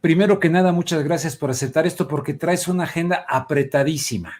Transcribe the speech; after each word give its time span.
primero 0.00 0.38
que 0.38 0.48
nada, 0.48 0.72
muchas 0.72 1.02
gracias 1.04 1.36
por 1.36 1.50
aceptar 1.50 1.86
esto 1.86 2.08
porque 2.08 2.34
traes 2.34 2.68
una 2.68 2.84
agenda 2.84 3.24
apretadísima. 3.28 4.34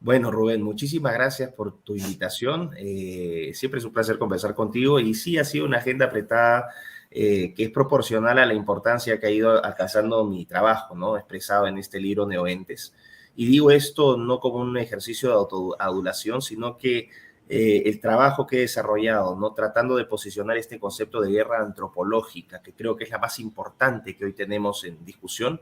Bueno, 0.00 0.30
Rubén, 0.30 0.62
muchísimas 0.62 1.14
gracias 1.14 1.50
por 1.52 1.78
tu 1.82 1.96
invitación. 1.96 2.72
Eh, 2.76 3.52
siempre 3.54 3.78
es 3.78 3.86
un 3.86 3.92
placer 3.92 4.18
conversar 4.18 4.54
contigo 4.54 5.00
y 5.00 5.14
sí 5.14 5.38
ha 5.38 5.44
sido 5.44 5.64
una 5.64 5.78
agenda 5.78 6.06
apretada 6.06 6.68
eh, 7.10 7.54
que 7.54 7.64
es 7.64 7.70
proporcional 7.70 8.38
a 8.38 8.44
la 8.44 8.54
importancia 8.54 9.18
que 9.18 9.26
ha 9.26 9.30
ido 9.30 9.64
alcanzando 9.64 10.24
mi 10.26 10.44
trabajo, 10.46 10.94
¿no? 10.94 11.16
Expresado 11.16 11.66
en 11.66 11.78
este 11.78 12.00
libro 12.00 12.26
Neoentes. 12.26 12.92
Y 13.36 13.46
digo 13.46 13.70
esto 13.70 14.16
no 14.16 14.40
como 14.40 14.56
un 14.56 14.76
ejercicio 14.76 15.30
de 15.30 15.36
autoadulación, 15.36 16.42
sino 16.42 16.76
que 16.76 17.08
eh, 17.48 17.82
el 17.86 18.00
trabajo 18.00 18.46
que 18.46 18.56
he 18.56 18.60
desarrollado, 18.60 19.36
¿no? 19.36 19.52
tratando 19.52 19.96
de 19.96 20.06
posicionar 20.06 20.56
este 20.56 20.80
concepto 20.80 21.20
de 21.20 21.30
guerra 21.30 21.60
antropológica, 21.60 22.62
que 22.62 22.72
creo 22.72 22.96
que 22.96 23.04
es 23.04 23.10
la 23.10 23.18
más 23.18 23.38
importante 23.38 24.16
que 24.16 24.24
hoy 24.24 24.32
tenemos 24.32 24.84
en 24.84 25.04
discusión, 25.04 25.60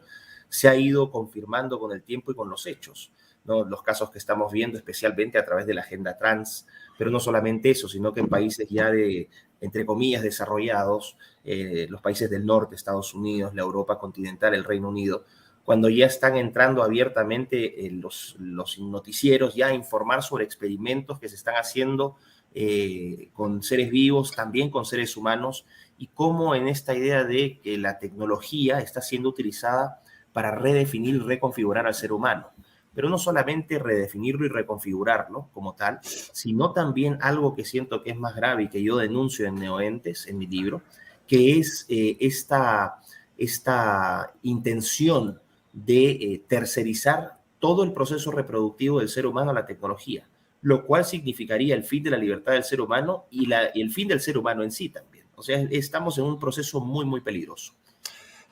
se 0.48 0.68
ha 0.68 0.76
ido 0.76 1.10
confirmando 1.10 1.80
con 1.80 1.92
el 1.92 2.02
tiempo 2.02 2.30
y 2.30 2.34
con 2.34 2.48
los 2.48 2.66
hechos. 2.66 3.10
¿no? 3.44 3.64
Los 3.64 3.82
casos 3.82 4.10
que 4.10 4.18
estamos 4.18 4.52
viendo, 4.52 4.78
especialmente 4.78 5.38
a 5.38 5.44
través 5.44 5.66
de 5.66 5.74
la 5.74 5.80
agenda 5.80 6.16
trans, 6.16 6.66
pero 6.96 7.10
no 7.10 7.18
solamente 7.18 7.70
eso, 7.70 7.88
sino 7.88 8.12
que 8.12 8.20
en 8.20 8.28
países 8.28 8.68
ya 8.68 8.90
de, 8.90 9.28
entre 9.60 9.84
comillas, 9.84 10.22
desarrollados, 10.22 11.16
eh, 11.44 11.86
los 11.88 12.00
países 12.00 12.30
del 12.30 12.46
norte, 12.46 12.76
Estados 12.76 13.14
Unidos, 13.14 13.54
la 13.54 13.62
Europa 13.62 13.98
continental, 13.98 14.54
el 14.54 14.64
Reino 14.64 14.88
Unido, 14.88 15.24
cuando 15.64 15.88
ya 15.88 16.06
están 16.06 16.36
entrando 16.36 16.82
abiertamente 16.82 17.88
los, 17.92 18.36
los, 18.38 18.78
noticieros 18.78 19.54
ya 19.54 19.68
a 19.68 19.74
informar 19.74 20.22
sobre 20.22 20.44
experimentos 20.44 21.20
que 21.20 21.28
se 21.28 21.36
están 21.36 21.54
haciendo 21.54 22.16
eh, 22.54 23.30
con 23.32 23.62
seres 23.62 23.90
vivos, 23.90 24.32
también 24.32 24.70
con 24.70 24.84
seres 24.84 25.16
humanos, 25.16 25.64
y 25.96 26.08
cómo 26.08 26.54
en 26.54 26.68
esta 26.68 26.94
idea 26.94 27.24
de 27.24 27.60
que 27.62 27.78
la 27.78 27.98
tecnología 27.98 28.80
está 28.80 29.00
siendo 29.00 29.28
utilizada 29.28 30.02
para 30.32 30.50
redefinir 30.50 31.22
reconfigurar 31.24 31.86
al 31.86 31.94
ser 31.94 32.12
humano. 32.12 32.48
Pero 32.94 33.08
no 33.08 33.16
solamente 33.16 33.78
redefinirlo 33.78 34.44
y 34.44 34.50
reconfigurarlo 34.50 35.48
como 35.54 35.74
tal, 35.74 36.00
sino 36.02 36.72
también 36.72 37.18
algo 37.22 37.54
que 37.54 37.64
siento 37.64 38.02
que 38.02 38.10
es 38.10 38.16
más 38.16 38.34
grave 38.34 38.64
y 38.64 38.68
que 38.68 38.82
yo 38.82 38.96
denuncio 38.96 39.46
en 39.46 39.54
Neoentes, 39.54 40.26
en 40.26 40.36
mi 40.36 40.46
libro, 40.46 40.82
que 41.26 41.58
es 41.58 41.86
eh, 41.88 42.18
esta, 42.20 43.00
esta 43.38 44.34
intención 44.42 45.40
de 45.72 46.10
eh, 46.10 46.42
tercerizar 46.46 47.40
todo 47.58 47.84
el 47.84 47.92
proceso 47.92 48.30
reproductivo 48.30 48.98
del 48.98 49.08
ser 49.08 49.26
humano 49.26 49.50
a 49.50 49.54
la 49.54 49.66
tecnología, 49.66 50.28
lo 50.62 50.84
cual 50.84 51.04
significaría 51.04 51.74
el 51.74 51.84
fin 51.84 52.02
de 52.02 52.10
la 52.10 52.18
libertad 52.18 52.52
del 52.52 52.64
ser 52.64 52.80
humano 52.80 53.26
y, 53.30 53.46
la, 53.46 53.66
el 53.66 53.90
fin 53.90 54.08
del 54.08 54.20
ser 54.20 54.36
humano 54.36 54.62
en 54.62 54.72
sí 54.72 54.88
también. 54.88 55.26
O 55.34 55.42
sea, 55.42 55.60
estamos 55.70 56.18
en 56.18 56.24
un 56.24 56.38
proceso 56.38 56.80
muy, 56.80 57.04
muy 57.04 57.20
peligroso. 57.20 57.74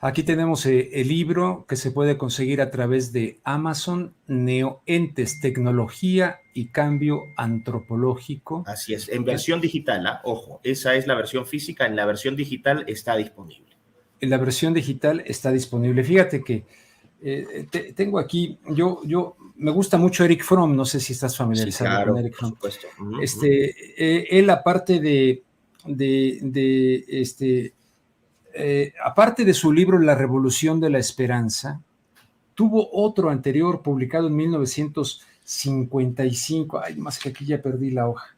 Aquí 0.03 0.23
tenemos 0.23 0.65
eh, 0.65 0.89
el 0.93 1.09
libro 1.09 1.65
que 1.69 1.75
se 1.75 1.91
puede 1.91 2.17
conseguir 2.17 2.59
a 2.59 2.71
través 2.71 3.13
de 3.13 3.39
Amazon, 3.43 4.15
Neoentes, 4.25 5.39
Tecnología 5.41 6.39
y 6.55 6.69
Cambio 6.69 7.21
Antropológico. 7.37 8.63
Así 8.65 8.95
es, 8.95 9.09
en 9.09 9.25
versión 9.25 9.61
digital, 9.61 10.07
¿ah? 10.07 10.21
ojo, 10.23 10.59
esa 10.63 10.95
es 10.95 11.05
la 11.05 11.13
versión 11.13 11.45
física, 11.45 11.85
en 11.85 11.95
la 11.95 12.05
versión 12.05 12.35
digital 12.35 12.83
está 12.87 13.15
disponible. 13.15 13.77
En 14.21 14.31
la 14.31 14.37
versión 14.37 14.73
digital 14.73 15.21
está 15.27 15.51
disponible. 15.51 16.03
Fíjate 16.03 16.41
que 16.43 16.65
eh, 17.23 17.67
tengo 17.95 18.17
aquí, 18.17 18.57
yo, 18.69 19.01
yo, 19.05 19.35
me 19.57 19.69
gusta 19.71 19.97
mucho 19.97 20.25
Eric 20.25 20.43
Fromm, 20.43 20.75
no 20.75 20.85
sé 20.85 20.99
si 20.99 21.13
estás 21.13 21.37
familiarizado 21.37 22.07
con 22.07 22.17
Eric 22.17 22.35
Fromm. 22.35 22.55
Por 22.55 22.71
supuesto. 22.71 23.21
Este, 23.21 23.75
eh, 23.97 24.27
él 24.31 24.49
aparte 24.49 24.99
de, 24.99 25.43
de, 25.85 27.05
este, 27.07 27.75
eh, 28.53 28.93
aparte 29.03 29.45
de 29.45 29.53
su 29.53 29.71
libro 29.71 29.99
La 29.99 30.15
Revolución 30.15 30.79
de 30.79 30.89
la 30.89 30.97
Esperanza, 30.97 31.79
tuvo 32.55 32.89
otro 32.91 33.29
anterior 33.29 33.83
publicado 33.83 34.25
en 34.27 34.35
1955, 34.35 36.81
ay, 36.83 36.95
más 36.95 37.19
que 37.19 37.29
aquí 37.29 37.45
ya 37.45 37.61
perdí 37.61 37.91
la 37.91 38.09
hoja, 38.09 38.35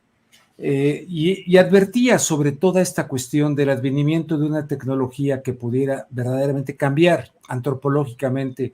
eh, 0.58 1.06
y, 1.08 1.58
advertía 1.58 2.20
sobre 2.20 2.52
toda 2.52 2.82
esta 2.82 3.08
cuestión 3.08 3.56
del 3.56 3.70
advenimiento 3.70 4.38
de 4.38 4.46
una 4.46 4.68
tecnología 4.68 5.42
que 5.42 5.54
pudiera 5.54 6.08
verdaderamente 6.12 6.78
cambiar 6.78 7.32
antropológicamente 7.48 8.74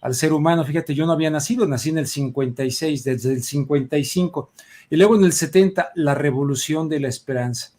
al 0.00 0.14
ser 0.14 0.32
humano. 0.32 0.64
Fíjate, 0.64 0.94
yo 0.94 1.04
no 1.06 1.12
había 1.12 1.30
nacido, 1.30 1.66
nací 1.66 1.90
en 1.90 1.98
el 1.98 2.06
56, 2.06 3.04
desde 3.04 3.32
el 3.32 3.42
55, 3.42 4.52
y 4.90 4.96
luego 4.96 5.16
en 5.16 5.24
el 5.24 5.32
70, 5.32 5.92
la 5.96 6.14
revolución 6.14 6.88
de 6.88 7.00
la 7.00 7.08
esperanza. 7.08 7.72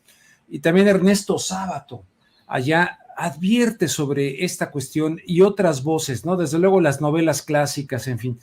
Y 0.47 0.59
también 0.59 0.87
Ernesto 0.87 1.39
Sábato, 1.39 2.03
allá 2.47 2.99
advierte 3.17 3.87
sobre 3.87 4.45
esta 4.45 4.71
cuestión 4.71 5.19
y 5.25 5.41
otras 5.41 5.83
voces, 5.83 6.25
¿no? 6.25 6.37
Desde 6.37 6.59
luego 6.59 6.79
las 6.81 7.01
novelas 7.01 7.41
clásicas, 7.41 8.07
en 8.07 8.19
fin. 8.19 8.39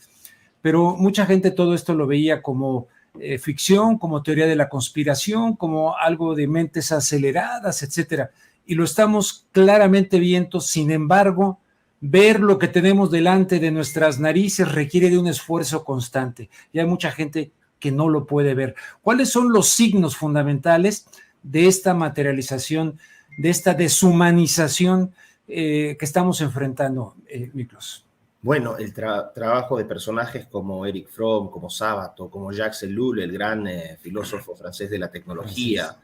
Pero 0.61 0.97
mucha 0.97 1.27
gente 1.27 1.51
todo 1.51 1.75
esto 1.75 1.95
lo 1.95 2.07
veía 2.07 2.43
como 2.43 2.89
eh, 3.21 3.39
ficción, 3.39 3.99
como 3.99 4.23
teoría 4.23 4.47
de 4.47 4.57
la 4.57 4.69
conspiración, 4.69 5.57
como 5.57 5.97
algo 5.97 6.35
de 6.35 6.47
mentes 6.47 6.93
aceleradas, 6.93 7.83
etcétera. 7.83 8.31
Y 8.65 8.75
lo 8.75 8.85
estamos 8.85 9.47
claramente 9.53 10.19
viendo, 10.19 10.61
sin 10.61 10.91
embargo, 10.91 11.61
ver 12.01 12.41
lo 12.41 12.59
que 12.59 12.69
tenemos 12.69 13.11
delante 13.11 13.59
de 13.59 13.71
nuestras 13.71 14.19
narices 14.21 14.71
requiere 14.71 15.11
de 15.11 15.19
un 15.19 15.29
esfuerzo 15.29 15.85
constante. 15.85 16.51
Y 16.73 16.79
hay 16.79 16.87
mucha 16.87 17.11
gente 17.11 17.53
que 17.79 17.91
no 17.93 18.09
lo 18.09 18.27
puede 18.27 18.55
ver. 18.55 18.75
¿Cuáles 19.03 19.31
son 19.31 19.53
los 19.53 19.69
signos 19.69 20.17
fundamentales 20.17 21.07
de 21.43 21.67
esta 21.67 21.95
materialización, 21.95 22.99
de 23.39 23.51
esta 23.51 23.75
deshumanización 23.75 25.13
eh, 25.49 25.97
que 25.99 26.05
estamos 26.05 26.41
enfrentando, 26.41 27.15
eh, 27.29 27.51
Miklos? 27.53 28.06
Bueno, 28.43 28.77
el 28.77 28.93
trabajo 28.93 29.77
de 29.77 29.85
personajes 29.85 30.47
como 30.47 30.87
Eric 30.87 31.09
Fromm, 31.09 31.51
como 31.51 31.69
Sábato, 31.69 32.31
como 32.31 32.53
Jacques 32.53 32.83
Ellul, 32.85 33.21
el 33.21 33.33
gran 33.33 33.67
eh, 33.67 33.99
filósofo 34.01 34.55
francés 34.55 34.89
de 34.91 34.99
la 34.99 35.11
tecnología. 35.11 35.97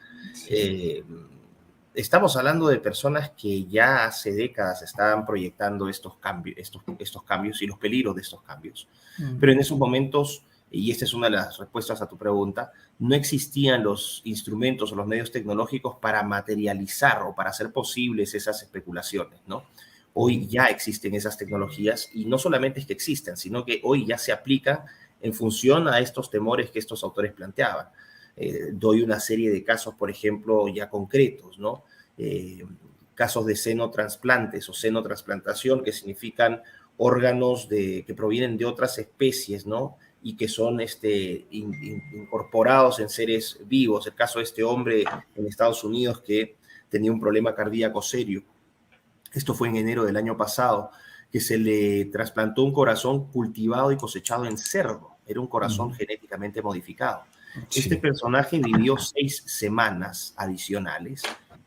Eh, 0.49 1.05
estamos 1.95 2.37
hablando 2.37 2.69
de 2.69 2.79
personas 2.79 3.31
que 3.31 3.67
ya 3.67 4.07
hace 4.07 4.33
décadas 4.33 4.83
estaban 4.83 5.27
proyectando 5.27 5.89
estos 5.89 6.17
cambios, 6.17 6.57
estos, 6.59 6.83
estos 6.99 7.23
cambios 7.23 7.61
y 7.63 7.67
los 7.67 7.79
peligros 7.79 8.15
de 8.17 8.23
estos 8.23 8.43
cambios. 8.43 8.89
Mm. 9.19 9.39
Pero 9.39 9.53
en 9.53 9.61
esos 9.61 9.79
momentos, 9.79 10.43
y 10.71 10.91
esta 10.91 11.05
es 11.05 11.15
una 11.15 11.27
de 11.29 11.37
las 11.37 11.59
respuestas 11.59 12.01
a 12.01 12.09
tu 12.09 12.17
pregunta, 12.17 12.73
no 12.99 13.15
existían 13.15 13.85
los 13.85 14.23
instrumentos 14.25 14.91
o 14.93 14.97
los 14.97 15.07
medios 15.07 15.31
tecnológicos 15.31 15.97
para 16.01 16.23
materializar 16.23 17.23
o 17.23 17.35
para 17.35 17.51
hacer 17.51 17.73
posibles 17.73 18.35
esas 18.35 18.63
especulaciones, 18.63 19.41
¿no? 19.47 19.67
Hoy 20.15 20.47
ya 20.47 20.67
existen 20.67 21.15
esas 21.15 21.39
tecnologías 21.39 22.11
y 22.13 22.27
no 22.27 22.39
solamente 22.39 22.81
es 22.81 22.87
que 22.87 22.93
existen, 22.93 23.37
sino 23.37 23.65
que 23.65 23.81
hoy 23.83 24.07
ya 24.07 24.19
se 24.19 24.33
aplica 24.33 24.85
en 25.21 25.33
función 25.33 25.89
a 25.89 26.01
estos 26.01 26.31
temores 26.31 26.71
que 26.71 26.79
estos 26.79 27.03
autores 27.03 27.33
planteaban. 27.33 27.87
Eh, 28.37 28.71
doy 28.73 29.03
una 29.03 29.21
serie 29.21 29.51
de 29.51 29.65
casos, 29.65 29.95
por 29.95 30.11
ejemplo, 30.11 30.69
ya 30.69 30.91
concretos, 30.91 31.59
¿no? 31.59 31.85
Eh, 32.19 32.65
casos 33.15 33.47
de 33.47 33.57
senotrasplantes 33.57 34.69
o 34.69 34.75
senotransplantación, 34.75 35.83
que 35.83 35.93
significan 35.93 36.63
órganos 36.97 37.69
de, 37.69 38.05
que 38.07 38.15
provienen 38.15 38.57
de 38.57 38.65
otras 38.65 38.99
especies, 38.99 39.67
¿no? 39.67 39.97
Y 40.23 40.37
que 40.37 40.49
son 40.49 40.81
este, 40.81 41.47
incorporados 41.51 43.01
en 43.01 43.09
seres 43.09 43.61
vivos. 43.67 44.07
El 44.07 44.15
caso 44.15 44.39
de 44.39 44.45
este 44.45 44.63
hombre 44.63 45.05
en 45.35 45.47
Estados 45.47 45.85
Unidos 45.85 46.21
que 46.21 46.57
tenía 46.89 47.11
un 47.11 47.21
problema 47.21 47.55
cardíaco 47.55 48.03
serio 48.03 48.45
esto 49.33 49.55
fue 49.55 49.69
en 49.69 49.77
enero 49.77 50.05
del 50.05 50.17
año 50.17 50.37
pasado, 50.37 50.91
que 51.31 51.41
se 51.41 51.59
le 51.59 52.07
trasplantó 52.07 52.63
un 52.63 52.73
corazón 52.73 53.27
cultivado 53.29 53.91
y 53.93 53.97
cosechado 53.97 54.45
en 54.45 54.59
cerdo. 54.59 55.17
Era 55.27 55.41
un 55.41 55.47
corazón 55.47 55.95
genéticamente 55.95 56.61
modificado. 56.61 57.25
Este 57.75 57.97
personaje 57.97 58.59
vivió 58.59 58.97
seis 58.99 59.43
semanas 59.47 60.35
adicionales 60.37 61.23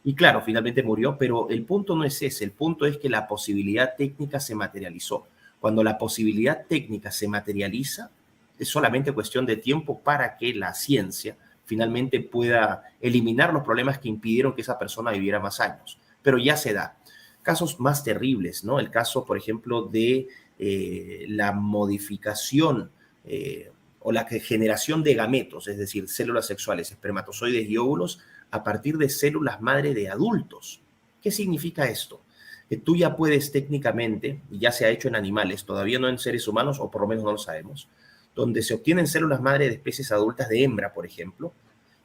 y 0.08 0.14
claro, 0.14 0.44
finalmente 0.44 0.84
murió, 0.84 1.18
pero 1.18 1.50
el 1.50 1.64
punto 1.64 1.96
no 1.96 2.04
es 2.04 2.22
ese, 2.22 2.44
el 2.44 2.52
punto 2.52 2.86
es 2.86 2.98
que 2.98 3.10
la 3.10 3.28
posibilidad 3.28 3.96
técnica 3.96 4.40
se 4.40 4.54
materializó. 4.54 5.28
Cuando 5.60 5.84
la 5.84 5.98
posibilidad 5.98 6.64
técnica 6.68 7.10
se 7.10 7.28
materializa, 7.28 8.12
es 8.60 8.68
solamente 8.68 9.14
cuestión 9.14 9.48
de 9.48 9.58
tiempo 9.58 10.00
para 10.00 10.38
que 10.38 10.54
la 10.54 10.76
ciencia 10.76 11.36
finalmente 11.66 12.20
pueda 12.20 12.84
eliminar 13.02 13.52
los 13.52 13.64
problemas 13.64 13.98
que 13.98 14.10
impidieron 14.10 14.54
que 14.54 14.62
esa 14.62 14.78
persona 14.78 15.10
viviera 15.10 15.40
más 15.40 15.60
años. 15.60 15.98
Pero 16.22 16.38
ya 16.38 16.56
se 16.56 16.74
da 16.74 16.98
casos 17.46 17.80
más 17.80 18.04
terribles, 18.04 18.64
¿no? 18.64 18.80
El 18.80 18.90
caso, 18.90 19.24
por 19.24 19.38
ejemplo, 19.38 19.84
de 19.84 20.28
eh, 20.58 21.26
la 21.30 21.52
modificación 21.52 22.90
eh, 23.24 23.72
o 24.00 24.12
la 24.12 24.26
generación 24.26 25.04
de 25.04 25.14
gametos, 25.14 25.68
es 25.68 25.78
decir, 25.78 26.10
células 26.10 26.48
sexuales, 26.48 26.90
espermatozoides 26.90 27.70
y 27.70 27.78
óvulos, 27.78 28.20
a 28.50 28.64
partir 28.64 28.98
de 28.98 29.10
células 29.10 29.62
madre 29.62 29.94
de 29.94 30.10
adultos. 30.10 30.82
¿Qué 31.22 31.30
significa 31.30 31.86
esto? 31.86 32.24
Que 32.68 32.78
tú 32.78 32.96
ya 32.96 33.16
puedes 33.16 33.52
técnicamente, 33.52 34.42
y 34.50 34.58
ya 34.58 34.72
se 34.72 34.86
ha 34.86 34.90
hecho 34.90 35.08
en 35.08 35.16
animales, 35.16 35.66
todavía 35.66 36.00
no 36.00 36.10
en 36.10 36.18
seres 36.18 36.48
humanos, 36.48 36.80
o 36.80 36.90
por 36.90 37.02
lo 37.02 37.08
menos 37.08 37.24
no 37.24 37.32
lo 37.32 37.38
sabemos, 37.38 37.88
donde 38.34 38.64
se 38.64 38.74
obtienen 38.74 39.06
células 39.06 39.40
madre 39.40 39.68
de 39.68 39.76
especies 39.76 40.12
adultas 40.12 40.50
de 40.50 40.64
hembra, 40.64 40.94
por 40.94 41.06
ejemplo, 41.06 41.54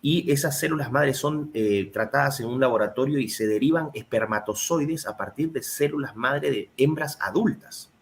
y 0.02 0.30
esas 0.30 0.58
células 0.58 0.90
madres 0.90 1.18
son 1.18 1.50
eh, 1.52 1.90
tratadas 1.92 2.40
en 2.40 2.46
un 2.46 2.60
laboratorio 2.60 3.18
y 3.18 3.28
se 3.28 3.46
derivan 3.46 3.90
espermatozoides 3.92 5.06
a 5.06 5.16
partir 5.16 5.52
de 5.52 5.62
células 5.62 6.16
madre 6.16 6.50
de 6.50 6.70
hembras 6.76 7.18
adultas. 7.20 7.92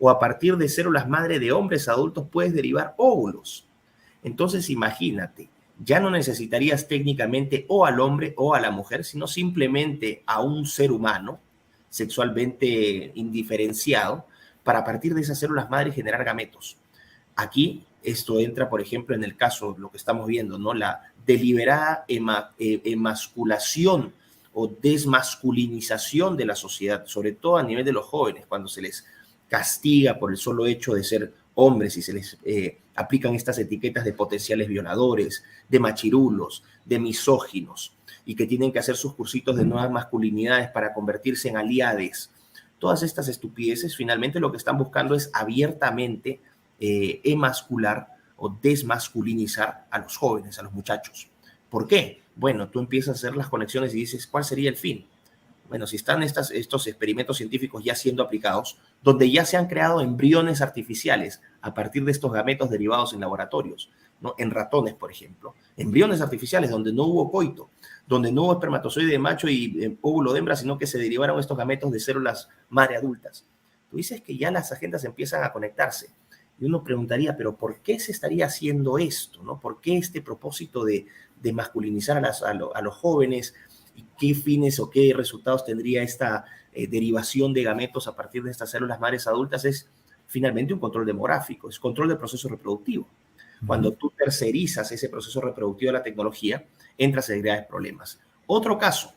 O 0.00 0.10
a 0.10 0.18
partir 0.18 0.56
de 0.56 0.68
células 0.68 1.08
madre 1.08 1.38
de 1.38 1.52
hombres 1.52 1.88
adultos 1.88 2.26
puedes 2.30 2.52
derivar 2.52 2.94
óvulos. 2.96 3.68
Entonces 4.22 4.68
imagínate, 4.68 5.48
ya 5.82 6.00
no 6.00 6.10
necesitarías 6.10 6.88
técnicamente 6.88 7.64
o 7.68 7.86
al 7.86 8.00
hombre 8.00 8.34
o 8.36 8.54
a 8.54 8.60
la 8.60 8.72
mujer, 8.72 9.04
sino 9.04 9.28
simplemente 9.28 10.22
a 10.26 10.40
un 10.40 10.66
ser 10.66 10.90
humano 10.90 11.38
sexualmente 11.88 13.12
indiferenciado 13.14 14.26
para 14.64 14.80
a 14.80 14.84
partir 14.84 15.14
de 15.14 15.20
esas 15.20 15.38
células 15.38 15.70
madre 15.70 15.92
generar 15.92 16.24
gametos. 16.24 16.76
Aquí 17.36 17.86
esto 18.02 18.40
entra, 18.40 18.68
por 18.68 18.80
ejemplo, 18.80 19.14
en 19.14 19.24
el 19.24 19.36
caso, 19.36 19.76
lo 19.78 19.90
que 19.90 19.96
estamos 19.96 20.26
viendo, 20.26 20.58
¿no? 20.58 20.74
La 20.74 21.12
deliberada 21.26 22.04
eh, 22.08 22.80
emasculación 22.84 24.12
o 24.52 24.68
desmasculinización 24.68 26.36
de 26.36 26.46
la 26.46 26.54
sociedad, 26.54 27.06
sobre 27.06 27.32
todo 27.32 27.58
a 27.58 27.62
nivel 27.62 27.84
de 27.84 27.92
los 27.92 28.06
jóvenes, 28.06 28.46
cuando 28.46 28.68
se 28.68 28.82
les 28.82 29.04
castiga 29.48 30.18
por 30.18 30.30
el 30.30 30.36
solo 30.36 30.66
hecho 30.66 30.94
de 30.94 31.04
ser 31.04 31.32
hombres 31.54 31.96
y 31.96 32.02
se 32.02 32.12
les 32.12 32.38
eh, 32.44 32.78
aplican 32.94 33.34
estas 33.34 33.58
etiquetas 33.58 34.04
de 34.04 34.12
potenciales 34.12 34.68
violadores, 34.68 35.44
de 35.68 35.80
machirulos, 35.80 36.62
de 36.84 36.98
misóginos, 36.98 37.92
y 38.24 38.34
que 38.34 38.46
tienen 38.46 38.72
que 38.72 38.78
hacer 38.78 38.96
sus 38.96 39.14
cursitos 39.14 39.56
de 39.56 39.64
nuevas 39.64 39.90
masculinidades 39.90 40.70
para 40.70 40.92
convertirse 40.92 41.48
en 41.48 41.56
aliades. 41.56 42.30
Todas 42.78 43.02
estas 43.02 43.28
estupideces 43.28 43.96
finalmente 43.96 44.38
lo 44.38 44.50
que 44.50 44.56
están 44.56 44.78
buscando 44.78 45.14
es 45.14 45.30
abiertamente 45.32 46.40
eh, 46.80 47.20
emascular 47.24 48.08
o 48.36 48.50
desmasculinizar 48.50 49.86
a 49.90 49.98
los 49.98 50.16
jóvenes, 50.16 50.58
a 50.58 50.62
los 50.62 50.72
muchachos. 50.72 51.28
¿Por 51.68 51.86
qué? 51.86 52.22
Bueno, 52.36 52.68
tú 52.68 52.78
empiezas 52.78 53.08
a 53.08 53.18
hacer 53.18 53.36
las 53.36 53.48
conexiones 53.48 53.92
y 53.94 53.98
dices, 53.98 54.26
¿cuál 54.26 54.44
sería 54.44 54.70
el 54.70 54.76
fin? 54.76 55.06
bueno, 55.68 55.86
si 55.86 55.96
están 55.96 56.22
estos 56.22 56.86
experimentos 56.86 57.36
científicos 57.36 57.84
ya 57.84 57.94
siendo 57.94 58.22
aplicados, 58.22 58.78
donde 59.02 59.30
ya 59.30 59.44
se 59.44 59.56
han 59.56 59.66
creado 59.66 60.00
embriones 60.00 60.62
artificiales 60.62 61.42
a 61.60 61.74
partir 61.74 62.04
de 62.04 62.12
estos 62.12 62.32
gametos 62.32 62.70
derivados 62.70 63.12
en 63.12 63.20
laboratorios, 63.20 63.90
en 64.38 64.50
ratones, 64.50 64.94
por 64.94 65.12
ejemplo, 65.12 65.54
embriones 65.76 66.20
artificiales 66.20 66.70
donde 66.70 66.92
no 66.92 67.04
hubo 67.04 67.30
coito, 67.30 67.70
donde 68.06 68.32
no 68.32 68.44
hubo 68.44 68.54
espermatozoide 68.54 69.12
de 69.12 69.18
macho 69.18 69.48
y 69.48 69.84
eh, 69.84 69.96
óvulo 70.00 70.32
de 70.32 70.38
hembra, 70.38 70.56
sino 70.56 70.78
que 70.78 70.86
se 70.86 70.98
derivaron 70.98 71.38
estos 71.38 71.56
gametos 71.56 71.92
de 71.92 72.00
células 72.00 72.48
madre 72.70 72.96
adultas. 72.96 73.44
Tú 73.90 73.98
dices 73.98 74.22
que 74.22 74.36
ya 74.36 74.50
las 74.50 74.72
agendas 74.72 75.04
empiezan 75.04 75.44
a 75.44 75.52
conectarse. 75.52 76.08
Y 76.60 76.64
uno 76.64 76.82
preguntaría, 76.82 77.36
pero 77.36 77.56
¿por 77.56 77.80
qué 77.80 78.00
se 78.00 78.12
estaría 78.12 78.46
haciendo 78.46 78.98
esto? 78.98 79.42
¿no? 79.42 79.60
¿Por 79.60 79.80
qué 79.80 79.96
este 79.96 80.20
propósito 80.22 80.84
de, 80.84 81.06
masculinizar 81.52 82.24
a, 82.24 82.32
a 82.74 82.82
los 82.82 82.94
jóvenes, 82.96 83.54
y 83.98 84.04
qué 84.16 84.34
fines 84.34 84.78
o 84.78 84.88
qué 84.88 85.12
resultados 85.14 85.64
tendría 85.64 86.02
esta 86.02 86.44
eh, 86.72 86.86
derivación 86.86 87.52
de 87.52 87.64
gametos 87.64 88.06
a 88.06 88.14
partir 88.14 88.44
de 88.44 88.52
estas 88.52 88.70
células 88.70 89.00
madres 89.00 89.26
adultas 89.26 89.64
es 89.64 89.88
finalmente 90.26 90.72
un 90.72 90.78
control 90.78 91.04
demográfico, 91.04 91.68
es 91.68 91.80
control 91.80 92.08
del 92.08 92.18
proceso 92.18 92.48
reproductivo. 92.48 93.08
Cuando 93.66 93.92
tú 93.94 94.12
tercerizas 94.16 94.92
ese 94.92 95.08
proceso 95.08 95.40
reproductivo 95.40 95.88
de 95.88 95.98
la 95.98 96.04
tecnología, 96.04 96.64
entras 96.96 97.28
en 97.30 97.42
graves 97.42 97.66
problemas. 97.66 98.20
Otro 98.46 98.78
caso, 98.78 99.12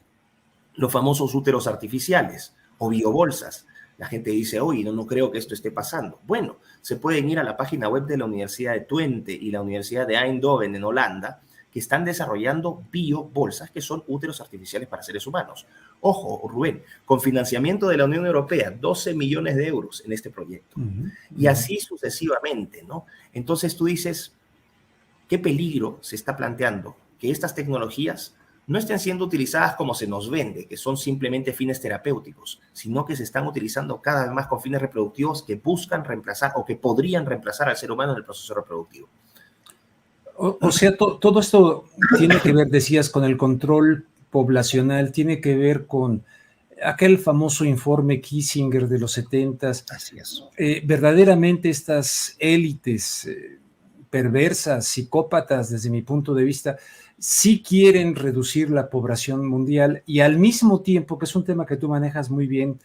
los 0.73 0.91
famosos 0.91 1.35
úteros 1.35 1.67
artificiales 1.67 2.55
o 2.79 2.89
biobolsas. 2.89 3.67
La 3.97 4.07
gente 4.07 4.31
dice, 4.31 4.59
oye, 4.59 4.83
no, 4.83 4.91
no 4.91 5.05
creo 5.05 5.31
que 5.31 5.37
esto 5.37 5.53
esté 5.53 5.71
pasando. 5.71 6.19
Bueno, 6.25 6.57
se 6.81 6.95
pueden 6.95 7.29
ir 7.29 7.39
a 7.39 7.43
la 7.43 7.57
página 7.57 7.87
web 7.87 8.05
de 8.05 8.17
la 8.17 8.25
Universidad 8.25 8.73
de 8.73 8.81
Twente 8.81 9.31
y 9.31 9.51
la 9.51 9.61
Universidad 9.61 10.07
de 10.07 10.15
Eindhoven 10.15 10.75
en 10.75 10.83
Holanda 10.83 11.41
que 11.71 11.79
están 11.79 12.03
desarrollando 12.03 12.83
biobolsas, 12.91 13.71
que 13.71 13.79
son 13.79 14.03
úteros 14.07 14.41
artificiales 14.41 14.89
para 14.89 15.03
seres 15.03 15.25
humanos. 15.25 15.65
Ojo, 16.01 16.47
Rubén, 16.47 16.83
con 17.05 17.21
financiamiento 17.21 17.87
de 17.87 17.97
la 17.97 18.05
Unión 18.05 18.25
Europea, 18.25 18.71
12 18.71 19.13
millones 19.13 19.55
de 19.55 19.67
euros 19.67 20.03
en 20.05 20.11
este 20.11 20.29
proyecto. 20.29 20.75
Y 21.37 21.47
así 21.47 21.79
sucesivamente, 21.79 22.83
¿no? 22.83 23.05
Entonces 23.31 23.77
tú 23.77 23.85
dices, 23.85 24.33
¿qué 25.29 25.39
peligro 25.39 25.97
se 26.01 26.17
está 26.17 26.35
planteando? 26.35 26.97
Que 27.17 27.31
estas 27.31 27.55
tecnologías 27.55 28.35
no 28.71 28.79
estén 28.79 28.99
siendo 28.99 29.25
utilizadas 29.25 29.75
como 29.75 29.93
se 29.93 30.07
nos 30.07 30.29
vende, 30.29 30.65
que 30.65 30.77
son 30.77 30.95
simplemente 30.95 31.51
fines 31.51 31.81
terapéuticos, 31.81 32.61
sino 32.71 33.05
que 33.05 33.17
se 33.17 33.23
están 33.23 33.45
utilizando 33.45 34.01
cada 34.01 34.23
vez 34.23 34.31
más 34.31 34.47
con 34.47 34.61
fines 34.61 34.81
reproductivos 34.81 35.43
que 35.43 35.55
buscan 35.55 36.05
reemplazar 36.05 36.53
o 36.55 36.63
que 36.63 36.77
podrían 36.77 37.25
reemplazar 37.25 37.67
al 37.67 37.75
ser 37.75 37.91
humano 37.91 38.13
en 38.13 38.19
el 38.19 38.23
proceso 38.23 38.53
reproductivo. 38.53 39.09
O, 40.37 40.71
sea, 40.71 40.95
todo 40.95 41.39
esto 41.41 41.85
tiene 42.17 42.39
que 42.39 42.53
ver, 42.53 42.67
decías, 42.69 43.09
con 43.09 43.25
el 43.25 43.37
control 43.37 44.07
poblacional, 44.29 45.11
tiene 45.11 45.41
que 45.41 45.55
ver 45.57 45.85
con 45.85 46.23
aquel 46.81 47.19
famoso 47.19 47.65
informe 47.65 48.21
Kissinger 48.21 48.87
de 48.87 48.99
los 48.99 49.11
70 49.11 49.69
Así 49.69 50.17
es. 50.17 50.45
Eh, 50.57 50.81
verdaderamente 50.85 51.69
estas 51.69 52.37
élites 52.39 53.25
eh, 53.27 53.59
perversas, 54.09 54.87
psicópatas, 54.87 55.69
desde 55.69 55.89
mi 55.89 56.01
punto 56.01 56.33
de 56.33 56.43
vista, 56.43 56.77
sí 57.21 57.61
quieren 57.61 58.15
reducir 58.15 58.71
la 58.71 58.89
población 58.89 59.47
mundial 59.47 60.01
y 60.07 60.21
al 60.21 60.39
mismo 60.39 60.81
tiempo, 60.81 61.19
que 61.19 61.25
es 61.25 61.35
un 61.35 61.43
tema 61.43 61.67
que 61.67 61.77
tú 61.77 61.87
manejas 61.87 62.31
muy 62.31 62.47
bien, 62.47 62.79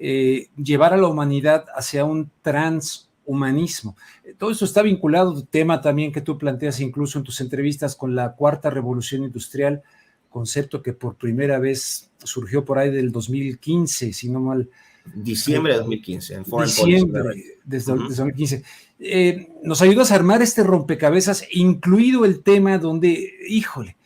eh, 0.00 0.48
llevar 0.56 0.94
a 0.94 0.96
la 0.96 1.06
humanidad 1.06 1.64
hacia 1.76 2.04
un 2.04 2.28
trans 2.42 3.08
humanismo. 3.24 3.96
Eh, 4.24 4.34
todo 4.36 4.50
esto 4.50 4.64
está 4.64 4.82
vinculado, 4.82 5.44
tema 5.44 5.80
también 5.80 6.10
que 6.10 6.20
tú 6.20 6.36
planteas 6.36 6.80
incluso 6.80 7.18
en 7.18 7.24
tus 7.24 7.40
entrevistas 7.40 7.94
con 7.94 8.16
la 8.16 8.32
cuarta 8.32 8.68
revolución 8.68 9.22
industrial, 9.22 9.84
concepto 10.28 10.82
que 10.82 10.92
por 10.92 11.14
primera 11.14 11.60
vez 11.60 12.10
surgió 12.24 12.64
por 12.64 12.80
ahí 12.80 12.90
del 12.90 13.12
2015, 13.12 14.12
si 14.12 14.28
no 14.28 14.40
mal. 14.40 14.68
Diciembre 15.14 15.74
de 15.74 15.78
2015, 15.78 16.34
en 16.34 16.44
Foreign 16.44 16.68
Diciembre, 16.68 17.44
desde, 17.64 17.92
2015. 17.92 18.64
Eh, 19.00 19.48
nos 19.62 19.80
ayudas 19.82 20.10
a 20.10 20.16
armar 20.16 20.42
este 20.42 20.62
rompecabezas, 20.64 21.44
incluido 21.52 22.24
el 22.24 22.42
tema 22.42 22.78
donde, 22.78 23.34
híjole, 23.48 23.96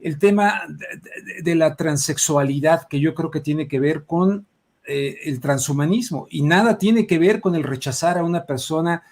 el 0.00 0.18
tema 0.18 0.62
de 1.42 1.54
la 1.54 1.76
transexualidad, 1.76 2.88
que 2.88 3.00
yo 3.00 3.14
creo 3.14 3.30
que 3.30 3.40
tiene 3.40 3.68
que 3.68 3.80
ver 3.80 4.04
con 4.04 4.46
eh, 4.84 5.20
el 5.24 5.40
transhumanismo 5.40 6.26
y 6.28 6.42
nada 6.42 6.76
tiene 6.76 7.06
que 7.06 7.18
ver 7.18 7.40
con 7.40 7.54
el 7.54 7.62
rechazar 7.62 8.18
a 8.18 8.24
una 8.24 8.44
persona 8.46 9.04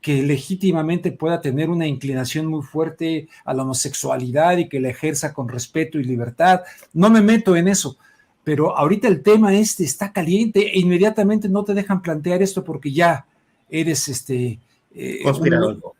que 0.00 0.20
legítimamente 0.20 1.12
pueda 1.12 1.40
tener 1.40 1.70
una 1.70 1.86
inclinación 1.86 2.46
muy 2.46 2.62
fuerte 2.62 3.28
a 3.44 3.54
la 3.54 3.62
homosexualidad 3.62 4.56
y 4.56 4.68
que 4.68 4.80
la 4.80 4.88
ejerza 4.88 5.32
con 5.32 5.48
respeto 5.48 6.00
y 6.00 6.04
libertad. 6.04 6.62
No 6.92 7.08
me 7.08 7.20
meto 7.20 7.54
en 7.54 7.68
eso, 7.68 7.96
pero 8.42 8.76
ahorita 8.76 9.06
el 9.06 9.22
tema 9.22 9.54
este 9.54 9.84
está 9.84 10.12
caliente 10.12 10.72
e 10.74 10.80
inmediatamente 10.80 11.48
no 11.48 11.62
te 11.62 11.72
dejan 11.72 12.02
plantear 12.02 12.42
esto 12.42 12.64
porque 12.64 12.92
ya 12.92 13.24
eres 13.70 14.08
este... 14.08 14.58
Eh, 14.94 15.22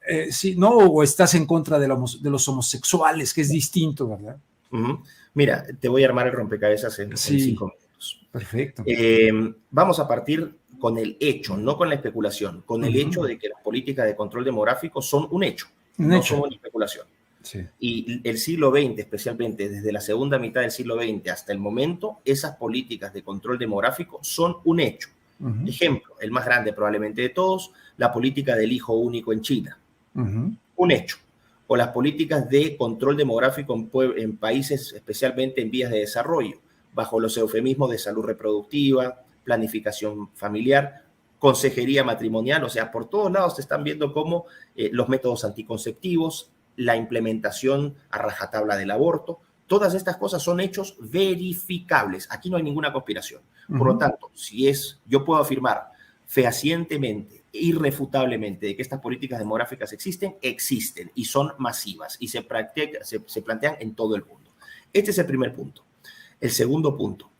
eh 0.07 0.33
sí, 0.33 0.55
no, 0.57 0.71
o 0.71 1.03
estás 1.03 1.35
en 1.35 1.47
contra 1.47 1.79
de, 1.79 1.89
los 1.89 2.49
homosexuales, 2.49 3.33
que 3.33 3.41
es 3.41 3.49
distinto, 3.49 4.09
¿verdad? 4.09 4.37
Mira, 5.35 5.65
te 5.81 5.89
voy 5.89 6.03
a 6.03 6.07
armar 6.07 6.27
el 6.27 6.33
rompecabezas 6.33 6.99
en, 6.99 7.17
cinco 7.17 7.67
minutos. 7.67 8.27
Perfecto. 8.31 8.83
Eh, 8.87 9.31
vamos 9.71 9.99
a 9.99 10.07
partir 10.07 10.55
con 10.79 10.99
el 10.99 11.17
hecho, 11.21 11.57
no 11.57 11.77
con 11.77 11.89
la 11.89 11.95
especulación, 11.95 12.63
con 12.67 12.85
el 12.85 12.97
hecho 12.97 13.23
de 13.23 13.39
que 13.39 13.49
las 13.49 13.63
políticas 13.63 14.07
de 14.07 14.17
control 14.17 14.45
demográfico 14.45 15.01
son 15.01 15.29
un 15.31 15.45
hecho, 15.45 15.69
no 15.99 16.23
son 16.23 16.41
una 16.41 16.55
especulación. 16.55 17.07
Y 17.79 18.21
el 18.29 18.39
siglo 18.39 18.71
XX, 18.71 18.99
especialmente 18.99 19.69
desde 19.69 19.93
la 19.93 20.01
segunda 20.01 20.39
mitad 20.39 20.61
del 20.61 20.71
siglo 20.71 20.97
XX 20.97 21.29
hasta 21.29 21.53
el 21.53 21.59
momento, 21.59 22.19
esas 22.25 22.57
políticas 22.57 23.13
de 23.13 23.23
control 23.23 23.59
demográfico 23.59 24.21
son 24.23 24.57
un 24.65 24.81
hecho. 24.81 25.09
Ejemplo, 25.67 26.15
el 26.21 26.31
más 26.31 26.45
grande 26.45 26.73
probablemente 26.73 27.23
de 27.23 27.31
todos, 27.31 27.73
la 28.03 28.11
política 28.11 28.57
del 28.57 28.73
hijo 28.73 28.95
único 28.95 29.33
en 29.33 29.43
China. 29.43 29.79
Un 30.15 30.91
hecho. 30.91 31.19
O 31.69 31.77
las 31.77 31.89
políticas 31.89 32.51
de 32.51 32.77
control 32.77 33.17
demográfico 33.17 33.75
en, 33.77 33.89
en 34.17 34.37
países 34.37 34.93
especialmente 34.93 35.63
en 35.63 35.71
vías 35.71 35.93
de 35.93 36.01
desarrollo 36.01 36.57
bajo 36.93 37.21
los 37.21 37.37
eufemismos 37.37 37.91
de 37.91 37.99
salud 37.99 38.25
reproductiva, 38.25 39.23
planificación 39.45 40.31
familiar, 40.35 41.05
consejería 41.39 42.03
matrimonial, 42.03 42.65
o 42.65 42.69
sea, 42.69 42.91
por 42.91 43.09
todos 43.09 43.31
lados 43.31 43.55
te 43.55 43.63
están 43.63 43.85
viendo 43.85 44.13
cómo 44.13 44.47
eh, 44.75 44.91
los 44.93 45.09
métodos 45.09 45.45
anticonceptivos, 45.45 46.51
la 46.75 46.97
implementación 46.97 47.95
a 48.11 48.19
rajatabla 48.19 48.77
del 48.77 48.91
aborto, 48.91 49.39
todas 49.69 49.95
estas 49.95 50.17
cosas 50.17 50.43
son 50.43 50.59
hechos 50.59 50.97
verificables. 50.99 52.27
Aquí 52.33 52.51
no 52.51 52.57
hay 52.57 52.65
ninguna 52.65 52.93
conspiración. 52.93 53.43
Por 53.69 53.87
lo 53.87 53.97
tanto, 53.97 54.33
si 54.35 54.69
es, 54.69 55.01
yo 55.07 55.25
puedo 55.25 55.41
afirmar 55.41 55.92
fehacientemente, 56.33 57.45
irrefutablemente, 57.53 58.65
de 58.65 58.75
que 58.75 58.81
estas 58.81 59.01
políticas 59.01 59.39
demográficas 59.39 59.93
existen, 59.93 60.37
existen 60.41 61.13
y 61.15 61.27
son 61.27 61.53
masivas 61.59 62.17
y 62.21 62.29
se, 62.29 62.43
se 63.27 63.43
plantean 63.43 63.77
en 63.81 63.95
todo 63.95 64.17
el 64.17 64.25
mundo. 64.25 64.51
Este 64.95 65.11
es 65.11 65.19
el 65.19 65.27
primer 65.27 65.53
punto. 65.53 65.85
El 66.41 66.51
segundo 66.51 66.97
punto, 66.97 67.31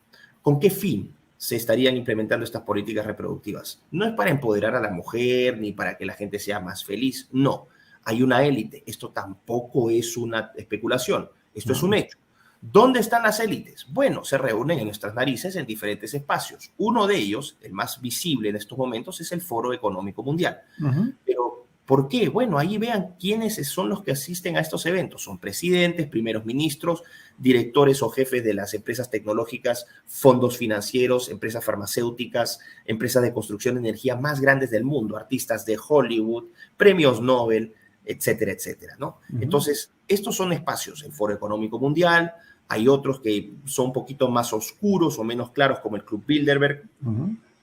¿con 0.43 0.61
qué 0.61 0.69
fin 0.69 1.17
se 1.39 1.57
estarían 1.57 1.97
implementando 1.97 2.45
estas 2.45 2.65
políticas 2.65 3.07
reproductivas? 3.07 3.83
No 3.91 4.05
es 4.05 4.13
para 4.13 4.31
empoderar 4.31 4.77
a 4.77 4.81
la 4.81 4.91
mujer 4.91 5.59
ni 5.59 5.73
para 5.73 5.97
que 5.97 6.05
la 6.05 6.13
gente 6.13 6.39
sea 6.39 6.61
más 6.61 6.85
feliz, 6.85 7.31
no. 7.33 7.69
hay 8.05 8.23
una 8.23 8.45
élite. 8.45 8.83
Esto 8.85 9.09
tampoco 9.09 9.89
es 9.89 10.19
una 10.19 10.53
especulación, 10.55 11.31
esto 11.55 11.73
es 11.73 11.83
un 11.83 11.95
hecho. 11.95 12.19
¿Dónde 12.65 13.01
están 13.01 13.25
las 13.25 13.41
élites? 13.41 13.87
Bueno, 13.91 14.25
se 14.25 14.39
reúnen 14.39 14.79
en 14.79 14.85
nuestras 14.85 15.15
narices 15.15 15.57
en 15.57 15.67
diferentes 15.67 16.15
espacios. 16.15 16.71
Uno 16.79 17.09
de 17.09 17.17
ellos, 17.17 17.59
el 17.61 17.73
más 17.73 18.01
visible 18.01 18.51
en 18.51 18.57
estos 18.57 18.79
momentos, 18.79 19.21
es 19.21 19.33
el 19.33 19.43
Foro 19.43 19.73
Económico 19.73 20.23
Mundial. 20.23 20.61
Pero, 21.27 21.67
¿por 21.85 22.09
qué? 22.09 22.29
Bueno, 22.29 22.59
ahí 22.59 22.79
vean 22.79 23.17
quiénes 23.19 23.57
son 23.69 23.89
los 23.89 24.05
que 24.05 24.13
asisten 24.13 24.57
a 24.57 24.61
estos 24.61 24.87
eventos. 24.87 25.25
Son 25.25 25.39
presidentes, 25.39 26.07
primeros 26.07 26.45
ministros, 26.45 27.03
directores 27.37 28.01
o 28.01 28.11
jefes 28.11 28.45
de 28.45 28.55
las 28.55 28.75
empresas 28.75 29.11
tecnológicas, 29.11 29.87
fondos 30.07 30.57
financieros, 30.57 31.31
empresas 31.31 31.65
farmacéuticas, 31.65 32.61
empresas 32.85 33.25
de 33.25 33.33
construcción 33.33 33.75
de 33.75 33.81
energía 33.81 34.15
más 34.15 34.41
grandes 34.41 34.71
del 34.71 34.85
mundo, 34.85 35.17
artistas 35.17 35.67
de 35.67 35.77
Hollywood, 35.89 36.45
premios 36.77 37.21
Nobel, 37.21 37.75
etcétera, 38.05 38.53
etcétera, 38.53 38.95
¿no? 39.01 39.19
Entonces, 39.41 39.91
estos 40.07 40.37
son 40.37 40.53
espacios, 40.53 41.03
el 41.03 41.13
Foro 41.13 41.35
Económico 41.35 41.79
Mundial, 41.81 42.35
hay 42.73 42.89
otros 42.89 43.21
que 43.21 43.53
son 43.67 43.89
un 43.89 43.93
poquito 43.93 44.31
más 44.31 44.55
oscuros 44.55 45.19
o 45.19 45.25
menos 45.25 45.51
claros, 45.51 45.81
como 45.81 45.97
el 45.97 46.07
Club 46.07 46.25
Bilderberg. 46.27 46.89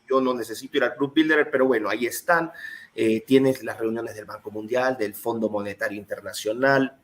Yo 0.07 0.21
no 0.21 0.35
necesito 0.35 0.77
ir 0.77 0.83
al 0.83 0.95
Club 0.95 1.13
Bilderberg, 1.15 1.49
pero 1.49 1.65
bueno, 1.65 1.89
ahí 1.89 2.05
están. 2.05 2.51
Eh, 2.93 3.23
tienes 3.25 3.63
las 3.63 3.79
reuniones 3.79 4.13
del 4.13 4.25
Banco 4.25 4.51
Mundial, 4.51 4.97
del 4.99 5.15
Fondo 5.15 5.49
Monetario 5.49 5.97
Internacional, 5.97 6.95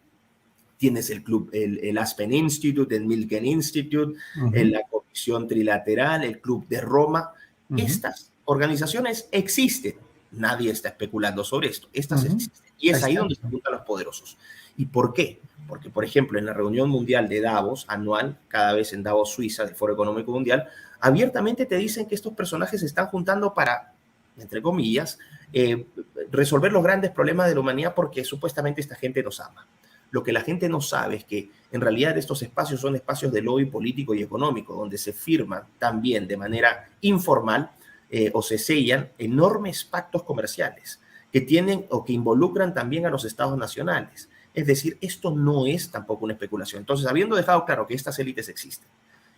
tienes 0.77 1.09
el 1.09 1.23
club, 1.23 1.49
el, 1.51 1.97
Aspen 1.97 2.31
Institute, 2.31 2.95
el 2.95 3.07
Milken 3.07 3.43
Institute, 3.43 4.19
la 4.51 4.83
Comisión 4.83 5.47
Trilateral, 5.47 6.23
el 6.23 6.39
Club 6.39 6.67
de 6.67 6.81
Roma. 6.81 7.31
Estas 7.75 8.31
organizaciones 8.45 9.29
existen. 9.31 9.95
Nadie 10.31 10.69
está 10.69 10.89
especulando 10.89 11.43
sobre 11.43 11.69
esto. 11.69 11.87
Estas 11.91 12.23
existen. 12.25 12.71
Y 12.77 12.89
es 12.89 13.03
ahí 13.03 13.15
donde 13.15 13.33
se 13.33 13.47
juntan 13.47 13.73
los 13.73 13.81
poderosos. 13.81 14.37
¿Y 14.77 14.85
por 14.85 15.11
qué? 15.11 15.41
Porque, 15.67 15.89
por 15.89 16.05
ejemplo, 16.05 16.37
en 16.37 16.45
la 16.45 16.53
reunión 16.53 16.89
mundial 16.89 17.27
de 17.27 17.41
Davos, 17.41 17.85
anual, 17.87 18.37
cada 18.47 18.73
vez 18.73 18.93
en 18.93 19.03
Davos, 19.03 19.31
Suiza, 19.31 19.65
del 19.65 19.75
Foro 19.75 19.93
Económico 19.93 20.31
Mundial, 20.31 20.67
abiertamente 20.99 21.65
te 21.65 21.77
dicen 21.77 22.07
que 22.07 22.15
estos 22.15 22.33
personajes 22.33 22.79
se 22.79 22.85
están 22.85 23.07
juntando 23.07 23.53
para, 23.53 23.93
entre 24.37 24.61
comillas, 24.61 25.17
eh, 25.53 25.85
resolver 26.31 26.71
los 26.71 26.83
grandes 26.83 27.11
problemas 27.11 27.47
de 27.47 27.55
la 27.55 27.61
humanidad 27.61 27.93
porque 27.95 28.23
supuestamente 28.23 28.81
esta 28.81 28.95
gente 28.95 29.23
nos 29.23 29.39
ama. 29.39 29.67
Lo 30.11 30.23
que 30.23 30.31
la 30.31 30.41
gente 30.41 30.69
no 30.69 30.81
sabe 30.81 31.17
es 31.17 31.25
que 31.25 31.49
en 31.71 31.81
realidad 31.81 32.17
estos 32.17 32.41
espacios 32.41 32.79
son 32.79 32.95
espacios 32.95 33.31
de 33.33 33.41
lobby 33.41 33.65
político 33.65 34.13
y 34.13 34.21
económico, 34.21 34.75
donde 34.75 34.97
se 34.97 35.13
firman 35.13 35.63
también 35.77 36.27
de 36.27 36.37
manera 36.37 36.89
informal 37.01 37.71
eh, 38.09 38.31
o 38.33 38.41
se 38.41 38.57
sellan 38.57 39.09
enormes 39.17 39.83
pactos 39.83 40.23
comerciales 40.23 41.01
que 41.31 41.41
tienen 41.41 41.85
o 41.89 42.05
que 42.05 42.13
involucran 42.13 42.73
también 42.73 43.05
a 43.05 43.09
los 43.09 43.25
estados 43.25 43.57
nacionales. 43.57 44.29
Es 44.55 44.65
decir, 44.65 44.97
esto 45.01 45.31
no 45.31 45.67
es 45.67 45.91
tampoco 45.91 46.23
una 46.23 46.33
especulación. 46.33 46.79
Entonces, 46.79 47.05
habiendo 47.07 47.35
dejado 47.35 47.65
claro 47.65 47.85
que 47.85 47.93
estas 47.93 48.17
élites 48.19 48.47
existen 48.47 48.87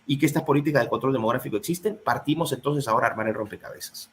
y 0.06 0.16
que 0.16 0.26
estas 0.26 0.44
políticas 0.44 0.84
de 0.84 0.88
control 0.88 1.12
demográfico 1.12 1.56
existen, 1.56 1.98
partimos 2.02 2.52
entonces 2.52 2.86
ahora 2.86 3.08
a 3.08 3.10
armar 3.10 3.26
el 3.26 3.34
rompecabezas. 3.34 4.10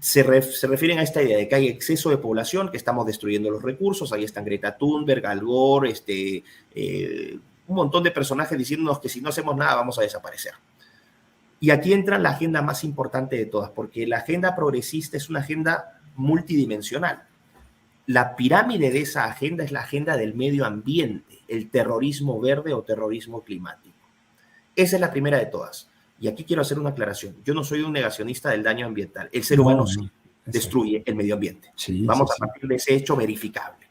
Se, 0.00 0.22
refieren 0.22 0.98
a 0.98 1.02
esta 1.02 1.22
idea 1.22 1.36
de 1.36 1.46
que 1.46 1.54
hay 1.54 1.68
exceso 1.68 2.08
de 2.08 2.16
población, 2.16 2.70
que 2.70 2.78
estamos 2.78 3.04
destruyendo 3.04 3.50
los 3.50 3.62
recursos, 3.62 4.10
ahí 4.14 4.24
están 4.24 4.46
Greta 4.46 4.74
Thunberg, 4.78 5.26
Al 5.26 5.44
Gore, 5.44 5.90
este, 5.90 6.42
eh, 6.74 7.38
un 7.66 7.76
montón 7.76 8.02
de 8.02 8.10
personajes 8.10 8.56
diciéndonos 8.56 8.98
que 9.00 9.10
si 9.10 9.20
no 9.20 9.28
hacemos 9.28 9.54
nada 9.54 9.74
vamos 9.74 9.98
a 9.98 10.02
desaparecer. 10.02 10.54
Y 11.60 11.68
aquí 11.70 11.92
entra 11.92 12.18
la 12.18 12.30
agenda 12.30 12.62
más 12.62 12.84
importante 12.84 13.36
de 13.36 13.44
todas, 13.44 13.70
porque 13.70 14.06
la 14.06 14.16
agenda 14.16 14.56
progresista 14.56 15.18
es 15.18 15.28
una 15.28 15.40
agenda 15.40 16.00
multidimensional 16.16 17.24
la 18.06 18.36
pirámide 18.36 18.90
de 18.90 19.00
esa 19.00 19.24
agenda 19.24 19.64
es 19.64 19.72
la 19.72 19.80
agenda 19.80 20.16
del 20.16 20.34
medio 20.34 20.64
ambiente, 20.66 21.40
el 21.48 21.70
terrorismo 21.70 22.40
verde 22.40 22.74
o 22.74 22.82
terrorismo 22.82 23.42
climático. 23.42 23.94
Esa 24.76 24.96
es 24.96 25.00
la 25.00 25.10
primera 25.10 25.38
de 25.38 25.46
todas. 25.46 25.88
Y 26.20 26.28
aquí 26.28 26.44
quiero 26.44 26.62
hacer 26.62 26.78
una 26.78 26.90
aclaración. 26.90 27.36
Yo 27.44 27.54
no 27.54 27.64
soy 27.64 27.80
un 27.80 27.92
negacionista 27.92 28.50
del 28.50 28.62
daño 28.62 28.86
ambiental. 28.86 29.28
El 29.32 29.44
ser 29.44 29.60
humano 29.60 29.86
sí 29.86 30.10
destruye 30.44 31.02
el 31.06 31.14
medio 31.14 31.34
ambiente. 31.34 31.72
Vamos 32.04 32.30
a 32.30 32.46
partir 32.46 32.68
de 32.68 32.76
ese 32.76 32.94
hecho 32.94 33.16
verificable. 33.16 33.84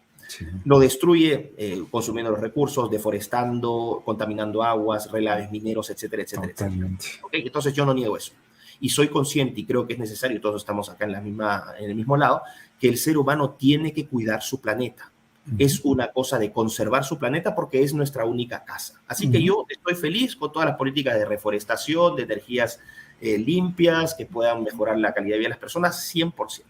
Lo 0.65 0.79
destruye 0.79 1.53
eh, 1.57 1.83
consumiendo 1.91 2.31
los 2.31 2.39
recursos, 2.39 2.89
deforestando, 2.89 4.01
contaminando 4.03 4.63
aguas, 4.63 5.11
relaves 5.11 5.51
mineros, 5.51 5.89
etcétera, 5.89 6.23
etcétera. 6.23 6.53
Entonces 7.31 7.73
yo 7.73 7.85
no 7.85 7.93
niego 7.93 8.17
eso. 8.17 8.33
Y 8.79 8.89
soy 8.89 9.09
consciente 9.09 9.61
y 9.61 9.65
creo 9.65 9.85
que 9.85 9.93
es 9.93 9.99
necesario, 9.99 10.41
todos 10.41 10.61
estamos 10.61 10.89
acá 10.89 11.05
en, 11.05 11.11
la 11.11 11.21
misma, 11.21 11.65
en 11.79 11.89
el 11.89 11.95
mismo 11.95 12.17
lado, 12.17 12.41
que 12.83 12.89
el 12.89 12.97
ser 12.97 13.17
humano 13.17 13.51
tiene 13.51 13.93
que 13.93 14.07
cuidar 14.07 14.41
su 14.41 14.59
planeta. 14.59 15.09
Es 15.57 15.79
una 15.85 16.11
cosa 16.11 16.37
de 16.37 16.51
conservar 16.51 17.05
su 17.05 17.17
planeta 17.17 17.55
porque 17.55 17.81
es 17.81 17.93
nuestra 17.93 18.25
única 18.25 18.65
casa. 18.65 19.01
Así 19.07 19.31
que 19.31 19.41
yo 19.41 19.65
estoy 19.69 19.95
feliz 19.95 20.35
con 20.35 20.51
todas 20.51 20.67
las 20.67 20.77
políticas 20.77 21.17
de 21.17 21.23
reforestación, 21.23 22.17
de 22.17 22.23
energías 22.23 22.81
eh, 23.21 23.37
limpias, 23.37 24.13
que 24.13 24.25
puedan 24.25 24.65
mejorar 24.65 24.99
la 24.99 25.13
calidad 25.13 25.35
de 25.35 25.39
vida 25.39 25.45
de 25.45 25.51
las 25.51 25.59
personas, 25.59 26.13
100%. 26.13 26.63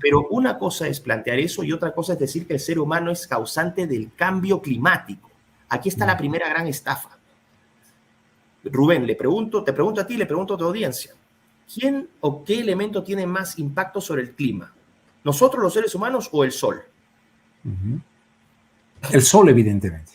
Pero 0.00 0.28
una 0.30 0.56
cosa 0.56 0.86
es 0.86 1.00
plantear 1.00 1.40
eso 1.40 1.64
y 1.64 1.72
otra 1.72 1.92
cosa 1.92 2.12
es 2.12 2.20
decir 2.20 2.46
que 2.46 2.54
el 2.54 2.60
ser 2.60 2.78
humano 2.78 3.10
es 3.10 3.26
causante 3.26 3.88
del 3.88 4.12
cambio 4.14 4.62
climático. 4.62 5.32
Aquí 5.68 5.88
está 5.88 6.06
la 6.06 6.16
primera 6.16 6.48
gran 6.48 6.68
estafa. 6.68 7.18
Rubén, 8.62 9.04
le 9.04 9.16
pregunto, 9.16 9.64
te 9.64 9.72
pregunto 9.72 10.00
a 10.00 10.06
ti, 10.06 10.16
le 10.16 10.26
pregunto 10.26 10.54
a 10.54 10.58
tu 10.58 10.64
audiencia. 10.64 11.12
¿Quién 11.74 12.08
o 12.20 12.44
qué 12.44 12.60
elemento 12.60 13.02
tiene 13.02 13.26
más 13.26 13.58
impacto 13.58 14.00
sobre 14.00 14.22
el 14.22 14.36
clima? 14.36 14.73
¿Nosotros 15.24 15.62
los 15.62 15.72
seres 15.72 15.94
humanos 15.94 16.28
o 16.32 16.44
el 16.44 16.52
Sol? 16.52 16.82
El 19.10 19.22
Sol, 19.22 19.48
evidentemente. 19.48 20.12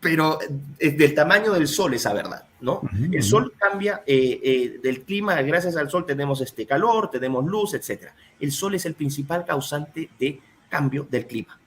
Pero 0.00 0.38
del 0.78 1.14
tamaño 1.14 1.52
del 1.52 1.68
Sol 1.68 1.92
esa 1.92 2.14
verdad, 2.14 2.46
¿no? 2.62 2.80
el 3.12 3.22
Sol 3.22 3.52
cambia 3.58 4.02
eh, 4.06 4.40
eh, 4.42 4.80
del 4.82 5.02
clima, 5.04 5.40
gracias 5.42 5.76
al 5.76 5.90
Sol 5.90 6.06
tenemos 6.06 6.40
este 6.40 6.66
calor, 6.66 7.10
tenemos 7.10 7.44
luz, 7.44 7.74
etc. 7.74 8.08
El 8.40 8.50
Sol 8.50 8.74
es 8.74 8.86
el 8.86 8.94
principal 8.94 9.44
causante 9.44 10.08
de 10.18 10.40
cambio 10.70 11.06
del 11.10 11.26
clima. 11.26 11.60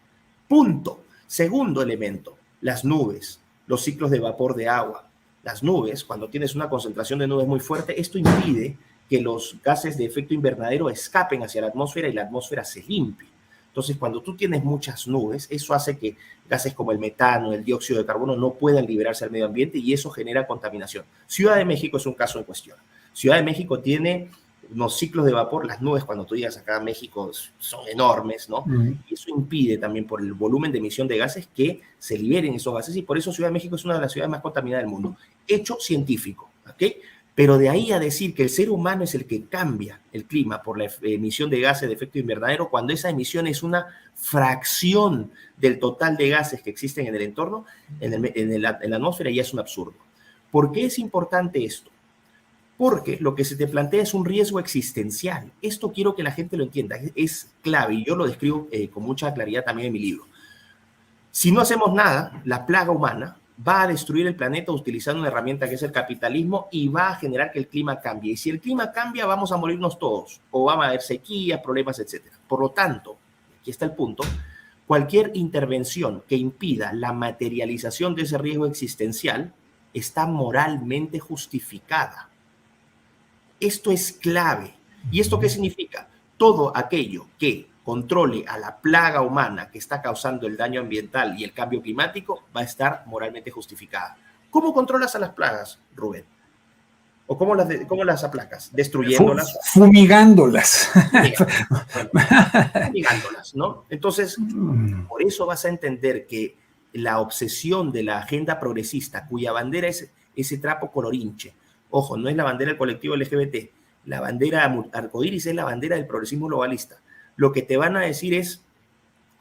Punto. 0.47 1.03
Segundo 1.27 1.81
elemento, 1.81 2.37
las 2.61 2.85
nubes, 2.85 3.39
los 3.67 3.83
ciclos 3.83 4.11
de 4.11 4.19
vapor 4.19 4.55
de 4.55 4.69
agua. 4.69 5.07
Las 5.43 5.61
nubes, 5.61 6.03
cuando 6.03 6.29
tienes 6.29 6.55
una 6.55 6.69
concentración 6.69 7.19
de 7.19 7.27
nubes 7.27 7.47
muy 7.47 7.59
fuerte, 7.59 7.99
esto 7.99 8.17
impide 8.17 8.77
que 9.13 9.21
los 9.21 9.57
gases 9.63 9.95
de 9.95 10.05
efecto 10.05 10.33
invernadero 10.33 10.89
escapen 10.89 11.43
hacia 11.43 11.61
la 11.61 11.67
atmósfera 11.67 12.07
y 12.07 12.13
la 12.13 12.23
atmósfera 12.23 12.65
se 12.65 12.81
limpie. 12.81 13.29
Entonces, 13.67 13.95
cuando 13.95 14.23
tú 14.23 14.35
tienes 14.35 14.63
muchas 14.63 15.07
nubes, 15.07 15.47
eso 15.51 15.75
hace 15.75 15.99
que 15.99 16.17
gases 16.49 16.73
como 16.73 16.91
el 16.91 16.97
metano, 16.97 17.53
el 17.53 17.63
dióxido 17.63 17.99
de 17.99 18.07
carbono 18.07 18.35
no 18.35 18.55
puedan 18.55 18.87
liberarse 18.87 19.23
al 19.23 19.29
medio 19.29 19.45
ambiente 19.45 19.77
y 19.77 19.93
eso 19.93 20.09
genera 20.09 20.47
contaminación. 20.47 21.05
Ciudad 21.27 21.57
de 21.57 21.63
México 21.63 21.97
es 21.97 22.07
un 22.07 22.15
caso 22.15 22.39
en 22.39 22.45
cuestión. 22.45 22.75
Ciudad 23.13 23.35
de 23.35 23.43
México 23.43 23.81
tiene 23.81 24.31
unos 24.73 24.97
ciclos 24.97 25.27
de 25.27 25.33
vapor, 25.33 25.67
las 25.67 25.79
nubes 25.79 26.05
cuando 26.05 26.25
tú 26.25 26.35
llegas 26.35 26.57
acá 26.57 26.77
a 26.77 26.79
México 26.79 27.29
son 27.59 27.87
enormes, 27.87 28.49
¿no? 28.49 28.65
Y 29.07 29.13
eso 29.13 29.29
impide 29.29 29.77
también 29.77 30.07
por 30.07 30.21
el 30.21 30.33
volumen 30.33 30.71
de 30.71 30.79
emisión 30.79 31.07
de 31.07 31.19
gases 31.19 31.47
que 31.55 31.81
se 31.99 32.17
liberen 32.17 32.55
esos 32.55 32.73
gases 32.73 32.95
y 32.95 33.03
por 33.03 33.19
eso 33.19 33.31
Ciudad 33.31 33.49
de 33.49 33.53
México 33.53 33.75
es 33.75 33.85
una 33.85 33.93
de 33.93 34.01
las 34.01 34.11
ciudades 34.11 34.31
más 34.31 34.41
contaminadas 34.41 34.81
del 34.83 34.89
mundo. 34.89 35.15
Hecho 35.47 35.77
científico, 35.79 36.49
¿ok? 36.67 36.81
Pero 37.35 37.57
de 37.57 37.69
ahí 37.69 37.91
a 37.91 37.99
decir 37.99 38.35
que 38.35 38.43
el 38.43 38.49
ser 38.49 38.69
humano 38.69 39.03
es 39.03 39.15
el 39.15 39.25
que 39.25 39.45
cambia 39.45 39.99
el 40.11 40.25
clima 40.25 40.61
por 40.61 40.77
la 40.77 40.91
emisión 41.01 41.49
de 41.49 41.61
gases 41.61 41.89
de 41.89 41.95
efecto 41.95 42.19
invernadero, 42.19 42.69
cuando 42.69 42.93
esa 42.93 43.09
emisión 43.09 43.47
es 43.47 43.63
una 43.63 43.87
fracción 44.13 45.31
del 45.57 45.79
total 45.79 46.15
de 46.15 46.29
gases 46.29 46.61
que 46.61 46.69
existen 46.69 47.07
en 47.07 47.15
el 47.15 47.23
entorno, 47.23 47.65
en, 47.99 48.61
la 48.61 48.69
atmósfera, 48.69 49.31
ya 49.31 49.41
es 49.41 49.51
un 49.51 49.59
absurdo. 49.59 49.95
¿Por 50.51 50.71
qué 50.71 50.85
es 50.85 50.99
importante 50.99 51.65
esto? 51.65 51.89
Porque 52.77 53.17
lo 53.19 53.33
que 53.33 53.45
se 53.45 53.55
te 53.55 53.65
plantea 53.65 54.03
es 54.03 54.13
un 54.13 54.25
riesgo 54.25 54.59
existencial. 54.59 55.51
Esto 55.61 55.91
quiero 55.91 56.13
que 56.13 56.21
la 56.21 56.31
gente 56.31 56.55
lo 56.55 56.63
entienda, 56.63 56.99
es 57.15 57.49
clave 57.61 57.95
y 57.95 58.05
yo 58.05 58.15
lo 58.15 58.27
describo 58.27 58.67
eh, 58.71 58.89
con 58.89 59.03
mucha 59.03 59.33
claridad 59.33 59.63
también 59.63 59.87
en 59.87 59.93
mi 59.93 59.99
libro. 59.99 60.27
Si 61.31 61.51
no 61.51 61.61
hacemos 61.61 61.91
nada, 61.93 62.43
la 62.45 62.67
plaga 62.67 62.91
humana 62.91 63.37
va 63.65 63.83
a 63.83 63.87
destruir 63.87 64.27
el 64.27 64.35
planeta 64.35 64.71
utilizando 64.71 65.19
una 65.19 65.29
herramienta 65.29 65.69
que 65.69 65.75
es 65.75 65.83
el 65.83 65.91
capitalismo 65.91 66.67
y 66.71 66.87
va 66.87 67.09
a 67.09 67.15
generar 67.15 67.51
que 67.51 67.59
el 67.59 67.67
clima 67.67 67.99
cambie. 67.99 68.33
Y 68.33 68.37
si 68.37 68.49
el 68.49 68.59
clima 68.59 68.91
cambia, 68.91 69.25
vamos 69.25 69.51
a 69.51 69.57
morirnos 69.57 69.99
todos, 69.99 70.41
o 70.51 70.65
va 70.65 70.73
a 70.73 70.87
haber 70.87 71.01
sequías, 71.01 71.61
problemas, 71.61 71.99
etc. 71.99 72.23
Por 72.47 72.59
lo 72.59 72.71
tanto, 72.71 73.17
aquí 73.59 73.71
está 73.71 73.85
el 73.85 73.93
punto, 73.93 74.23
cualquier 74.87 75.31
intervención 75.35 76.23
que 76.27 76.35
impida 76.35 76.93
la 76.93 77.13
materialización 77.13 78.15
de 78.15 78.23
ese 78.23 78.37
riesgo 78.37 78.65
existencial 78.65 79.53
está 79.93 80.25
moralmente 80.25 81.19
justificada. 81.19 82.29
Esto 83.59 83.91
es 83.91 84.11
clave. 84.11 84.73
¿Y 85.11 85.19
esto 85.19 85.39
qué 85.39 85.49
significa? 85.49 86.09
Todo 86.37 86.75
aquello 86.75 87.27
que 87.37 87.67
controle 87.83 88.45
a 88.47 88.57
la 88.57 88.77
plaga 88.77 89.21
humana 89.21 89.69
que 89.69 89.77
está 89.77 90.01
causando 90.01 90.47
el 90.47 90.55
daño 90.57 90.81
ambiental 90.81 91.37
y 91.37 91.43
el 91.43 91.53
cambio 91.53 91.81
climático 91.81 92.43
va 92.55 92.61
a 92.61 92.63
estar 92.63 93.03
moralmente 93.07 93.51
justificada. 93.51 94.17
¿Cómo 94.49 94.73
controlas 94.73 95.15
a 95.15 95.19
las 95.19 95.31
plagas, 95.31 95.79
Rubén? 95.95 96.25
¿O 97.25 97.37
cómo 97.37 97.55
las, 97.55 97.67
cómo 97.87 98.03
las 98.03 98.23
aplacas? 98.23 98.69
Destruyéndolas. 98.73 99.57
Fumigándolas. 99.73 100.91
Fumigándolas, 102.85 103.55
¿no? 103.55 103.85
Entonces, 103.89 104.37
mm. 104.37 105.07
por 105.07 105.23
eso 105.23 105.45
vas 105.45 105.65
a 105.65 105.69
entender 105.69 106.27
que 106.27 106.57
la 106.93 107.19
obsesión 107.19 107.91
de 107.91 108.03
la 108.03 108.19
agenda 108.19 108.59
progresista, 108.59 109.25
cuya 109.27 109.51
bandera 109.51 109.87
es 109.87 110.11
ese 110.35 110.57
trapo 110.57 110.91
colorinche, 110.91 111.55
ojo, 111.89 112.17
no 112.17 112.29
es 112.29 112.35
la 112.35 112.43
bandera 112.43 112.69
del 112.69 112.77
colectivo 112.77 113.15
LGBT, 113.15 113.55
la 114.05 114.19
bandera 114.19 114.71
arcoíris 114.91 115.45
es 115.45 115.55
la 115.55 115.63
bandera 115.63 115.95
del 115.95 116.07
progresismo 116.07 116.47
globalista. 116.47 116.97
Lo 117.35 117.51
que 117.51 117.61
te 117.61 117.77
van 117.77 117.97
a 117.97 118.01
decir 118.01 118.33
es, 118.33 118.63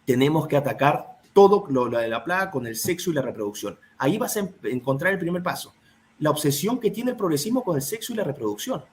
tenemos 0.07 0.49
que 0.49 0.57
atacar 0.57 1.19
todo 1.33 1.65
lo, 1.69 1.89
de 1.89 2.09
la 2.09 2.25
plaga 2.25 2.51
con 2.51 2.67
el 2.67 2.77
sexo 2.77 3.11
y 3.11 3.15
la 3.15 3.23
reproducción. 3.23 3.79
Ahí 3.99 4.19
vas 4.19 4.37
a 4.37 4.49
encontrar 4.65 5.13
el 5.13 5.19
primer 5.19 5.43
paso. 5.43 5.75
La 6.19 6.31
obsesión 6.31 6.79
que 6.79 6.91
tiene 6.91 7.13
el 7.13 7.17
progresismo 7.17 7.65
con 7.65 7.77
el 7.77 7.83
sexo 7.83 8.13
y 8.13 8.17
la 8.17 8.25
reproducción. 8.25 8.85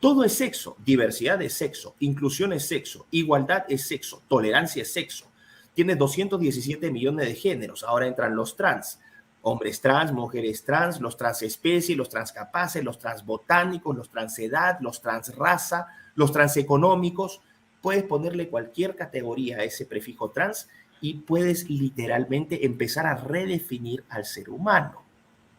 Todo 0.00 0.22
es 0.22 0.32
sexo, 0.34 0.76
diversidad 0.84 1.42
es 1.42 1.54
sexo, 1.54 1.96
inclusión 1.98 2.52
es 2.52 2.66
sexo, 2.66 3.06
igualdad 3.10 3.64
es 3.68 3.88
sexo, 3.88 4.22
tolerancia 4.28 4.82
es 4.82 4.92
sexo. 4.92 5.26
Tiene 5.74 5.96
217 5.96 6.90
millones 6.90 7.26
de 7.26 7.34
géneros, 7.34 7.82
ahora 7.82 8.06
entran 8.06 8.36
los 8.36 8.56
trans, 8.56 9.00
hombres 9.42 9.80
trans, 9.80 10.12
mujeres 10.12 10.64
trans, 10.64 11.00
los 11.00 11.16
transespecies, 11.16 11.98
los 11.98 12.08
transcapaces, 12.08 12.84
los 12.84 12.98
transbotánicos, 12.98 13.96
los 13.96 14.10
transedad, 14.10 14.78
los 14.80 15.00
transraza, 15.00 15.88
los 16.14 16.30
transeconómicos. 16.30 17.40
Puedes 17.82 18.02
ponerle 18.04 18.48
cualquier 18.48 18.96
categoría 18.96 19.58
a 19.58 19.64
ese 19.64 19.86
prefijo 19.86 20.30
trans 20.30 20.68
y 21.00 21.14
puedes 21.14 21.68
literalmente 21.70 22.66
empezar 22.66 23.06
a 23.06 23.14
redefinir 23.14 24.04
al 24.08 24.24
ser 24.24 24.50
humano. 24.50 25.02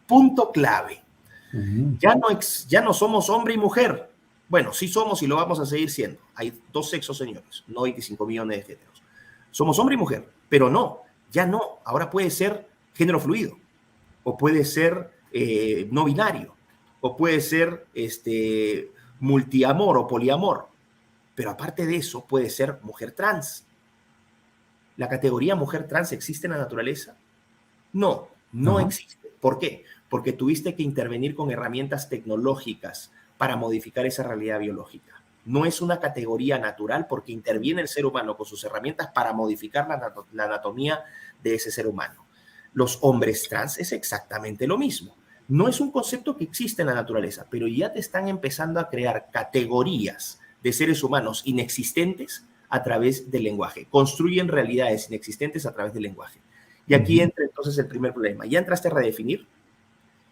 Punto 0.06 0.50
clave. 0.52 1.02
ya, 1.98 2.14
no 2.14 2.28
ya 2.68 2.80
no 2.80 2.92
somos 2.92 3.30
hombre 3.30 3.54
y 3.54 3.58
mujer. 3.58 4.10
Bueno, 4.48 4.72
sí 4.72 4.88
somos 4.88 5.22
y 5.22 5.26
lo 5.26 5.36
vamos 5.36 5.60
a 5.60 5.66
seguir 5.66 5.90
siendo. 5.90 6.20
Hay 6.34 6.52
dos 6.72 6.90
sexos, 6.90 7.16
señores, 7.16 7.64
no 7.68 7.82
25 7.82 8.26
millones 8.26 8.58
de 8.58 8.62
géneros. 8.64 9.02
Somos 9.52 9.78
hombre 9.78 9.94
y 9.94 9.98
mujer, 9.98 10.28
pero 10.48 10.68
no, 10.68 11.02
ya 11.30 11.46
no. 11.46 11.78
Ahora 11.84 12.10
puede 12.10 12.30
ser 12.30 12.68
género 12.94 13.20
fluido, 13.20 13.56
o 14.24 14.36
puede 14.36 14.64
ser 14.64 15.12
eh, 15.32 15.88
no 15.92 16.04
binario, 16.04 16.54
o 17.00 17.16
puede 17.16 17.40
ser 17.40 17.86
este, 17.94 18.90
multiamor 19.20 19.96
o 19.96 20.08
poliamor. 20.08 20.69
Pero 21.40 21.52
aparte 21.52 21.86
de 21.86 21.96
eso, 21.96 22.26
puede 22.26 22.50
ser 22.50 22.80
mujer 22.82 23.12
trans, 23.12 23.64
¿La 24.98 25.08
categoría 25.08 25.54
mujer 25.54 25.88
trans 25.88 26.12
existe 26.12 26.46
en 26.46 26.52
la 26.52 26.58
naturaleza? 26.58 27.16
No, 27.94 28.28
no 28.52 28.78
existe. 28.78 29.32
¿Por 29.40 29.58
qué? 29.58 29.84
Porque 30.10 30.34
tuviste 30.34 30.74
que 30.74 30.82
intervenir 30.82 31.34
con 31.34 31.50
herramientas 31.50 32.10
tecnológicas 32.10 33.10
para 33.38 33.56
modificar 33.56 34.04
esa 34.04 34.22
realidad 34.22 34.58
biológica. 34.58 35.22
No 35.46 35.64
es 35.64 35.80
una 35.80 35.98
categoría 35.98 36.58
natural 36.58 37.06
porque 37.06 37.32
interviene 37.32 37.80
el 37.80 37.88
ser 37.88 38.04
humano 38.04 38.36
con 38.36 38.44
sus 38.44 38.62
herramientas 38.64 39.08
para 39.14 39.32
modificar 39.32 39.88
la, 39.88 40.12
la 40.32 40.44
anatomía 40.44 41.04
de 41.42 41.54
ese 41.54 41.70
ser 41.70 41.86
humano. 41.86 42.26
Los 42.74 42.98
hombres 43.00 43.48
trans 43.48 43.78
es 43.78 43.92
exactamente 43.92 44.66
lo 44.66 44.76
mismo. 44.76 45.16
No 45.48 45.68
es 45.68 45.80
un 45.80 45.90
concepto 45.90 46.36
que 46.36 46.44
existe 46.44 46.82
en 46.82 46.88
la 46.88 46.94
naturaleza, 46.94 47.46
pero 47.48 47.66
ya 47.66 47.90
te 47.90 48.00
están 48.00 48.28
empezando 48.28 48.78
a 48.78 48.90
crear 48.90 49.30
categorías 49.32 50.39
de 50.62 50.72
seres 50.72 51.02
humanos 51.02 51.42
inexistentes 51.44 52.44
a 52.68 52.82
través 52.82 53.30
del 53.30 53.44
lenguaje. 53.44 53.86
Construyen 53.90 54.48
realidades 54.48 55.08
inexistentes 55.08 55.66
a 55.66 55.74
través 55.74 55.92
del 55.92 56.04
lenguaje. 56.04 56.40
Y 56.86 56.94
aquí 56.94 57.20
entra 57.20 57.44
entonces 57.44 57.76
el 57.78 57.86
primer 57.86 58.12
problema. 58.12 58.46
Ya 58.46 58.58
entraste 58.58 58.88
a 58.88 58.92
redefinir 58.92 59.46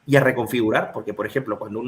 y 0.07 0.17
a 0.17 0.21
reconfigurar, 0.21 0.93
porque 0.93 1.15
por 1.15 1.27
ejemplo, 1.27 1.59
cuando, 1.59 1.83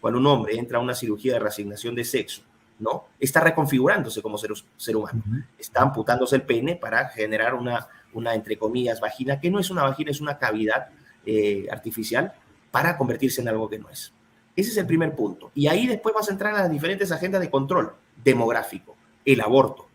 cuando 0.00 0.18
un 0.18 0.26
hombre 0.26 0.58
entra 0.58 0.78
a 0.78 0.80
una 0.80 0.94
cirugía 0.94 1.34
de 1.34 1.38
reasignación 1.38 1.94
de 1.94 2.04
sexo, 2.04 2.42
¿no? 2.78 3.06
Está 3.20 3.40
reconfigurándose 3.40 4.20
como 4.20 4.36
ser, 4.38 4.50
ser 4.76 4.96
humano. 4.96 5.22
Está 5.58 5.82
amputándose 5.82 6.36
el 6.36 6.42
pene 6.42 6.76
para 6.76 7.08
generar 7.10 7.54
una, 7.54 7.86
una, 8.12 8.34
entre 8.34 8.56
comillas, 8.56 9.00
vagina, 9.00 9.38
que 9.38 9.50
no 9.50 9.60
es 9.60 9.70
una 9.70 9.84
vagina, 9.84 10.10
es 10.10 10.20
una 10.20 10.38
cavidad 10.38 10.88
eh, 11.24 11.66
artificial 11.70 12.32
para 12.70 12.96
convertirse 12.96 13.40
en 13.40 13.48
algo 13.48 13.68
que 13.68 13.78
no 13.78 13.88
es. 13.88 14.12
Ese 14.56 14.70
es 14.70 14.76
el 14.76 14.86
primer 14.86 15.14
punto. 15.14 15.50
Y 15.54 15.66
ahí 15.66 15.86
después 15.86 16.14
vas 16.14 16.28
a 16.28 16.32
entrar 16.32 16.54
a 16.54 16.60
las 16.60 16.70
diferentes 16.70 17.10
agendas 17.10 17.40
de 17.40 17.50
control 17.50 17.92
demográfico 18.22 18.96
el 19.24 19.40
aborto. 19.40 19.86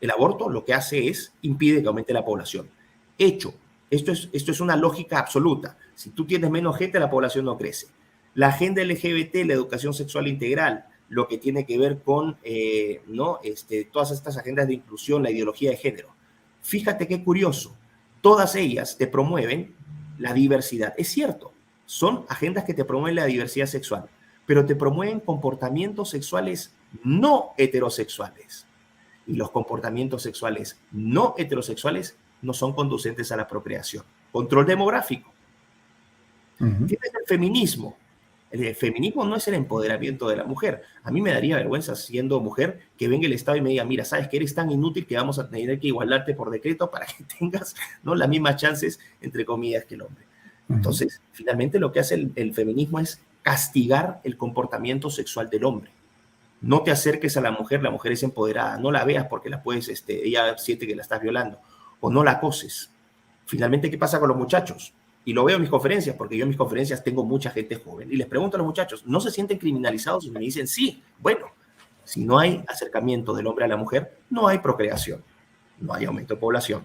El 0.00 0.10
aborto 0.10 0.48
lo 0.50 0.64
que 0.64 0.74
hace 0.74 1.08
es 1.08 1.32
impide 1.42 1.80
que 1.80 1.88
aumente 1.88 2.12
la 2.12 2.24
población. 2.24 2.68
Hecho, 3.18 3.54
esto 3.90 4.12
es, 4.12 4.28
esto 4.32 4.52
es 4.52 4.60
una 4.60 4.76
lógica 4.76 5.18
absoluta. 5.18 5.78
Si 5.94 6.10
tú 6.10 6.26
tienes 6.26 6.50
menos 6.50 6.76
gente, 6.76 6.98
la 6.98 7.10
población 7.10 7.44
no 7.44 7.56
crece. 7.56 7.86
La 8.34 8.48
agenda 8.48 8.84
LGBT, 8.84 9.46
la 9.46 9.54
educación 9.54 9.94
sexual 9.94 10.28
integral, 10.28 10.86
lo 11.08 11.28
que 11.28 11.38
tiene 11.38 11.64
que 11.64 11.78
ver 11.78 12.02
con 12.02 12.36
eh, 12.42 13.02
¿no? 13.06 13.38
este, 13.42 13.84
todas 13.84 14.10
estas 14.10 14.36
agendas 14.36 14.66
de 14.66 14.74
inclusión, 14.74 15.22
la 15.22 15.30
ideología 15.30 15.70
de 15.70 15.76
género. 15.76 16.14
Fíjate 16.60 17.06
qué 17.06 17.22
curioso, 17.22 17.76
todas 18.20 18.56
ellas 18.56 18.98
te 18.98 19.06
promueven 19.06 19.74
la 20.18 20.34
diversidad. 20.34 20.94
Es 20.98 21.08
cierto, 21.08 21.52
son 21.86 22.26
agendas 22.28 22.64
que 22.64 22.74
te 22.74 22.84
promueven 22.84 23.16
la 23.16 23.24
diversidad 23.24 23.66
sexual, 23.66 24.08
pero 24.44 24.66
te 24.66 24.76
promueven 24.76 25.20
comportamientos 25.20 26.10
sexuales 26.10 26.74
no 27.02 27.54
heterosexuales. 27.56 28.66
Y 29.26 29.34
los 29.34 29.50
comportamientos 29.50 30.22
sexuales 30.22 30.78
no 30.92 31.34
heterosexuales 31.38 32.16
no 32.42 32.52
son 32.52 32.74
conducentes 32.74 33.32
a 33.32 33.36
la 33.36 33.48
procreación. 33.48 34.04
Control 34.30 34.66
demográfico. 34.66 35.32
Tienes 36.58 36.88
el 36.88 37.26
feminismo. 37.26 37.96
El 38.50 38.74
feminismo 38.74 39.24
no 39.24 39.36
es 39.36 39.46
el 39.48 39.54
empoderamiento 39.54 40.28
de 40.28 40.36
la 40.36 40.44
mujer. 40.44 40.82
A 41.02 41.10
mí 41.10 41.20
me 41.20 41.32
daría 41.32 41.56
vergüenza 41.56 41.96
siendo 41.96 42.40
mujer 42.40 42.80
que 42.96 43.08
venga 43.08 43.26
el 43.26 43.32
Estado 43.32 43.58
y 43.58 43.60
me 43.60 43.70
diga, 43.70 43.84
mira, 43.84 44.04
sabes 44.04 44.28
que 44.28 44.36
eres 44.36 44.54
tan 44.54 44.70
inútil 44.70 45.06
que 45.06 45.16
vamos 45.16 45.38
a 45.38 45.50
tener 45.50 45.78
que 45.80 45.88
igualarte 45.88 46.34
por 46.34 46.50
decreto 46.50 46.90
para 46.90 47.06
que 47.06 47.24
tengas 47.38 47.74
¿no? 48.02 48.14
las 48.14 48.28
mismas 48.28 48.56
chances, 48.56 49.00
entre 49.20 49.44
comillas, 49.44 49.84
que 49.84 49.96
el 49.96 50.02
hombre. 50.02 50.24
Entonces, 50.68 51.20
finalmente 51.32 51.78
lo 51.78 51.92
que 51.92 52.00
hace 52.00 52.28
el 52.34 52.54
feminismo 52.54 52.98
es 52.98 53.22
castigar 53.42 54.20
el 54.24 54.36
comportamiento 54.36 55.10
sexual 55.10 55.48
del 55.48 55.64
hombre 55.64 55.90
no 56.60 56.82
te 56.82 56.90
acerques 56.90 57.36
a 57.36 57.40
la 57.40 57.50
mujer, 57.50 57.82
la 57.82 57.90
mujer 57.90 58.12
es 58.12 58.22
empoderada, 58.22 58.78
no 58.78 58.90
la 58.90 59.04
veas 59.04 59.26
porque 59.26 59.50
la 59.50 59.62
puedes, 59.62 59.88
este, 59.88 60.26
ella 60.26 60.56
siente 60.58 60.86
que 60.86 60.96
la 60.96 61.02
estás 61.02 61.20
violando, 61.20 61.60
o 62.00 62.10
no 62.10 62.24
la 62.24 62.32
acoses. 62.32 62.90
Finalmente, 63.44 63.90
¿qué 63.90 63.98
pasa 63.98 64.18
con 64.18 64.28
los 64.28 64.36
muchachos? 64.36 64.94
Y 65.24 65.32
lo 65.32 65.44
veo 65.44 65.56
en 65.56 65.62
mis 65.62 65.70
conferencias, 65.70 66.16
porque 66.16 66.36
yo 66.36 66.44
en 66.44 66.48
mis 66.48 66.58
conferencias 66.58 67.02
tengo 67.02 67.24
mucha 67.24 67.50
gente 67.50 67.76
joven, 67.76 68.10
y 68.10 68.16
les 68.16 68.26
pregunto 68.26 68.56
a 68.56 68.58
los 68.58 68.66
muchachos, 68.66 69.06
¿no 69.06 69.20
se 69.20 69.30
sienten 69.30 69.58
criminalizados? 69.58 70.24
Y 70.24 70.30
me 70.30 70.40
dicen, 70.40 70.66
sí, 70.66 71.02
bueno, 71.18 71.46
si 72.04 72.24
no 72.24 72.38
hay 72.38 72.64
acercamiento 72.66 73.34
del 73.34 73.46
hombre 73.46 73.64
a 73.64 73.68
la 73.68 73.76
mujer, 73.76 74.18
no 74.30 74.48
hay 74.48 74.58
procreación, 74.58 75.22
no 75.80 75.92
hay 75.92 76.04
aumento 76.04 76.34
de 76.34 76.40
población. 76.40 76.84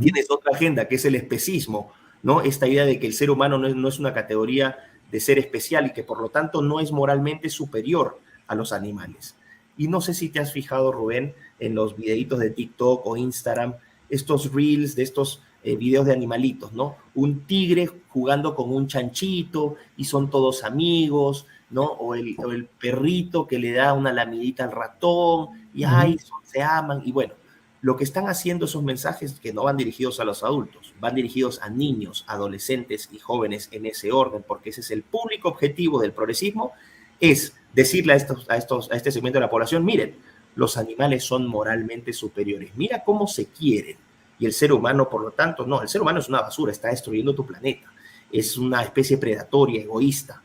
Tienes 0.00 0.28
otra 0.28 0.52
agenda, 0.54 0.88
que 0.88 0.96
es 0.96 1.04
el 1.04 1.14
especismo, 1.14 1.92
¿no? 2.22 2.40
Esta 2.42 2.66
idea 2.66 2.84
de 2.84 2.98
que 2.98 3.06
el 3.06 3.14
ser 3.14 3.30
humano 3.30 3.58
no 3.58 3.66
es, 3.66 3.74
no 3.74 3.88
es 3.88 3.98
una 3.98 4.14
categoría 4.14 4.78
de 5.10 5.20
ser 5.20 5.38
especial 5.38 5.86
y 5.86 5.92
que 5.92 6.04
por 6.04 6.20
lo 6.20 6.28
tanto 6.28 6.62
no 6.62 6.80
es 6.80 6.92
moralmente 6.92 7.48
superior 7.48 8.18
a 8.46 8.54
los 8.54 8.72
animales. 8.72 9.36
Y 9.76 9.88
no 9.88 10.00
sé 10.00 10.12
si 10.12 10.28
te 10.28 10.40
has 10.40 10.52
fijado, 10.52 10.92
Rubén, 10.92 11.34
en 11.60 11.74
los 11.74 11.96
videitos 11.96 12.40
de 12.40 12.50
TikTok 12.50 13.06
o 13.06 13.16
Instagram, 13.16 13.74
estos 14.10 14.52
reels 14.52 14.96
de 14.96 15.04
estos 15.04 15.42
eh, 15.62 15.76
videos 15.76 16.06
de 16.06 16.12
animalitos, 16.12 16.72
¿no? 16.72 16.96
Un 17.14 17.44
tigre 17.46 17.88
jugando 18.08 18.54
con 18.54 18.72
un 18.72 18.86
chanchito 18.86 19.76
y 19.96 20.04
son 20.04 20.30
todos 20.30 20.64
amigos, 20.64 21.46
¿no? 21.70 21.84
O 21.84 22.14
el, 22.14 22.68
perrito 22.78 23.46
que 23.46 23.58
le 23.58 23.72
da 23.72 23.92
una 23.92 24.12
lamidita 24.12 24.64
al 24.64 24.72
ratón 24.72 25.68
y 25.74 25.84
ay, 25.84 26.16
se 26.44 26.62
aman. 26.62 27.02
Y 27.04 27.12
bueno, 27.12 27.34
lo 27.80 27.96
que 27.96 28.04
están 28.04 28.28
haciendo 28.28 28.64
esos 28.64 28.82
mensajes 28.82 29.38
que 29.40 29.52
no 29.52 29.64
van 29.64 29.76
dirigidos 29.76 30.18
a 30.18 30.24
los 30.24 30.42
adultos, 30.42 30.94
van 31.00 31.14
dirigidos 31.14 31.60
a 31.62 31.70
niños, 31.70 32.24
adolescentes 32.26 33.08
y 33.12 33.18
jóvenes 33.18 33.68
en 33.70 33.86
ese 33.86 34.10
orden, 34.10 34.44
porque 34.46 34.70
ese 34.70 34.80
es 34.80 34.90
el 34.90 35.02
público 35.02 35.48
objetivo 35.48 36.00
del 36.00 36.12
progresismo, 36.12 36.72
es 37.20 37.54
decirle 37.72 38.14
a, 38.14 38.16
estos, 38.16 38.48
a, 38.50 38.56
estos, 38.56 38.90
a 38.90 38.96
este 38.96 39.12
segmento 39.12 39.38
de 39.38 39.44
la 39.44 39.50
población, 39.50 39.84
miren, 39.84 40.16
los 40.56 40.76
animales 40.76 41.24
son 41.24 41.46
moralmente 41.46 42.12
superiores, 42.12 42.72
mira 42.74 43.04
cómo 43.04 43.28
se 43.28 43.46
quieren. 43.46 43.96
Y 44.40 44.46
el 44.46 44.52
ser 44.52 44.72
humano, 44.72 45.08
por 45.08 45.22
lo 45.22 45.30
tanto, 45.32 45.66
no, 45.66 45.82
el 45.82 45.88
ser 45.88 46.00
humano 46.00 46.20
es 46.20 46.28
una 46.28 46.40
basura, 46.40 46.72
está 46.72 46.88
destruyendo 46.88 47.34
tu 47.34 47.46
planeta, 47.46 47.92
es 48.30 48.56
una 48.56 48.82
especie 48.82 49.18
predatoria, 49.18 49.82
egoísta. 49.82 50.42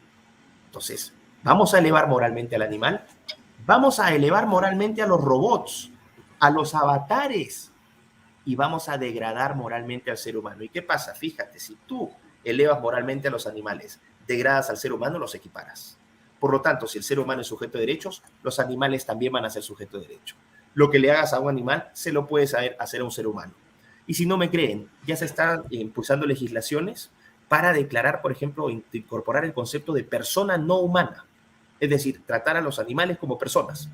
Entonces, 0.65 1.13
¿vamos 1.43 1.74
a 1.74 1.80
elevar 1.80 2.08
moralmente 2.08 2.56
al 2.56 2.63
animal? 2.63 3.06
Vamos 3.65 4.00
a 4.00 4.13
elevar 4.13 4.48
moralmente 4.48 5.02
a 5.02 5.08
los 5.08 5.22
robots, 5.22 5.91
a 6.43 6.49
los 6.49 6.75
avatares, 6.75 7.71
y 8.43 8.58
vamos 8.58 8.89
a 8.89 8.97
degradar 8.97 9.56
moralmente 9.56 10.12
al 10.12 10.17
ser 10.17 10.36
humano. 10.36 10.62
¿Y 10.62 10.67
qué 10.67 10.82
pasa? 10.82 11.15
Fíjate, 11.15 11.58
si 11.58 11.77
tú 11.88 12.12
elevas 12.43 12.82
moralmente 12.82 13.29
a 13.29 13.32
los 13.32 13.47
animales, 13.47 14.01
degradas 14.27 14.69
al 14.69 14.75
ser 14.75 14.91
humano, 14.91 15.17
los 15.17 15.34
equiparas. 15.36 15.97
Por 16.41 16.51
lo 16.51 16.60
tanto, 16.60 16.86
si 16.86 16.97
el 16.97 17.06
ser 17.06 17.17
humano 17.17 17.39
es 17.39 17.47
sujeto 17.47 17.77
de 17.77 17.86
derechos, 17.86 18.21
los 18.41 18.60
animales 18.60 19.06
también 19.06 19.32
van 19.32 19.45
a 19.45 19.49
ser 19.49 19.63
sujeto 19.63 19.97
de 19.97 20.08
derechos. 20.08 20.38
Lo 20.73 20.91
que 20.91 20.99
le 20.99 21.12
hagas 21.12 21.32
a 21.32 21.39
un 21.39 21.49
animal, 21.49 21.89
se 21.93 22.12
lo 22.12 22.27
puedes 22.27 22.53
hacer 22.53 22.99
a 22.99 23.06
un 23.06 23.12
ser 23.12 23.25
humano. 23.25 23.53
Y 24.06 24.15
si 24.15 24.25
no 24.25 24.36
me 24.36 24.49
creen, 24.49 24.89
ya 25.08 25.15
se 25.15 25.23
están 25.23 25.63
impulsando 25.69 26.25
legislaciones 26.25 27.10
para 27.47 27.71
declarar, 27.71 28.21
por 28.21 28.34
ejemplo, 28.34 28.69
incorporar 28.69 29.45
el 29.45 29.53
concepto 29.53 29.93
de 29.93 30.03
persona 30.03 30.58
no 30.58 30.79
humana, 30.79 31.25
es 31.79 31.89
decir, 31.89 32.21
tratar 32.25 32.58
a 32.58 32.62
los 32.62 32.79
animales 32.79 33.17
como 33.17 33.38
personas 33.38 33.89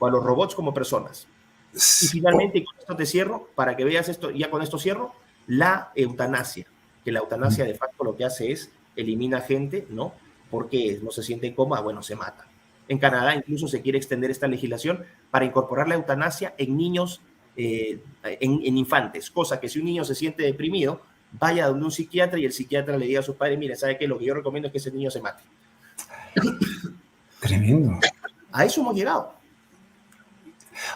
o 0.00 0.08
a 0.08 0.10
los 0.10 0.24
robots 0.24 0.56
como 0.56 0.74
personas. 0.74 1.28
Y 1.74 2.06
finalmente, 2.06 2.64
con 2.64 2.76
esto 2.78 2.96
te 2.96 3.06
cierro, 3.06 3.48
para 3.54 3.76
que 3.76 3.84
veas 3.84 4.08
esto, 4.08 4.30
ya 4.30 4.50
con 4.50 4.62
esto 4.62 4.78
cierro, 4.78 5.14
la 5.46 5.92
eutanasia, 5.94 6.66
que 7.04 7.12
la 7.12 7.20
eutanasia 7.20 7.64
de 7.64 7.74
facto 7.74 8.04
lo 8.04 8.16
que 8.16 8.24
hace 8.24 8.52
es 8.52 8.70
elimina 8.96 9.40
gente, 9.40 9.86
¿no? 9.90 10.12
Porque 10.50 10.98
no 11.02 11.10
se 11.10 11.22
siente 11.22 11.46
en 11.46 11.54
coma, 11.54 11.80
bueno, 11.80 12.02
se 12.02 12.16
mata. 12.16 12.46
En 12.88 12.98
Canadá 12.98 13.34
incluso 13.34 13.68
se 13.68 13.82
quiere 13.82 13.98
extender 13.98 14.30
esta 14.30 14.48
legislación 14.48 15.04
para 15.30 15.44
incorporar 15.44 15.88
la 15.88 15.94
eutanasia 15.94 16.54
en 16.56 16.76
niños, 16.76 17.20
eh, 17.56 18.00
en, 18.22 18.76
infantes, 18.76 19.30
cosa 19.30 19.60
que 19.60 19.68
si 19.68 19.78
un 19.78 19.84
niño 19.84 20.04
se 20.04 20.14
siente 20.14 20.42
deprimido, 20.42 21.02
vaya 21.32 21.66
donde 21.68 21.84
un 21.84 21.90
psiquiatra 21.92 22.38
y 22.38 22.46
el 22.46 22.52
psiquiatra 22.52 22.96
le 22.96 23.06
diga 23.06 23.20
a 23.20 23.22
sus 23.22 23.36
padres, 23.36 23.58
mire, 23.58 23.76
¿sabe 23.76 23.98
qué? 23.98 24.08
Lo 24.08 24.18
que 24.18 24.24
yo 24.24 24.34
recomiendo 24.34 24.68
es 24.68 24.72
que 24.72 24.78
ese 24.78 24.90
niño 24.90 25.10
se 25.10 25.20
mate. 25.20 25.42
Tremendo. 27.40 28.00
A 28.52 28.64
eso 28.64 28.80
hemos 28.80 28.94
llegado. 28.94 29.37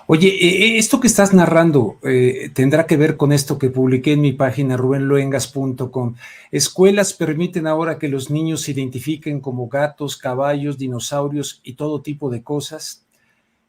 Oye, 0.07 0.29
e, 0.29 0.65
e, 0.65 0.79
esto 0.79 1.01
que 1.01 1.07
estás 1.07 1.33
narrando 1.33 1.99
eh, 2.03 2.51
tendrá 2.55 2.87
que 2.87 2.97
ver 2.97 3.17
con 3.17 3.33
esto 3.33 3.59
que 3.59 3.71
publiqué 3.71 4.13
en 4.13 4.21
mi 4.21 4.33
página 4.33 4.77
rubenloengas.com. 4.77 6.15
Escuelas 6.51 7.13
permiten 7.15 7.67
ahora 7.67 7.99
que 7.99 8.09
los 8.09 8.31
niños 8.31 8.63
se 8.63 8.73
identifiquen 8.73 9.41
como 9.41 9.69
gatos, 9.69 10.17
caballos, 10.17 10.79
dinosaurios 10.79 11.61
y 11.63 11.75
todo 11.75 12.03
tipo 12.03 12.31
de 12.31 12.43
cosas. 12.43 13.07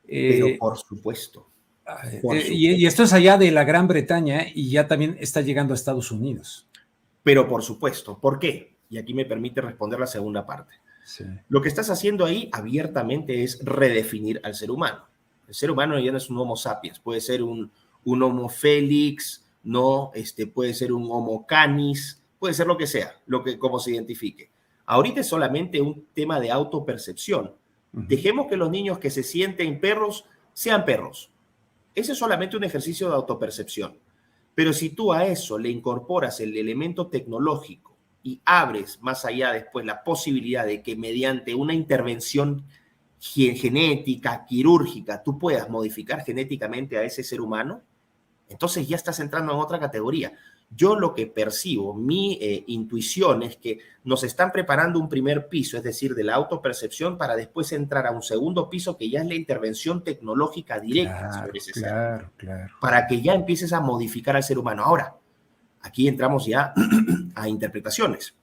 Pero 0.06 0.48
eh, 0.48 0.58
por 0.60 0.78
supuesto. 0.78 1.48
Eh, 2.12 2.50
y, 2.52 2.86
esto 2.86 3.04
es 3.04 3.14
allá 3.14 3.38
de 3.38 3.52
la 3.52 3.64
Gran 3.64 3.88
Bretaña 3.88 4.46
y 4.54 4.70
ya 4.70 4.88
también 4.88 5.18
está 5.20 5.42
llegando 5.42 5.74
a 5.74 5.76
Estados 5.76 6.12
Unidos. 6.12 6.68
Pero 7.24 7.48
por 7.48 7.64
supuesto, 7.64 8.20
¿por 8.20 8.40
qué? 8.40 8.76
Y 8.90 8.98
aquí 8.98 9.14
me 9.14 9.26
permite 9.26 9.62
responder 9.62 10.00
la 10.00 10.08
segunda 10.08 10.46
parte. 10.46 10.76
Lo 11.50 11.62
que 11.62 11.68
estás 11.68 11.90
haciendo 11.90 12.26
ahí 12.26 12.50
abiertamente 12.54 13.44
es 13.44 13.60
redefinir 13.64 14.40
al 14.44 14.56
ser 14.56 14.72
humano. 14.72 15.06
El 15.48 15.54
ser 15.54 15.72
humano 15.72 16.00
ya 16.00 16.12
no 16.12 16.18
es 16.18 16.30
un 16.30 16.38
Homo 16.38 16.56
sapiens, 16.56 17.00
puede 17.00 17.22
ser 17.22 17.44
un, 17.44 17.72
un 18.06 18.24
Homo 18.24 18.50
félix, 18.50 19.46
no, 19.64 20.12
este, 20.14 20.48
puede 20.48 20.74
ser 20.74 20.92
un 20.92 21.10
Homo 21.10 21.46
canis, 21.46 22.22
puede 22.40 22.54
ser 22.54 22.68
lo 22.68 22.78
que 22.78 22.88
sea, 22.88 23.20
lo 23.26 23.44
que 23.44 23.58
como 23.58 23.80
se 23.80 23.92
identifique. 23.92 24.52
Ahorita 24.86 25.22
es 25.22 25.28
solamente 25.28 25.82
un 25.82 26.08
tema 26.14 26.40
de 26.40 26.52
autopercepción. 26.52 27.56
Dejemos 27.94 28.48
que 28.48 28.58
los 28.58 28.70
niños 28.70 29.00
que 29.00 29.10
se 29.10 29.24
sienten 29.24 29.80
perros 29.80 30.26
sean 30.54 30.84
perros. 30.84 31.32
Ese 31.96 32.14
es 32.14 32.18
solamente 32.18 32.58
un 32.58 32.64
ejercicio 32.64 33.08
de 33.08 33.16
autopercepción. 33.16 33.98
Pero 34.56 34.74
si 34.74 34.90
tú 34.90 35.14
a 35.14 35.26
eso 35.26 35.58
le 35.58 35.70
incorporas 35.70 36.40
el 36.40 36.58
elemento 36.58 37.08
tecnológico 37.08 37.96
y 38.24 38.42
abres 38.46 39.00
más 39.02 39.26
allá 39.26 39.52
después 39.52 39.86
la 39.86 40.04
posibilidad 40.04 40.66
de 40.66 40.82
que 40.82 40.96
mediante 40.96 41.56
una 41.56 41.74
intervención 41.74 42.66
genética, 43.24 44.46
quirúrgica, 44.46 45.24
tú 45.24 45.40
puedas 45.40 45.70
modificar 45.70 46.26
genéticamente 46.26 46.98
a 46.98 47.04
ese 47.04 47.24
ser 47.24 47.40
humano, 47.40 47.82
entonces 48.50 48.86
ya 48.86 48.98
estás 48.98 49.20
entrando 49.22 49.54
en 49.54 49.60
otra 49.60 49.80
categoría. 49.80 50.34
Yo 50.76 51.00
lo 51.00 51.14
que 51.14 51.28
percibo, 51.28 51.94
mi 51.94 52.38
eh, 52.42 52.64
intuición 52.68 53.44
es 53.44 53.56
que 53.56 53.80
nos 54.04 54.24
están 54.24 54.52
preparando 54.52 55.00
un 55.00 55.08
primer 55.08 55.48
piso, 55.48 55.78
es 55.78 55.84
decir, 55.84 56.16
de 56.16 56.24
la 56.26 56.36
autopercepción, 56.36 57.18
para 57.18 57.36
después 57.36 57.72
entrar 57.72 58.08
a 58.08 58.12
un 58.12 58.24
segundo 58.24 58.70
piso 58.70 58.98
que 58.98 59.10
ya 59.10 59.22
es 59.22 59.28
la 59.28 59.36
intervención 59.36 60.04
tecnológica 60.04 60.80
directa, 60.80 61.48
claro, 61.74 62.32
claro, 62.36 62.74
para 62.82 63.08
que 63.08 63.22
ya 63.22 63.34
empieces 63.34 63.72
a 63.72 63.80
modificar 63.80 64.36
al 64.36 64.44
ser 64.44 64.58
humano. 64.58 64.84
Ahora, 64.84 65.16
aquí 65.82 66.08
entramos 66.08 66.46
ya 66.46 66.74
a 67.36 67.48
interpretaciones. 67.48 68.36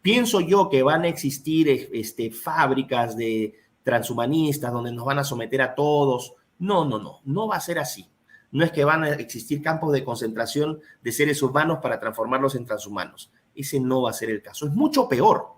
Pienso 0.00 0.40
yo 0.40 0.70
que 0.70 0.82
van 0.82 1.02
a 1.02 1.08
existir 1.08 1.90
este, 1.92 2.30
fábricas 2.30 3.16
de, 3.16 3.61
transhumanistas, 3.82 4.72
donde 4.72 4.92
nos 4.92 5.04
van 5.04 5.18
a 5.18 5.24
someter 5.24 5.62
a 5.62 5.74
todos. 5.74 6.34
No, 6.58 6.84
no, 6.84 6.98
no, 6.98 7.20
no 7.24 7.48
va 7.48 7.56
a 7.56 7.60
ser 7.60 7.78
así. 7.78 8.08
No 8.50 8.64
es 8.64 8.70
que 8.70 8.84
van 8.84 9.04
a 9.04 9.10
existir 9.10 9.62
campos 9.62 9.92
de 9.92 10.04
concentración 10.04 10.80
de 11.02 11.12
seres 11.12 11.42
humanos 11.42 11.78
para 11.82 11.98
transformarlos 11.98 12.54
en 12.54 12.66
transhumanos. 12.66 13.32
Ese 13.54 13.80
no 13.80 14.02
va 14.02 14.10
a 14.10 14.14
ser 14.14 14.30
el 14.30 14.42
caso. 14.42 14.66
Es 14.66 14.72
mucho 14.72 15.08
peor, 15.08 15.48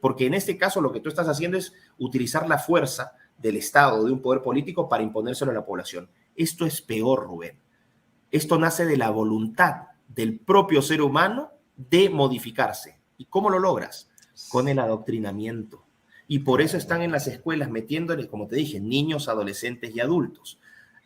porque 0.00 0.26
en 0.26 0.34
este 0.34 0.58
caso 0.58 0.80
lo 0.80 0.92
que 0.92 1.00
tú 1.00 1.08
estás 1.08 1.28
haciendo 1.28 1.56
es 1.56 1.72
utilizar 1.98 2.48
la 2.48 2.58
fuerza 2.58 3.12
del 3.38 3.56
Estado, 3.56 4.04
de 4.04 4.12
un 4.12 4.20
poder 4.20 4.42
político, 4.42 4.88
para 4.88 5.02
imponérselo 5.02 5.52
a 5.52 5.54
la 5.54 5.64
población. 5.64 6.10
Esto 6.34 6.66
es 6.66 6.82
peor, 6.82 7.24
Rubén. 7.24 7.60
Esto 8.30 8.58
nace 8.58 8.84
de 8.84 8.96
la 8.96 9.10
voluntad 9.10 9.88
del 10.08 10.38
propio 10.38 10.82
ser 10.82 11.02
humano 11.02 11.52
de 11.76 12.10
modificarse. 12.10 13.00
¿Y 13.16 13.26
cómo 13.26 13.48
lo 13.48 13.60
logras? 13.60 14.10
Con 14.48 14.66
el 14.68 14.80
adoctrinamiento 14.80 15.83
y 16.26 16.40
por 16.40 16.62
eso 16.62 16.76
están 16.76 17.02
en 17.02 17.12
las 17.12 17.26
escuelas 17.26 17.70
metiéndole, 17.70 18.28
como 18.28 18.46
te 18.46 18.56
dije, 18.56 18.80
niños, 18.80 19.28
adolescentes 19.28 19.94
y 19.94 20.00
adultos. 20.00 20.58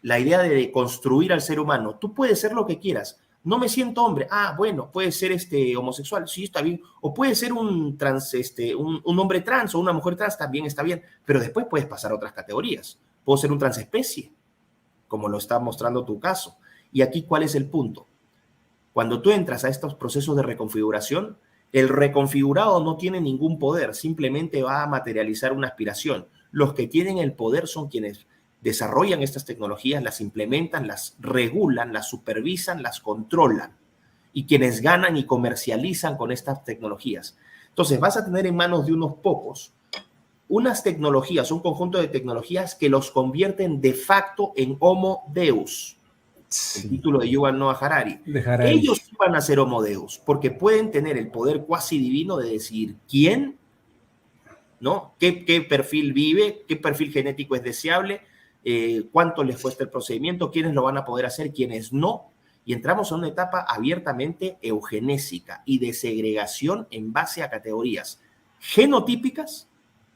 La 0.03 0.19
idea 0.19 0.43
de 0.43 0.71
construir 0.71 1.33
al 1.33 1.41
ser 1.41 1.59
humano, 1.59 1.97
tú 1.97 2.15
puedes 2.15 2.41
ser 2.41 2.53
lo 2.53 2.67
que 2.67 2.79
quieras. 2.79 3.21
No 3.45 3.59
me 3.59 3.69
siento 3.69 4.05
hombre. 4.05 4.29
Ah, 4.31 4.55
bueno, 4.57 4.91
puede 4.93 5.11
ser 5.11 5.33
este 5.33 5.77
homosexual, 5.77 6.29
sí, 6.29 6.45
está 6.45 6.61
bien. 6.61 6.81
O 7.01 7.15
puede 7.15 7.35
ser 7.35 7.53
un 7.53 7.97
trans, 7.97 8.35
este, 8.35 8.75
un, 8.75 9.03
hombre 9.05 9.41
trans 9.41 9.75
o 9.75 9.81
una 9.81 9.93
mujer 9.93 10.17
trans, 10.17 10.37
también 10.37 10.67
está 10.67 10.83
bien. 10.83 11.03
Pero 11.25 11.41
después 11.41 11.67
puedes 11.69 11.87
pasar 11.87 12.13
a 12.13 12.15
otras 12.15 12.33
categorías. 12.33 12.99
Puedo 13.25 13.37
ser 13.37 13.51
un 13.51 13.59
transespecie, 13.59 14.33
como 15.09 15.29
lo 15.29 15.39
está 15.39 15.59
mostrando 15.59 16.05
tu 16.05 16.21
caso. 16.21 16.59
Y 16.93 17.03
aquí, 17.03 17.23
¿cuál 17.23 17.43
es 17.43 17.55
el 17.55 17.67
punto? 17.67 18.07
Cuando 18.93 19.21
tú 19.23 19.31
entras 19.31 19.65
a 19.65 19.69
estos 19.69 19.95
procesos 19.95 20.37
de 20.37 20.43
reconfiguración, 20.43 21.39
el 21.73 21.89
reconfigurado 21.89 22.83
no 22.83 22.97
tiene 22.97 23.21
ningún 23.21 23.59
poder, 23.59 23.95
simplemente 23.95 24.63
va 24.63 24.83
a 24.83 24.87
materializar 24.87 25.53
una 25.53 25.69
aspiración. 25.69 26.27
Los 26.51 26.75
que 26.75 26.87
tienen 26.87 27.19
el 27.19 27.33
poder 27.33 27.67
son 27.67 27.89
quienes 27.89 28.27
desarrollan 28.61 29.23
estas 29.23 29.45
tecnologías, 29.45 30.03
las 30.03 30.21
implementan, 30.21 30.87
las 30.87 31.17
regulan, 31.21 31.93
las 31.93 32.09
supervisan, 32.09 32.83
las 32.83 33.01
controlan 33.01 33.77
y 34.33 34.47
quienes 34.47 34.81
ganan 34.81 35.17
y 35.17 35.25
comercializan 35.25 36.17
con 36.17 36.33
estas 36.33 36.65
tecnologías. 36.65 37.37
Entonces 37.69 38.01
vas 38.01 38.17
a 38.17 38.25
tener 38.25 38.47
en 38.47 38.57
manos 38.57 38.87
de 38.87 38.93
unos 38.93 39.17
pocos 39.17 39.73
unas 40.51 40.83
tecnologías, 40.83 41.53
un 41.53 41.61
conjunto 41.61 41.99
de 41.99 42.09
tecnologías 42.09 42.75
que 42.75 42.89
los 42.89 43.11
convierten 43.11 43.83
de 43.83 43.93
facto 43.93 44.55
en 44.57 44.77
Homo 44.81 45.25
Deus 45.29 45.98
el 46.83 46.91
título 46.91 47.19
de 47.19 47.29
Yuval 47.29 47.59
Noah 47.59 47.79
Harari. 47.79 48.21
Ellos 48.65 49.03
van 49.19 49.35
a 49.35 49.41
ser 49.41 49.59
homodeus, 49.59 50.19
porque 50.25 50.51
pueden 50.51 50.91
tener 50.91 51.19
el 51.19 51.31
poder 51.31 51.65
cuasi 51.65 51.99
divino 51.99 52.37
de 52.37 52.51
decir 52.51 52.97
quién, 53.09 53.59
¿no? 54.81 55.15
¿Qué, 55.19 55.45
qué 55.45 55.61
perfil 55.61 56.13
vive? 56.13 56.65
¿Qué 56.67 56.77
perfil 56.77 57.13
genético 57.13 57.55
es 57.55 57.63
deseable? 57.63 58.23
Eh, 58.65 59.05
¿Cuánto 59.13 59.45
les 59.45 59.61
cuesta 59.61 59.85
el 59.85 59.91
procedimiento? 59.91 60.51
¿Quiénes 60.51 60.75
lo 60.75 60.83
van 60.83 60.97
a 60.97 61.05
poder 61.05 61.27
hacer? 61.27 61.53
¿Quiénes 61.53 61.93
no? 61.93 62.31
Y 62.65 62.73
entramos 62.73 63.13
a 63.13 63.17
una 63.17 63.29
etapa 63.29 63.65
abiertamente 63.69 64.59
eugenésica 64.63 65.63
y 65.65 65.79
de 65.79 65.93
segregación 65.93 66.87
en 66.91 67.13
base 67.13 67.43
a 67.43 67.51
categorías 67.51 68.21
genotípicas, 68.61 69.69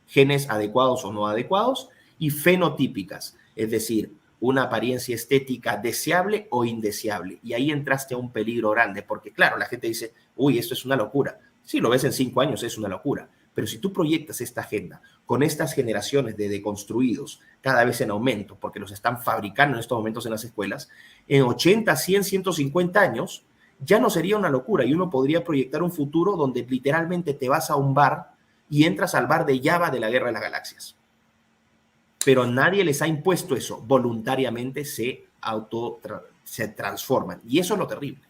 genes 0.07 0.51
adecuados 0.51 1.05
o 1.05 1.13
no 1.13 1.27
adecuados, 1.27 1.89
y 2.19 2.31
fenotípicas, 2.31 3.37
es 3.57 3.71
decir, 3.71 4.13
una 4.43 4.65
apariencia 4.65 5.15
estética 5.15 5.77
deseable 5.77 6.49
o 6.51 6.65
indeseable. 6.65 7.39
Y 7.45 7.53
ahí 7.53 7.71
entraste 7.71 8.15
a 8.15 8.17
un 8.17 8.33
peligro 8.33 8.71
grande, 8.71 9.05
porque 9.05 9.33
claro, 9.33 9.57
la 9.57 9.67
gente 9.67 9.87
dice, 9.87 10.15
uy, 10.35 10.59
esto 10.59 10.75
es 10.75 10.85
una 10.85 10.97
locura. 10.97 11.39
Si 11.63 11.79
lo 11.79 11.91
ves 11.91 12.03
en 12.03 12.13
cinco 12.13 12.41
años, 12.41 12.65
es 12.65 12.77
una 12.77 12.89
locura. 12.89 13.29
Pero 13.55 13.69
si 13.69 13.79
tú 13.79 13.93
proyectas 13.93 14.41
esta 14.41 14.63
agenda 14.63 15.01
con 15.27 15.45
estas 15.45 15.75
generaciones 15.75 16.37
de 16.37 16.49
deconstruidos 16.49 17.41
cada 17.61 17.85
vez 17.85 18.01
en 18.01 18.11
aumento, 18.11 18.57
porque 18.59 18.81
los 18.81 18.91
están 18.91 19.23
fabricando 19.23 19.77
en 19.77 19.81
estos 19.81 19.97
momentos 19.97 20.27
en 20.27 20.33
las 20.33 20.43
escuelas, 20.43 20.89
en 21.29 21.43
80, 21.43 21.95
100, 21.95 22.25
150 22.25 23.01
años, 23.01 23.45
ya 23.79 24.01
no 24.01 24.11
sería 24.11 24.37
una 24.37 24.51
locura 24.51 24.85
y 24.85 24.93
uno 24.93 25.09
podría 25.09 25.45
proyectar 25.45 25.85
un 25.85 25.93
futuro 25.93 26.35
donde 26.35 26.67
literalmente 26.69 27.35
te 27.35 27.49
vas 27.49 27.71
a 27.71 27.77
un 27.77 27.95
bar 27.95 28.33
y 28.69 28.87
entras 28.87 29.15
al 29.15 29.29
bar 29.29 29.47
de 29.47 29.61
Java 29.63 29.91
de 29.91 30.01
la 30.01 30.11
Guerra 30.11 30.27
de 30.27 30.33
las 30.33 30.43
Galaxias 30.43 30.97
pero 32.25 32.47
nadie 32.47 32.85
les 32.85 33.03
ha 33.03 33.07
impuesto 33.07 33.55
eso. 33.55 33.81
Voluntariamente 33.87 34.85
se 34.85 35.25
auto 35.41 36.01
se 36.45 36.69
transforman. 36.69 37.41
Y 37.47 37.59
eso 37.59 37.75
es 37.75 37.81
lo 37.81 37.87
terrible. 37.87 38.21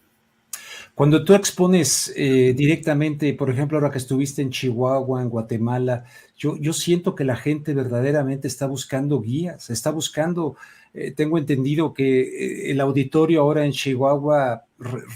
Cuando 0.94 1.24
tú 1.24 1.34
expones 1.34 2.12
eh, 2.16 2.52
directamente, 2.54 3.32
por 3.32 3.48
ejemplo, 3.50 3.78
ahora 3.78 3.90
que 3.90 3.98
estuviste 3.98 4.42
en 4.42 4.50
Chihuahua, 4.50 5.22
en 5.22 5.30
Guatemala, 5.30 6.04
yo, 6.36 6.56
yo 6.58 6.72
siento 6.74 7.14
que 7.14 7.24
la 7.24 7.36
gente 7.36 7.72
verdaderamente 7.72 8.46
está 8.46 8.66
buscando 8.66 9.20
guías, 9.20 9.70
está 9.70 9.90
buscando, 9.90 10.56
eh, 10.92 11.10
tengo 11.12 11.38
entendido 11.38 11.94
que 11.94 12.20
eh, 12.20 12.70
el 12.70 12.80
auditorio 12.80 13.40
ahora 13.40 13.64
en 13.64 13.72
Chihuahua 13.72 14.64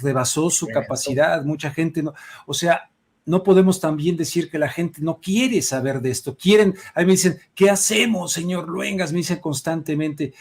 rebasó 0.03 0.49
su 0.49 0.67
capacidad, 0.69 1.45
mucha 1.45 1.71
gente 1.71 2.03
no, 2.03 2.15
o 2.47 2.55
sea, 2.55 2.89
no 3.27 3.43
podemos 3.43 3.81
también 3.81 4.17
decir 4.17 4.49
que 4.49 4.59
la 4.59 4.69
gente 4.69 5.01
no 5.03 5.21
quiere 5.21 5.61
saber 5.61 6.01
de 6.01 6.11
esto. 6.11 6.37
Quieren, 6.37 6.75
ahí 6.95 7.05
me 7.05 7.13
dicen, 7.13 7.39
¿qué 7.55 7.69
hacemos, 7.69 8.33
señor 8.33 8.69
Luengas? 8.69 9.13
Me 9.13 9.19
dicen 9.19 9.41
constantemente, 9.41 10.33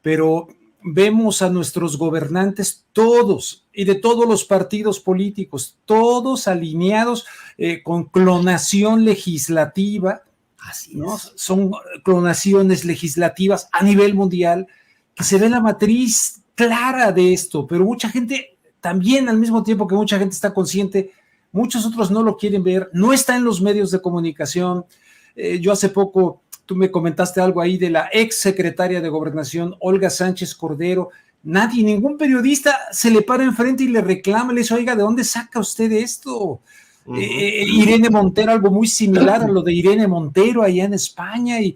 pero 0.00 0.48
vemos 0.82 1.42
a 1.42 1.50
nuestros 1.50 1.98
gobernantes 1.98 2.86
todos 2.92 3.66
y 3.72 3.84
de 3.84 3.96
todos 3.96 4.28
los 4.28 4.44
partidos 4.44 5.00
políticos, 5.00 5.76
todos 5.84 6.46
alineados 6.46 7.26
eh, 7.58 7.82
con 7.82 8.04
clonación 8.04 9.04
legislativa. 9.04 10.22
Así 10.58 10.96
¿no? 10.96 11.18
Son 11.18 11.72
clonaciones 12.04 12.84
legislativas 12.84 13.68
a 13.72 13.82
nivel 13.82 14.14
mundial 14.14 14.68
que 15.14 15.24
se 15.24 15.38
ve 15.38 15.48
la 15.48 15.60
matriz 15.60 16.42
clara 16.54 17.10
de 17.10 17.32
esto, 17.32 17.66
pero 17.66 17.84
mucha 17.84 18.08
gente 18.08 18.58
también 18.80 19.28
al 19.28 19.38
mismo 19.38 19.62
tiempo 19.62 19.88
que 19.88 19.94
mucha 19.94 20.18
gente 20.18 20.34
está 20.34 20.54
consciente, 20.54 21.12
muchos 21.52 21.86
otros 21.86 22.10
no 22.10 22.22
lo 22.22 22.36
quieren 22.36 22.62
ver, 22.62 22.90
no 22.92 23.12
está 23.12 23.36
en 23.36 23.44
los 23.44 23.60
medios 23.60 23.90
de 23.90 24.00
comunicación. 24.00 24.84
Eh, 25.34 25.58
yo 25.60 25.72
hace 25.72 25.88
poco, 25.88 26.42
tú 26.66 26.76
me 26.76 26.90
comentaste 26.90 27.40
algo 27.40 27.60
ahí 27.60 27.78
de 27.78 27.90
la 27.90 28.08
ex 28.12 28.40
secretaria 28.40 29.00
de 29.00 29.08
gobernación, 29.08 29.74
Olga 29.80 30.10
Sánchez 30.10 30.54
Cordero. 30.54 31.10
Nadie, 31.42 31.84
ningún 31.84 32.18
periodista 32.18 32.76
se 32.90 33.10
le 33.10 33.22
para 33.22 33.44
enfrente 33.44 33.84
y 33.84 33.88
le 33.88 34.00
reclama, 34.00 34.52
le 34.52 34.60
dice, 34.60 34.74
oiga, 34.74 34.96
¿de 34.96 35.02
dónde 35.02 35.24
saca 35.24 35.60
usted 35.60 35.90
esto? 35.92 36.60
Eh, 37.16 37.64
Irene 37.66 38.10
Montero, 38.10 38.52
algo 38.52 38.70
muy 38.70 38.86
similar 38.86 39.42
a 39.42 39.48
lo 39.48 39.62
de 39.62 39.72
Irene 39.72 40.06
Montero 40.06 40.62
allá 40.62 40.84
en 40.84 40.94
España, 40.94 41.58
y, 41.60 41.74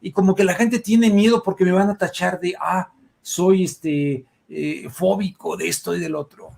y 0.00 0.10
como 0.10 0.34
que 0.34 0.42
la 0.42 0.54
gente 0.54 0.80
tiene 0.80 1.08
miedo 1.10 1.42
porque 1.42 1.64
me 1.64 1.70
van 1.70 1.90
a 1.90 1.96
tachar 1.96 2.40
de, 2.40 2.54
ah, 2.60 2.90
soy 3.20 3.64
este 3.64 4.24
eh, 4.48 4.88
fóbico 4.90 5.56
de 5.56 5.68
esto 5.68 5.94
y 5.94 6.00
del 6.00 6.16
otro. 6.16 6.50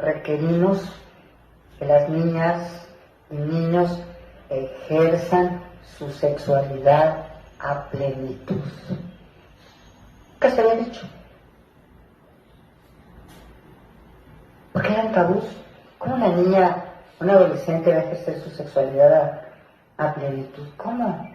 Requerimos 0.00 0.90
que 1.78 1.84
las 1.84 2.08
niñas 2.08 2.86
y 3.30 3.36
niños 3.36 3.98
ejerzan 4.48 5.62
su 5.98 6.10
sexualidad 6.10 7.26
a 7.58 7.88
plenitud. 7.90 8.60
¿Qué 10.40 10.50
se 10.50 10.60
había 10.62 10.84
dicho? 10.84 11.06
¿Por 14.72 14.82
qué 14.82 14.92
eran 14.92 15.12
tabús? 15.12 15.44
¿Cómo 15.98 16.14
una 16.14 16.28
niña, 16.28 16.84
un 17.20 17.28
adolescente 17.28 17.92
va 17.92 17.98
a 17.98 18.04
ejercer 18.04 18.40
su 18.40 18.50
sexualidad 18.50 19.12
a, 19.98 20.06
a 20.06 20.14
plenitud? 20.14 20.66
¿Cómo? 20.78 21.30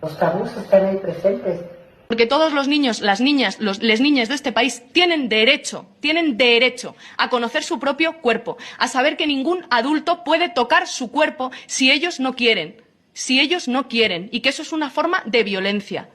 Los 0.00 0.16
tabús 0.16 0.56
están 0.56 0.84
ahí 0.86 0.98
presentes 0.98 1.64
porque 2.08 2.26
todos 2.26 2.52
los 2.52 2.68
niños, 2.68 3.00
las 3.00 3.20
niñas, 3.20 3.58
los, 3.60 3.80
niñas 3.80 4.28
de 4.28 4.34
este 4.34 4.52
país 4.52 4.82
tienen 4.92 5.28
derecho, 5.28 5.86
tienen 6.00 6.36
derecho 6.36 6.94
a 7.16 7.30
conocer 7.30 7.64
su 7.64 7.78
propio 7.78 8.20
cuerpo, 8.20 8.56
a 8.78 8.88
saber 8.88 9.16
que 9.16 9.26
ningún 9.26 9.66
adulto 9.70 10.24
puede 10.24 10.48
tocar 10.48 10.86
su 10.86 11.10
cuerpo 11.10 11.50
si 11.66 11.90
ellos 11.90 12.20
no 12.20 12.34
quieren, 12.34 12.82
si 13.12 13.40
ellos 13.40 13.68
no 13.68 13.88
quieren, 13.88 14.28
y 14.32 14.40
que 14.40 14.50
eso 14.50 14.62
es 14.62 14.72
una 14.72 14.90
forma 14.90 15.22
de 15.26 15.44
violencia. 15.44 16.10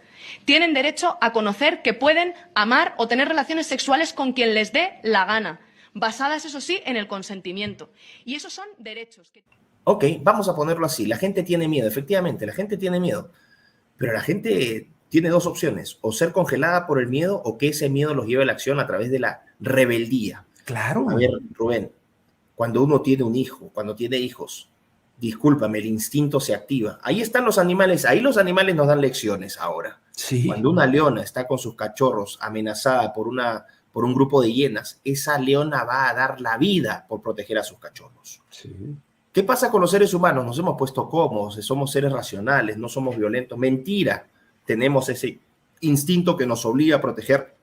Tienen 0.46 0.74
derecho 0.74 1.18
a 1.22 1.32
conocer 1.32 1.82
que 1.82 1.94
pueden 1.94 2.34
amar 2.54 2.94
o 2.98 3.08
tener 3.08 3.28
relaciones 3.28 3.68
sexuales 3.68 4.14
con 4.14 4.34
quien 4.34 4.54
les 4.54 4.72
dé 4.72 5.00
la 5.04 5.26
gana, 5.26 5.60
basadas, 5.94 6.46
eso 6.46 6.62
sí, 6.62 6.82
en 6.86 6.98
el 6.98 7.08
consentimiento. 7.08 7.90
Y 8.26 8.36
esos 8.36 8.54
son 8.54 8.68
derechos. 8.78 9.32
Ok, 9.86 10.06
vamos 10.22 10.48
a 10.48 10.56
ponerlo 10.56 10.86
así. 10.86 11.06
La 11.08 11.18
gente 11.18 11.42
tiene 11.44 11.68
miedo, 11.68 11.88
efectivamente, 11.88 12.46
la 12.46 12.54
gente 12.54 12.78
tiene 12.78 13.00
miedo. 13.00 13.32
Pero 13.98 14.14
la 14.14 14.22
gente 14.22 14.88
tiene 15.10 15.30
dos 15.30 15.48
opciones, 15.48 15.98
o 16.02 16.12
ser 16.12 16.32
congelada 16.32 16.86
por 16.88 17.00
el 17.00 17.08
miedo 17.08 17.42
o 17.44 17.58
que 17.58 17.70
ese 17.70 17.90
miedo 17.90 18.14
los 18.14 18.28
lleve 18.28 18.44
a 18.44 18.46
la 18.46 18.54
acción 18.54 18.80
a 18.80 18.88
través 18.88 19.12
de 19.12 19.20
la 19.20 19.44
rebeldía. 19.60 20.46
Claro. 20.66 21.10
A 21.10 21.16
ver, 21.16 21.32
Rubén, 21.54 21.92
cuando 22.56 22.84
uno 22.84 23.02
tiene 23.02 23.24
un 23.24 23.36
hijo, 23.36 23.72
cuando 23.74 23.96
tiene 23.96 24.18
hijos, 24.18 24.70
discúlpame, 25.18 25.80
el 25.80 25.88
instinto 25.88 26.40
se 26.40 26.54
activa. 26.54 27.00
Ahí 27.02 27.22
están 27.22 27.44
los 27.44 27.58
animales, 27.58 28.06
ahí 28.06 28.20
los 28.20 28.38
animales 28.38 28.76
nos 28.76 28.88
dan 28.88 29.02
lecciones 29.02 29.58
ahora. 29.58 30.00
Sí. 30.12 30.46
Cuando 30.46 30.70
una 30.70 30.86
leona 30.86 31.24
está 31.24 31.48
con 31.48 31.58
sus 31.58 31.76
cachorros 31.76 32.38
amenazada 32.42 33.12
por, 33.12 33.28
una, 33.28 33.66
por 33.92 34.06
un 34.06 34.14
grupo 34.14 34.42
de 34.42 34.54
hienas, 34.54 35.02
esa 35.04 35.40
leona 35.40 35.84
va 35.86 36.10
a 36.10 36.14
dar 36.14 36.40
la 36.40 36.58
vida 36.58 37.06
por 37.10 37.22
proteger 37.22 37.58
a 37.58 37.64
sus 37.64 37.80
cachorros. 37.80 38.44
Sí. 38.50 38.76
¿Qué 39.32 39.44
pasa 39.44 39.72
con 39.72 39.82
los 39.82 39.92
seres 39.92 40.14
humanos? 40.14 40.46
Nos 40.46 40.60
hemos 40.60 40.78
puesto 40.78 41.08
cómodos, 41.10 41.56
somos 41.66 41.92
seres 41.92 42.12
racionales, 42.12 42.78
no 42.78 42.90
somos 42.90 43.18
violentos. 43.18 43.58
Mentira 43.58 44.28
tenemos 44.70 45.10
ese 45.10 45.40
instinto 45.80 46.38
que 46.38 46.46
nos 46.46 46.64
obliga 46.64 46.98
a 46.98 47.02
proteger 47.02 47.56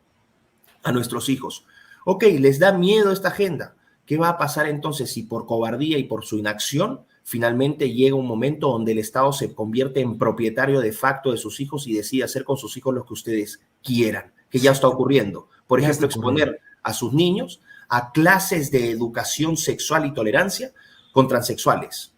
a 0.83 0.90
nuestros 0.90 1.29
hijos. 1.29 1.64
Ok, 2.05 2.25
les 2.40 2.59
da 2.59 2.73
miedo 2.73 3.12
esta 3.12 3.29
agenda. 3.29 3.77
¿Qué 4.07 4.16
va 4.16 4.31
a 4.31 4.38
pasar 4.38 4.66
entonces 4.66 5.12
si 5.12 5.23
por 5.23 5.47
cobardía 5.47 5.99
y 5.99 6.03
por 6.03 6.25
su 6.25 6.37
inacción 6.37 7.03
finalmente 7.23 7.92
llega 7.92 8.16
un 8.16 8.27
momento 8.27 8.73
donde 8.73 8.90
el 8.90 8.99
Estado 8.99 9.33
se 9.33 9.55
convierte 9.55 10.01
en 10.01 10.19
propietario 10.19 10.81
de 10.81 10.90
facto 10.90 11.31
de 11.31 11.38
sus 11.38 11.61
hijos 11.61 11.87
y 11.87 11.92
decide 11.92 12.25
hacer 12.25 12.42
con 12.42 12.57
sus 12.57 12.77
hijos 12.77 12.92
lo 12.92 13.07
que 13.07 13.12
ustedes 13.12 13.61
quieran? 13.85 14.33
Que 14.51 14.59
ya 14.59 14.73
está 14.73 14.88
ocurriendo. 14.88 15.49
Por 15.69 15.79
ejemplo, 15.79 16.09
exponer 16.09 16.59
a 16.83 16.92
sus 16.92 17.12
niños 17.12 17.61
a 17.88 18.11
clases 18.11 18.73
de 18.73 18.90
educación 18.90 19.57
sexual 19.57 20.07
y 20.07 20.12
tolerancia 20.12 20.73
con 21.12 21.29
transexuales. 21.29 22.12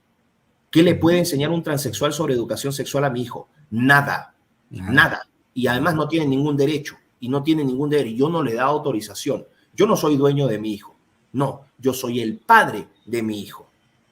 ¿Qué 0.71 0.83
le 0.83 0.95
puede 0.95 1.19
enseñar 1.19 1.51
un 1.51 1.63
transexual 1.63 2.15
sobre 2.15 2.33
educación 2.33 2.73
sexual 2.73 3.05
a 3.05 3.11
mi 3.11 3.21
hijo? 3.21 3.51
Nada. 3.71 4.35
Nada. 4.71 5.29
Y 5.55 5.67
además 5.67 5.95
no 5.95 6.09
tiene 6.09 6.27
ningún 6.27 6.57
derecho. 6.57 6.97
Y 7.21 7.29
no 7.29 7.43
tiene 7.43 7.65
ningún 7.65 7.91
derecho. 7.91 8.17
Yo 8.17 8.29
no 8.29 8.43
le 8.43 8.55
da 8.55 8.65
autorización. 8.65 9.47
Yo 9.75 9.87
no 9.87 9.97
soy 9.97 10.17
dueño 10.17 10.47
de 10.47 10.59
mi 10.59 10.73
hijo. 10.73 10.95
No, 11.33 11.67
yo 11.79 11.93
soy 11.93 12.21
el 12.21 12.39
padre 12.39 12.89
de 13.05 13.23
mi 13.23 13.41
hijo, 13.41 13.69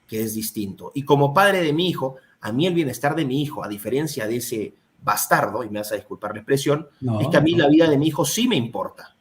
que 0.06 0.22
es 0.22 0.34
distinto. 0.34 0.92
Y 0.94 1.02
como 1.02 1.32
padre 1.32 1.62
de 1.62 1.72
mi 1.72 1.88
hijo, 1.88 2.16
a 2.40 2.52
mí 2.52 2.66
el 2.66 2.74
bienestar 2.74 3.16
de 3.16 3.24
mi 3.24 3.42
hijo, 3.42 3.64
a 3.64 3.68
diferencia 3.68 4.26
de 4.26 4.36
ese 4.36 4.74
bastardo, 5.02 5.64
y 5.64 5.70
me 5.70 5.78
vas 5.78 5.92
a 5.92 5.96
disculpar 5.96 6.32
la 6.32 6.40
expresión, 6.40 6.88
es 7.20 7.28
que 7.28 7.36
a 7.36 7.40
mí 7.40 7.54
la 7.54 7.68
vida 7.68 7.88
de 7.88 7.98
mi 7.98 8.08
hijo 8.08 8.24
sí 8.24 8.48
me 8.48 8.56
importa. 8.56 9.14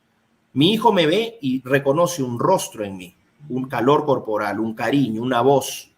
Mi 0.53 0.73
hijo 0.73 0.91
me 0.93 1.05
ve 1.05 1.37
y 1.41 1.61
reconoce 1.63 2.23
un 2.23 2.39
rostro 2.39 2.83
en 2.83 2.97
mí, 2.97 3.15
un 3.49 3.67
calor 3.67 4.05
corporal, 4.05 4.59
un 4.59 4.73
cariño, 4.73 5.21
una 5.21 5.41
voz. 5.41 5.91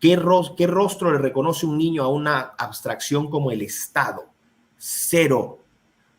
¿Qué, 0.00 0.20
¿Qué 0.56 0.66
rostro 0.66 1.12
le 1.12 1.18
reconoce 1.18 1.66
un 1.66 1.78
niño 1.78 2.02
a 2.02 2.08
una 2.08 2.40
abstracción 2.58 3.30
como 3.30 3.50
el 3.50 3.62
Estado? 3.62 4.31
Cero. 4.84 5.60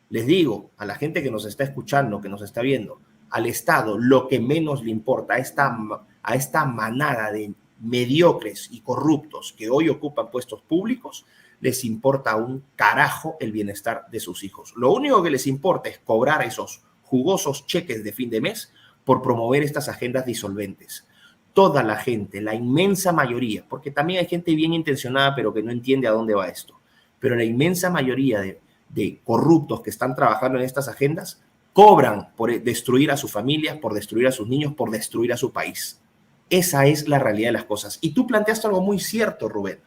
Les 0.10 0.26
digo 0.26 0.72
a 0.78 0.86
la 0.86 0.96
gente 0.96 1.22
que 1.22 1.30
nos 1.30 1.44
está 1.44 1.66
escuchando, 1.66 2.22
que 2.22 2.30
nos 2.30 2.42
está 2.42 2.62
viendo, 2.62 3.02
al 3.30 3.46
Estado 3.46 3.98
lo 3.98 4.30
que 4.30 4.40
menos 4.40 4.82
le 4.84 4.90
importa 4.90 5.34
a 5.34 5.38
esta, 5.38 5.78
a 6.22 6.36
esta 6.36 6.64
manada 6.64 7.30
de 7.30 7.54
mediocres 7.82 8.70
y 8.72 8.80
corruptos 8.80 9.54
que 9.58 9.70
hoy 9.70 9.90
ocupan 9.90 10.32
puestos 10.32 10.62
públicos, 10.62 11.26
les 11.60 11.84
importa 11.84 12.38
un 12.38 12.64
carajo 12.78 13.36
el 13.42 13.52
bienestar 13.52 14.06
de 14.10 14.22
sus 14.22 14.46
hijos. 14.46 14.74
Lo 14.78 14.94
único 14.94 15.22
que 15.22 15.32
les 15.32 15.46
importa 15.46 15.90
es 15.90 16.00
cobrar 16.00 16.42
esos 16.42 16.84
jugosos 17.02 17.68
cheques 17.68 18.02
de 18.02 18.14
fin 18.14 18.30
de 18.30 18.40
mes 18.40 18.72
por 19.04 19.22
promover 19.22 19.64
estas 19.64 19.90
agendas 19.90 20.26
disolventes. 20.26 21.06
Toda 21.52 21.84
la 21.84 21.98
gente, 21.98 22.40
la 22.40 22.56
inmensa 22.56 23.12
mayoría, 23.12 23.66
porque 23.68 23.92
también 23.92 24.20
hay 24.20 24.28
gente 24.28 24.56
bien 24.56 24.74
intencionada 24.74 25.36
pero 25.36 25.54
que 25.54 25.62
no 25.62 25.72
entiende 25.72 26.08
a 26.08 26.12
dónde 26.12 26.34
va 26.34 26.48
esto 26.48 26.80
pero 27.24 27.38
la 27.38 27.46
inmensa 27.46 27.90
mayoría 27.90 28.42
de, 28.42 29.22
corruptos 29.24 29.80
que 29.80 29.90
están 29.90 30.14
trabajando 30.14 30.58
en 30.60 30.66
estas 30.66 30.90
agendas 30.90 31.42
cobran 31.72 32.34
por 32.36 32.52
destruir 32.62 33.12
a 33.12 33.18
sus 33.18 33.32
familias, 33.32 33.78
por 33.78 33.94
destruir 33.94 34.28
a 34.28 34.32
sus 34.34 34.46
niños, 34.50 34.74
por 34.74 34.92
destruir 34.92 35.32
a 35.32 35.38
su 35.38 35.54
país. 35.54 36.02
Esa 36.50 36.86
es 36.86 37.08
la 37.08 37.20
realidad 37.20 37.48
de 37.48 37.54
las 37.54 37.64
cosas. 37.64 37.98
Y 38.02 38.14
tú 38.14 38.28
planteaste 38.28 38.68
algo 38.68 38.82
muy 38.82 39.00
cierto, 39.00 39.48
Rubén. 39.48 39.80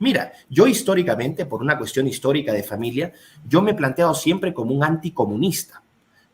Mira, 0.00 0.32
yo 0.50 0.66
históricamente, 0.66 1.46
por 1.46 1.62
una 1.62 1.78
cuestión 1.78 2.08
histórica 2.08 2.52
de 2.52 2.64
familia, 2.64 3.12
yo 3.46 3.62
me 3.62 3.70
he 3.70 3.74
planteado 3.74 4.12
siempre 4.12 4.52
como 4.52 4.74
un 4.74 4.82
anticomunista. 4.82 5.84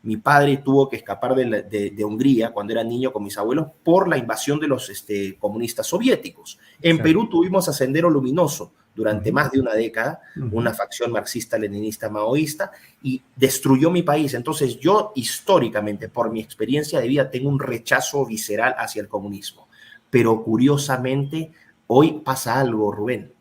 Mi 0.02 0.16
padre 0.16 0.62
tuvo 0.64 0.88
que 0.88 0.96
escapar 0.96 1.34
de, 1.34 2.04
Hungría 2.06 2.52
cuando 2.52 2.72
era 2.72 2.82
niño 2.82 3.12
con 3.12 3.22
mis 3.22 3.36
abuelos 3.36 3.66
por 3.84 4.08
la 4.08 4.16
invasión 4.16 4.58
de 4.58 4.68
los 4.68 4.88
este, 4.88 5.36
comunistas 5.36 5.88
soviéticos. 5.88 6.58
En 6.80 7.02
Perú 7.02 7.28
tuvimos 7.28 7.68
a 7.68 7.74
Sendero 7.74 8.08
Luminoso, 8.08 8.72
durante 8.98 9.30
más 9.30 9.52
de 9.52 9.60
una 9.60 9.74
década, 9.74 10.20
una 10.50 10.74
facción 10.74 11.12
marxista-leninista 11.12 12.10
maoísta, 12.10 12.72
y 13.00 13.22
destruyó 13.36 13.92
mi 13.92 14.02
país. 14.02 14.34
Entonces 14.34 14.80
yo 14.80 15.12
históricamente, 15.14 16.08
por 16.08 16.32
mi 16.32 16.40
experiencia 16.40 17.00
de 17.00 17.06
vida, 17.06 17.30
tengo 17.30 17.48
un 17.48 17.60
rechazo 17.60 18.26
visceral 18.26 18.74
hacia 18.76 19.00
el 19.00 19.06
comunismo. 19.06 19.68
Pero 20.10 20.42
curiosamente, 20.42 21.52
hoy 21.86 22.22
pasa 22.24 22.58
algo, 22.58 22.90
Rubén. 22.90 23.32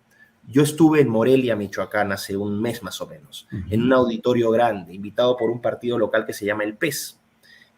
Yo 0.47 0.61
estuve 0.61 1.01
en 1.01 1.09
Morelia, 1.09 1.55
Michoacán, 1.55 2.11
hace 2.11 2.37
un 2.37 2.61
mes 2.61 2.83
más 2.83 3.01
o 3.01 3.07
menos, 3.07 3.47
en 3.71 3.81
un 3.81 3.93
auditorio 3.93 4.51
grande, 4.51 4.93
invitado 4.93 5.35
por 5.35 5.49
un 5.49 5.59
partido 5.59 5.97
local 5.97 6.23
que 6.23 6.33
se 6.33 6.45
llama 6.45 6.65
el 6.65 6.77
PES. 6.77 7.19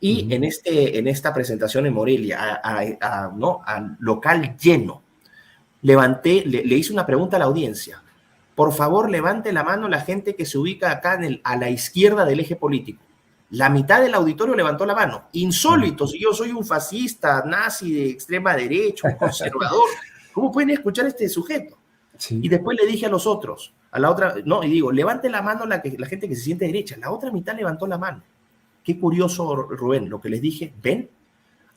Y 0.02 0.34
en, 0.34 0.44
este, 0.44 1.00
en 1.00 1.08
esta 1.08 1.34
presentación 1.34 1.86
en 1.86 1.94
Morelia, 1.94 2.60
a, 2.62 3.32
¿no? 3.34 3.62
al 3.66 3.96
local 4.02 4.58
lleno, 4.58 5.02
levanté, 5.82 6.44
le, 6.46 6.76
hice 6.76 6.94
una 6.94 7.06
pregunta 7.06 7.38
a 7.38 7.40
la 7.40 7.46
audiencia. 7.46 8.02
Por 8.56 8.74
favor, 8.74 9.10
levante 9.10 9.54
la 9.54 9.64
mano 9.64 9.88
la 9.88 10.02
gente 10.02 10.36
que 10.36 10.46
se 10.46 10.58
ubica 10.58 10.92
acá 10.92 11.16
en 11.16 11.24
el, 11.24 11.42
a 11.44 11.56
la 11.56 11.70
izquierda 11.70 12.26
del 12.26 12.42
eje 12.42 12.56
político. 12.56 13.02
La 13.52 13.70
mitad 13.70 14.02
del 14.02 14.14
auditorio 14.14 14.56
levantó 14.56 14.86
la 14.86 14.94
mano. 14.94 15.24
Insólito, 15.34 16.06
si 16.06 16.20
yo 16.20 16.34
soy 16.34 16.52
un 16.52 16.66
fascista, 16.66 17.44
nazi 17.46 17.94
de 17.94 18.10
extrema 18.10 18.56
derecha, 18.56 19.08
un 19.08 19.16
conservador, 19.16 19.90
¿cómo 20.34 20.52
pueden 20.52 20.72
escuchar 20.72 21.06
a 21.06 21.10
este 21.10 21.30
sujeto? 21.30 21.78
Y 22.30 22.50
después 22.50 22.78
le 22.80 22.86
dije 22.86 23.06
a 23.06 23.10
los 23.10 23.26
otros, 23.26 23.74
a 23.92 24.00
la 24.00 24.12
otra, 24.12 24.36
no, 24.44 24.62
y 24.64 24.70
digo, 24.70 24.92
levante 24.92 25.30
la 25.30 25.42
mano 25.42 25.66
la, 25.66 25.82
que, 25.82 25.98
la 25.98 26.06
gente 26.06 26.28
que 26.28 26.36
se 26.36 26.44
siente 26.44 26.66
derecha. 26.66 26.98
La 26.98 27.12
otra 27.12 27.32
mitad 27.32 27.56
levantó 27.56 27.88
la 27.88 27.98
mano. 27.98 28.22
qué 28.84 29.00
curioso, 29.00 29.56
Rubén, 29.56 30.10
lo 30.10 30.20
que 30.20 30.30
les 30.30 30.42
dije, 30.42 30.74
ven, 30.82 31.10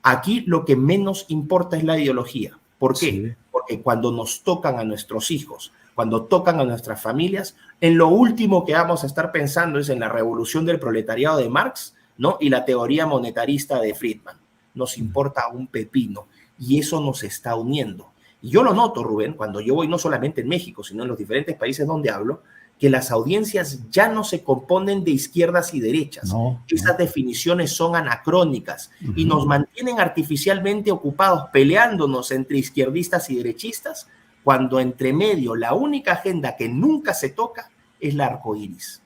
aquí 0.02 0.42
lo 0.46 0.64
que 0.64 0.74
menos 0.74 1.26
importa 1.28 1.76
es 1.76 1.84
la 1.84 1.98
ideología. 1.98 2.58
¿Por 2.78 2.98
qué? 2.98 3.36
Cuando 3.82 4.12
nos 4.12 4.42
tocan 4.42 4.78
a 4.78 4.84
nuestros 4.84 5.30
hijos, 5.30 5.72
cuando 5.94 6.24
tocan 6.24 6.60
a 6.60 6.64
nuestras 6.64 7.00
familias, 7.00 7.56
en 7.80 7.98
lo 7.98 8.08
último 8.08 8.64
que 8.64 8.74
vamos 8.74 9.02
a 9.02 9.06
estar 9.06 9.32
pensando 9.32 9.78
es 9.78 9.88
en 9.88 10.00
la 10.00 10.08
revolución 10.08 10.64
del 10.64 10.78
proletariado 10.78 11.38
de 11.38 11.48
Marx, 11.48 11.94
¿no? 12.16 12.38
Y 12.40 12.48
la 12.48 12.64
teoría 12.64 13.06
monetarista 13.06 13.80
de 13.80 13.94
Friedman. 13.94 14.36
Nos 14.74 14.96
importa 14.96 15.48
un 15.48 15.66
pepino 15.66 16.26
y 16.58 16.78
eso 16.78 17.00
nos 17.00 17.24
está 17.24 17.56
uniendo. 17.56 18.12
Y 18.40 18.50
yo 18.50 18.62
lo 18.62 18.74
noto, 18.74 19.04
Rubén, 19.04 19.34
cuando 19.34 19.60
yo 19.60 19.74
voy 19.74 19.86
no 19.86 19.98
solamente 19.98 20.40
en 20.40 20.48
México, 20.48 20.82
sino 20.82 21.02
en 21.02 21.08
los 21.08 21.18
diferentes 21.18 21.56
países 21.56 21.86
donde 21.86 22.10
hablo, 22.10 22.42
que 22.82 22.90
las 22.90 23.12
audiencias 23.12 23.88
ya 23.90 24.08
no 24.08 24.24
se 24.24 24.42
componen 24.42 25.04
de 25.04 25.12
izquierdas 25.12 25.72
y 25.72 25.78
derechas. 25.78 26.34
Esas 26.66 26.98
definiciones 26.98 27.70
son 27.70 27.94
anacrónicas 27.94 28.90
y 29.14 29.24
nos 29.24 29.46
mantienen 29.46 30.00
artificialmente 30.00 30.90
ocupados 30.90 31.44
peleándonos 31.52 32.32
entre 32.32 32.58
izquierdistas 32.58 33.30
y 33.30 33.36
derechistas, 33.36 34.08
cuando 34.42 34.80
entre 34.80 35.12
medio 35.12 35.54
la 35.54 35.74
única 35.74 36.14
agenda 36.14 36.56
que 36.56 36.68
nunca 36.68 37.14
se 37.14 37.28
toca 37.28 37.70
es 38.00 38.16
la 38.16 38.26
arcoíris. 38.26 39.00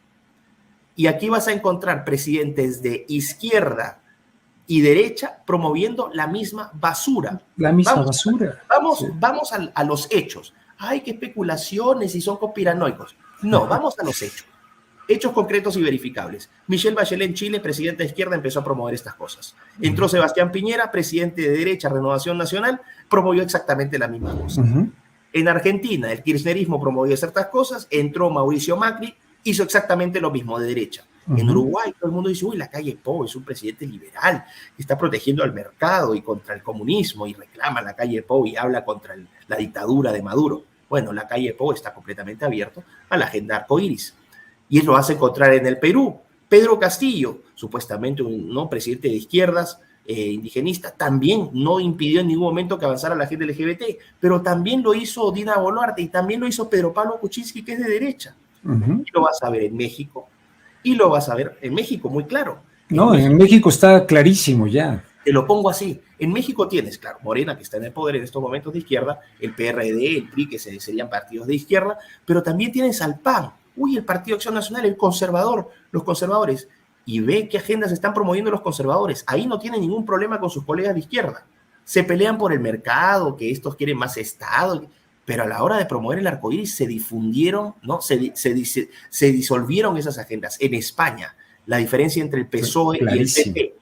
Y 0.94 1.08
aquí 1.08 1.28
vas 1.28 1.46
a 1.46 1.52
encontrar 1.52 2.06
presidentes 2.06 2.80
de 2.80 3.04
izquierda 3.08 4.00
y 4.66 4.80
derecha 4.80 5.42
promoviendo 5.44 6.08
la 6.14 6.26
misma 6.26 6.70
basura. 6.72 7.42
La 7.58 7.72
misma 7.72 8.04
basura. 8.04 8.62
Vamos, 8.70 9.04
vamos 9.16 9.52
a, 9.52 9.84
los 9.84 10.08
hechos. 10.10 10.54
Ay, 10.78 11.02
qué 11.02 11.10
especulaciones 11.10 12.14
y 12.14 12.22
son 12.22 12.38
conspiranoicos. 12.38 13.14
No, 13.46 13.66
vamos 13.66 13.98
a 13.98 14.04
los 14.04 14.20
hechos. 14.22 14.44
Hechos 15.08 15.32
concretos 15.32 15.76
y 15.76 15.82
verificables. 15.82 16.50
Michelle 16.66 16.96
Bachelet 16.96 17.28
en 17.28 17.34
Chile, 17.34 17.60
presidente 17.60 18.02
de 18.02 18.08
izquierda, 18.08 18.34
empezó 18.34 18.60
a 18.60 18.64
promover 18.64 18.92
estas 18.92 19.14
cosas. 19.14 19.54
Entró 19.80 20.08
Sebastián 20.08 20.50
Piñera, 20.50 20.90
presidente 20.90 21.42
de 21.42 21.50
derecha, 21.50 21.88
Renovación 21.88 22.36
Nacional, 22.36 22.80
promovió 23.08 23.42
exactamente 23.42 23.98
la 23.98 24.08
misma 24.08 24.34
cosa. 24.34 24.62
En 25.32 25.48
Argentina, 25.48 26.10
el 26.10 26.22
kirchnerismo 26.22 26.80
promovió 26.80 27.16
ciertas 27.16 27.46
cosas, 27.46 27.86
entró 27.90 28.30
Mauricio 28.30 28.76
Macri, 28.76 29.14
hizo 29.44 29.62
exactamente 29.62 30.20
lo 30.20 30.30
mismo 30.30 30.58
de 30.58 30.66
derecha. 30.66 31.04
En 31.28 31.50
Uruguay 31.50 31.92
todo 31.98 32.08
el 32.08 32.14
mundo 32.14 32.28
dice, 32.28 32.44
uy, 32.44 32.56
la 32.56 32.68
calle 32.68 32.96
Po 33.02 33.24
es 33.24 33.34
un 33.34 33.44
presidente 33.44 33.84
liberal, 33.84 34.44
que 34.76 34.82
está 34.82 34.96
protegiendo 34.96 35.42
al 35.42 35.52
mercado 35.52 36.14
y 36.14 36.22
contra 36.22 36.54
el 36.54 36.62
comunismo 36.62 37.26
y 37.26 37.34
reclama 37.34 37.82
la 37.82 37.94
calle 37.94 38.22
Po 38.22 38.46
y 38.46 38.56
habla 38.56 38.84
contra 38.84 39.16
la 39.48 39.56
dictadura 39.56 40.12
de 40.12 40.22
Maduro. 40.22 40.64
Bueno, 40.88 41.12
la 41.12 41.26
calle 41.26 41.54
Po 41.54 41.72
está 41.72 41.92
completamente 41.92 42.44
abierto 42.44 42.84
a 43.08 43.16
la 43.16 43.26
agenda 43.26 43.56
arcoíris. 43.56 44.14
Y 44.68 44.82
lo 44.82 44.92
vas 44.92 45.10
a 45.10 45.14
encontrar 45.14 45.52
en 45.54 45.66
el 45.66 45.78
Perú. 45.78 46.20
Pedro 46.48 46.78
Castillo, 46.78 47.42
supuestamente 47.54 48.22
un 48.22 48.48
¿no? 48.52 48.70
presidente 48.70 49.08
de 49.08 49.14
izquierdas, 49.14 49.80
eh, 50.08 50.28
indigenista, 50.28 50.92
también 50.92 51.50
no 51.52 51.80
impidió 51.80 52.20
en 52.20 52.28
ningún 52.28 52.44
momento 52.44 52.78
que 52.78 52.84
avanzara 52.84 53.16
la 53.16 53.26
gente 53.26 53.44
LGBT, 53.44 53.98
pero 54.20 54.40
también 54.40 54.80
lo 54.80 54.94
hizo 54.94 55.32
Dina 55.32 55.56
Boluarte 55.56 56.00
y 56.00 56.06
también 56.06 56.40
lo 56.40 56.46
hizo 56.46 56.70
Pedro 56.70 56.92
Pablo 56.92 57.18
Kuczynski, 57.18 57.64
que 57.64 57.72
es 57.72 57.80
de 57.80 57.90
derecha. 57.90 58.36
Y 58.64 59.10
lo 59.12 59.22
vas 59.22 59.42
a 59.42 59.50
ver 59.50 59.64
en 59.64 59.76
México, 59.76 60.28
y 60.84 60.94
lo 60.94 61.08
vas 61.08 61.28
a 61.28 61.34
ver 61.34 61.58
en 61.60 61.74
México, 61.74 62.08
muy 62.08 62.24
claro. 62.24 62.60
no, 62.88 63.14
en 63.16 63.36
México 63.36 63.68
está 63.68 64.06
clarísimo 64.06 64.68
ya. 64.68 65.04
Te 65.26 65.32
lo 65.32 65.44
pongo 65.44 65.68
así. 65.68 66.00
En 66.20 66.32
México 66.32 66.68
tienes, 66.68 66.98
claro, 66.98 67.18
Morena, 67.20 67.56
que 67.56 67.64
está 67.64 67.78
en 67.78 67.84
el 67.86 67.92
poder 67.92 68.14
en 68.14 68.22
estos 68.22 68.40
momentos 68.40 68.72
de 68.72 68.78
izquierda, 68.78 69.18
el 69.40 69.56
PRD, 69.56 70.18
el 70.18 70.30
PRI, 70.30 70.48
que 70.48 70.56
serían 70.60 71.10
partidos 71.10 71.48
de 71.48 71.56
izquierda, 71.56 71.98
pero 72.24 72.44
también 72.44 72.70
tienes 72.70 73.02
al 73.02 73.18
PAN, 73.18 73.50
uy, 73.74 73.96
el 73.96 74.04
Partido 74.04 74.36
Acción 74.36 74.54
Nacional, 74.54 74.84
el 74.84 74.96
conservador, 74.96 75.68
los 75.90 76.04
conservadores, 76.04 76.68
y 77.04 77.18
ve 77.18 77.48
qué 77.48 77.58
agendas 77.58 77.90
están 77.90 78.14
promoviendo 78.14 78.52
los 78.52 78.60
conservadores. 78.60 79.24
Ahí 79.26 79.48
no 79.48 79.58
tienen 79.58 79.80
ningún 79.80 80.06
problema 80.06 80.38
con 80.38 80.48
sus 80.48 80.64
colegas 80.64 80.94
de 80.94 81.00
izquierda. 81.00 81.44
Se 81.82 82.04
pelean 82.04 82.38
por 82.38 82.52
el 82.52 82.60
mercado, 82.60 83.36
que 83.36 83.50
estos 83.50 83.74
quieren 83.74 83.98
más 83.98 84.16
Estado, 84.18 84.86
pero 85.24 85.42
a 85.42 85.48
la 85.48 85.60
hora 85.64 85.76
de 85.76 85.86
promover 85.86 86.20
el 86.20 86.28
arcoíris 86.28 86.76
se 86.76 86.86
difundieron, 86.86 87.74
¿no? 87.82 88.00
Se, 88.00 88.30
se, 88.36 88.88
se, 89.10 89.32
disolvieron 89.32 89.96
esas 89.96 90.18
agendas. 90.18 90.56
En 90.60 90.72
España, 90.74 91.34
la 91.66 91.78
diferencia 91.78 92.22
entre 92.22 92.38
el 92.38 92.46
PSOE 92.46 93.00
y 93.00 93.18
el 93.18 93.28
PP, 93.28 93.74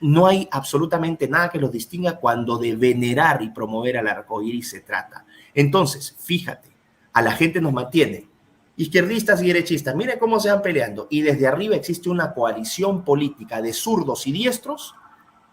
no 0.00 0.26
hay 0.26 0.48
absolutamente 0.50 1.28
nada 1.28 1.48
que 1.48 1.58
los 1.58 1.72
distinga 1.72 2.18
cuando 2.18 2.58
de 2.58 2.76
venerar 2.76 3.42
y 3.42 3.50
promover 3.50 3.96
al 3.96 4.08
arcoíris 4.08 4.70
se 4.70 4.80
trata. 4.80 5.24
Entonces, 5.54 6.16
fíjate, 6.18 6.68
a 7.12 7.22
la 7.22 7.32
gente 7.32 7.60
nos 7.60 7.72
mantiene 7.72 8.28
izquierdistas 8.76 9.42
y 9.42 9.46
derechistas, 9.46 9.96
miren 9.96 10.18
cómo 10.18 10.38
se 10.38 10.50
van 10.50 10.62
peleando. 10.62 11.06
Y 11.10 11.22
desde 11.22 11.46
arriba 11.46 11.76
existe 11.76 12.10
una 12.10 12.34
coalición 12.34 13.04
política 13.04 13.62
de 13.62 13.72
zurdos 13.72 14.26
y 14.26 14.32
diestros 14.32 14.94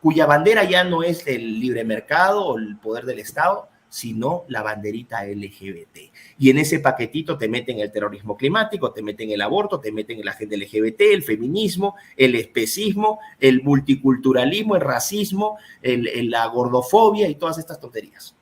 cuya 0.02 0.26
bandera 0.26 0.66
ya 0.66 0.84
no 0.84 1.02
es 1.02 1.26
el 1.28 1.62
libre 1.62 1.86
mercado 1.86 2.46
o 2.46 2.58
el 2.58 2.78
poder 2.78 3.06
del 3.06 3.20
Estado, 3.20 3.70
sino 3.88 4.44
la 4.50 4.62
banderita 4.62 5.24
LGBT. 5.26 6.13
Y 6.38 6.50
en 6.50 6.58
ese 6.58 6.80
paquetito 6.80 7.38
te 7.38 7.48
meten 7.48 7.80
el 7.80 7.92
terrorismo 7.92 8.36
climático, 8.36 8.92
te 8.92 9.02
meten 9.02 9.32
el 9.32 9.42
aborto, 9.42 9.80
te 9.80 9.92
meten 9.92 10.24
la 10.24 10.32
agenda 10.32 10.58
LGBT, 10.58 11.02
el 11.02 11.24
feminismo, 11.24 11.96
el 12.18 12.36
especismo, 12.36 13.20
el 13.40 13.64
multiculturalismo, 13.64 14.76
el 14.76 14.82
racismo, 14.82 15.58
la 15.82 16.46
gordofobia 16.48 17.28
y 17.28 17.36
todas 17.36 17.58
estas 17.58 17.80
tonterías. 17.80 18.36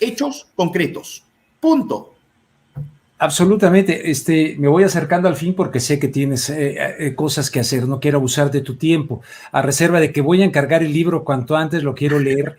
Hechos 0.00 0.48
concretos. 0.54 1.24
Punto. 1.60 2.15
Absolutamente. 3.18 4.10
Este, 4.10 4.56
me 4.58 4.68
voy 4.68 4.84
acercando 4.84 5.26
al 5.26 5.36
fin 5.36 5.54
porque 5.54 5.80
sé 5.80 5.98
que 5.98 6.08
tienes 6.08 6.50
eh, 6.50 6.76
eh, 6.98 7.14
cosas 7.14 7.50
que 7.50 7.60
hacer. 7.60 7.88
No 7.88 7.98
quiero 7.98 8.18
abusar 8.18 8.50
de 8.50 8.60
tu 8.60 8.76
tiempo. 8.76 9.22
A 9.52 9.62
reserva 9.62 10.00
de 10.00 10.12
que 10.12 10.20
voy 10.20 10.42
a 10.42 10.44
encargar 10.44 10.82
el 10.82 10.92
libro 10.92 11.24
cuanto 11.24 11.56
antes 11.56 11.82
lo 11.82 11.94
quiero 11.94 12.18
leer. 12.18 12.56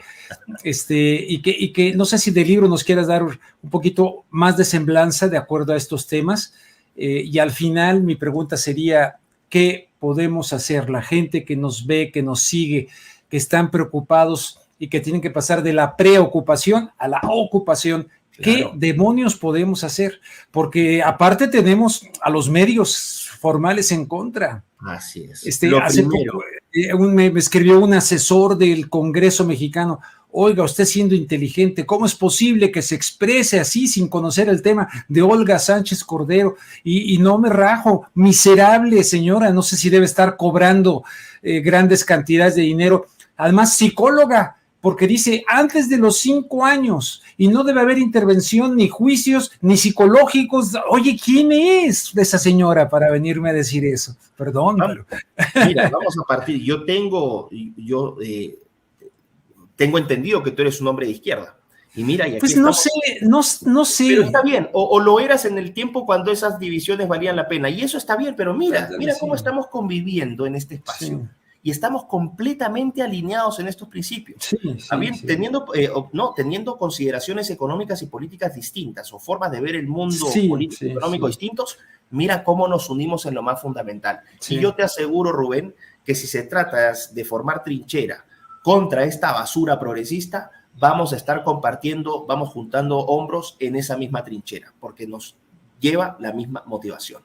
Este, 0.63 0.96
y 0.96 1.43
que, 1.43 1.56
y 1.58 1.72
que 1.74 1.93
no 1.93 2.06
sé 2.06 2.17
si 2.17 2.32
del 2.32 2.48
libro 2.48 2.67
nos 2.67 2.84
quieras 2.84 3.06
dar 3.06 3.24
un 3.24 3.70
poquito 3.70 4.26
más 4.32 4.58
de 4.58 4.65
semblanza 4.65 5.28
de 5.28 5.38
acuerdo 5.38 5.74
a 5.74 5.78
estos 5.78 6.08
temas. 6.08 6.56
Eh, 6.96 7.22
y 7.26 7.38
al 7.38 7.52
final 7.52 8.02
mi 8.02 8.15
pregunta 8.15 8.58
sería, 8.58 9.17
¿qué 9.50 9.89
podemos 10.00 10.54
hacer? 10.54 10.89
La 10.89 11.04
gente 11.04 11.46
que 11.46 11.56
nos 11.56 11.86
ve, 11.86 12.12
que 12.12 12.24
nos 12.24 12.41
sigue, 12.41 12.88
que 13.30 13.38
están 13.38 13.70
preocupados 13.70 14.60
y 14.80 14.88
que 14.88 15.02
tienen 15.02 15.22
que 15.22 15.30
pasar 15.30 15.62
de 15.62 15.74
la 15.74 15.96
preocupación 15.96 16.89
a 16.98 17.08
la 17.08 17.22
ocupación 17.24 18.08
¿Qué 18.41 18.69
demonios 18.76 19.36
podemos 19.36 19.84
hacer? 19.84 20.19
Porque 20.52 21.02
aparte 21.02 21.47
tenemos 21.47 22.08
a 22.21 22.30
los 22.30 22.50
medios 22.50 23.30
formales 23.39 23.91
en 23.91 24.06
contra. 24.06 24.63
Así 24.80 25.23
es. 25.23 25.45
Este, 25.45 25.76
hace 25.78 26.04
poco, 26.04 26.43
eh, 26.73 26.93
me, 26.95 27.28
escribió 27.28 27.80
un 27.80 27.93
asesor 27.93 28.58
del 28.58 28.89
Congreso 28.89 29.45
mexicano. 29.45 30.00
Oiga, 30.30 30.63
usted 30.63 30.86
siendo 30.86 31.15
inteligente, 31.15 31.86
¿cómo 31.86 32.06
es 32.06 32.13
posible 32.13 32.71
que 32.71 32.82
se 32.82 32.93
exprese 32.93 33.60
así 33.60 33.88
sin 33.88 34.08
conocer 34.08 34.50
el 34.50 34.62
tema 34.62 34.88
de 35.08 35.21
Olga 35.21 35.58
Sánchez 35.58 36.04
Cordero? 36.04 36.58
Y, 36.84 37.17
no 37.17 37.39
me 37.39 37.50
rajo, 37.50 38.08
miserable 38.13 39.04
señora, 39.04 39.52
no 39.52 39.63
sé 39.63 39.78
si 39.78 39.89
debe 39.89 40.06
estar 40.06 40.38
cobrando 40.38 41.04
eh, 41.41 41.62
grandes 41.62 42.06
cantidades 42.06 42.56
de 42.56 42.63
dinero. 42.63 43.08
Además, 43.38 43.76
psicóloga, 43.76 44.57
porque 44.88 45.06
dice 45.06 45.43
antes 45.50 45.89
de 45.89 45.97
los 45.97 46.19
cinco 46.19 46.63
años 46.63 47.21
y 47.36 47.50
no 47.50 47.65
debe 47.65 47.82
haber 47.82 47.97
intervención 47.97 48.78
ni 48.78 48.88
juicios 48.88 49.52
ni 49.60 49.76
psicológicos. 49.76 50.71
Oye, 50.89 51.19
¿quién 51.21 51.52
es 51.52 52.15
esa 52.15 52.38
señora 52.38 52.88
para 52.88 53.12
venirme 53.12 53.50
a 53.50 53.54
decir 53.54 53.84
eso? 53.84 54.15
Perdón. 54.38 54.78
Mira, 55.67 55.89
vamos 55.89 56.15
a 56.17 56.26
partir. 56.26 56.63
Yo 56.63 56.86
tengo, 56.86 57.50
yo 57.52 58.15
eh, 58.23 58.60
tengo 59.76 59.97
entendido 59.97 60.41
que 60.41 60.52
tú 60.52 60.62
eres 60.62 60.80
un 60.80 60.88
hombre 60.88 61.06
de 61.06 61.12
izquierda. 61.12 61.58
Y 61.93 62.06
mira, 62.06 62.26
y 62.26 62.38
aquí 62.38 62.39
pues 62.39 62.56
no 62.56 62.71
sé, 62.71 62.89
no, 63.23 63.41
no 63.63 63.84
sé. 63.84 64.08
Pero 64.08 64.23
está 64.23 64.41
bien, 64.41 64.69
o, 64.71 65.02
lo 65.02 65.19
eras 65.19 65.43
en 65.43 65.58
el 65.58 65.73
tiempo 65.73 66.06
cuando 66.06 66.32
esas 66.32 66.60
divisiones 66.60 67.10
valían 67.10 67.36
la 67.36 67.50
pena. 67.50 67.69
Y 67.69 67.82
eso 67.82 67.97
está 67.97 68.15
bien, 68.15 68.38
pero 68.38 68.54
mira, 68.54 68.89
mira 68.97 69.15
cómo 69.19 69.36
estamos 69.36 69.67
conviviendo 69.67 70.45
en 70.45 70.56
este 70.56 70.76
espacio 70.76 71.28
y 71.63 71.72
estamos 71.72 72.06
completamente 72.06 73.02
alineados 73.02 73.60
en 73.60 73.67
estos 73.67 73.88
principios. 73.88 74.56
También 74.89 75.20
teniendo, 75.26 75.65
eh, 75.74 75.89
no, 76.13 76.34
teniendo 76.34 76.78
consideraciones 76.78 77.50
económicas 77.50 78.02
y 78.02 78.08
políticas 78.08 78.54
distintas 78.54 79.12
o 79.13 79.20
formas 79.20 79.52
de 79.52 79.62
ver 79.62 79.76
el 79.76 79.88
mundo 79.88 80.28
político 80.48 80.86
y 80.86 80.91
económico 80.91 81.28
distintos, 81.28 81.78
mira 82.12 82.43
cómo 82.43 82.67
nos 82.67 82.89
unimos 82.89 83.26
en 83.26 83.34
lo 83.34 83.41
más 83.41 83.62
fundamental. 83.62 84.22
Y 84.50 84.60
yo 84.60 84.76
te 84.76 84.84
aseguro, 84.84 85.32
Rubén, 85.32 85.76
que 86.06 86.15
si 86.15 86.28
se 86.28 86.43
trata 86.43 86.93
de 87.12 87.26
formar 87.26 87.63
trinchera 87.63 88.25
contra 88.63 89.04
esta 89.04 89.34
basura 89.34 89.79
progresista, 89.79 90.52
vamos 90.77 91.12
a 91.13 91.17
estar 91.17 91.44
compartiendo, 91.44 92.25
vamos 92.25 92.50
juntando 92.50 93.00
hombros 93.00 93.58
en 93.60 93.75
esa 93.75 93.98
misma 93.98 94.23
trinchera, 94.23 94.73
porque 94.79 95.08
nos 95.08 95.36
lleva 95.79 96.17
la 96.19 96.31
misma 96.31 96.63
motivación. 96.65 97.23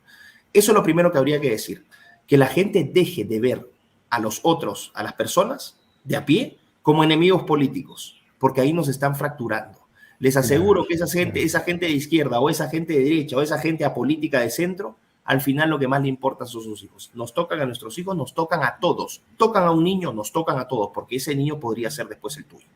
Eso 0.53 0.73
es 0.73 0.75
lo 0.75 0.83
primero 0.83 1.13
que 1.13 1.19
habría 1.19 1.41
que 1.41 1.51
decir, 1.51 1.85
que 2.27 2.37
la 2.37 2.47
gente 2.47 2.85
deje 2.85 3.25
de 3.25 3.41
ver 3.41 3.71
a 4.13 4.19
los 4.19 4.41
otros, 4.43 4.93
a 4.95 5.03
las 5.03 5.15
personas 5.15 5.79
de 6.05 6.17
a 6.17 6.27
pie, 6.27 6.59
como 6.83 7.03
enemigos 7.03 7.45
políticos, 7.45 8.21
porque 8.39 8.61
ahí 8.61 8.75
nos 8.75 8.89
están 8.89 9.17
fracturando. 9.17 9.79
Les 10.19 10.37
aseguro 10.37 10.85
que 10.87 10.95
esa 10.95 11.07
gente, 11.07 11.43
esa 11.43 11.61
gente 11.61 11.87
de 11.87 11.93
izquierda 11.93 12.39
o 12.39 12.51
esa 12.51 12.69
gente 12.69 12.93
de 12.93 13.05
derecha 13.05 13.39
o 13.39 13.41
esa 13.41 13.59
gente 13.59 13.87
apolítica 13.87 14.41
de 14.41 14.51
centro 14.51 14.97
al 15.25 15.41
final 15.41 15.71
lo 15.71 15.79
que 15.79 15.89
más 15.89 16.03
le 16.03 16.09
importa 16.09 16.45
son 16.45 16.63
sus 16.63 16.83
hijos. 16.83 17.11
Nos 17.15 17.33
tocan 17.33 17.61
a 17.61 17.65
nuestros 17.65 17.99
hijos, 17.99 18.15
nos 18.15 18.35
tocan 18.35 18.63
a 18.65 18.79
todos. 18.81 19.23
Tocan 19.39 19.65
a 19.65 19.71
un 19.71 19.83
niño, 19.83 20.13
nos 20.13 20.31
tocan 20.31 20.59
a 20.59 20.69
todos, 20.69 20.91
porque 20.93 21.17
ese 21.17 21.35
niño 21.35 21.59
podría 21.59 21.91
ser 21.91 22.07
después 22.09 22.37
el 22.37 22.45
tuyo. 22.45 22.67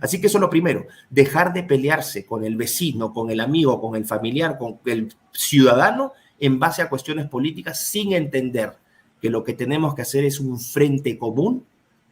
Así 0.00 0.20
que 0.20 0.26
eso 0.26 0.38
es 0.38 0.42
lo 0.42 0.50
primero, 0.50 0.86
dejar 1.08 1.52
de 1.52 1.62
pelearse 1.62 2.26
con 2.26 2.42
el 2.42 2.56
vecino, 2.56 3.12
con 3.12 3.30
el 3.30 3.38
amigo, 3.38 3.80
con 3.80 3.94
el 3.94 4.06
familiar, 4.06 4.58
con 4.58 4.80
el 4.86 5.14
ciudadano 5.30 6.14
en 6.40 6.58
base 6.58 6.82
a 6.82 6.88
cuestiones 6.88 7.28
políticas 7.28 7.86
sin 7.86 8.12
entender 8.14 8.72
que 9.20 9.30
lo 9.30 9.44
que 9.44 9.52
tenemos 9.52 9.94
que 9.94 10.02
hacer 10.02 10.24
es 10.24 10.40
un 10.40 10.58
frente 10.58 11.18
común 11.18 11.64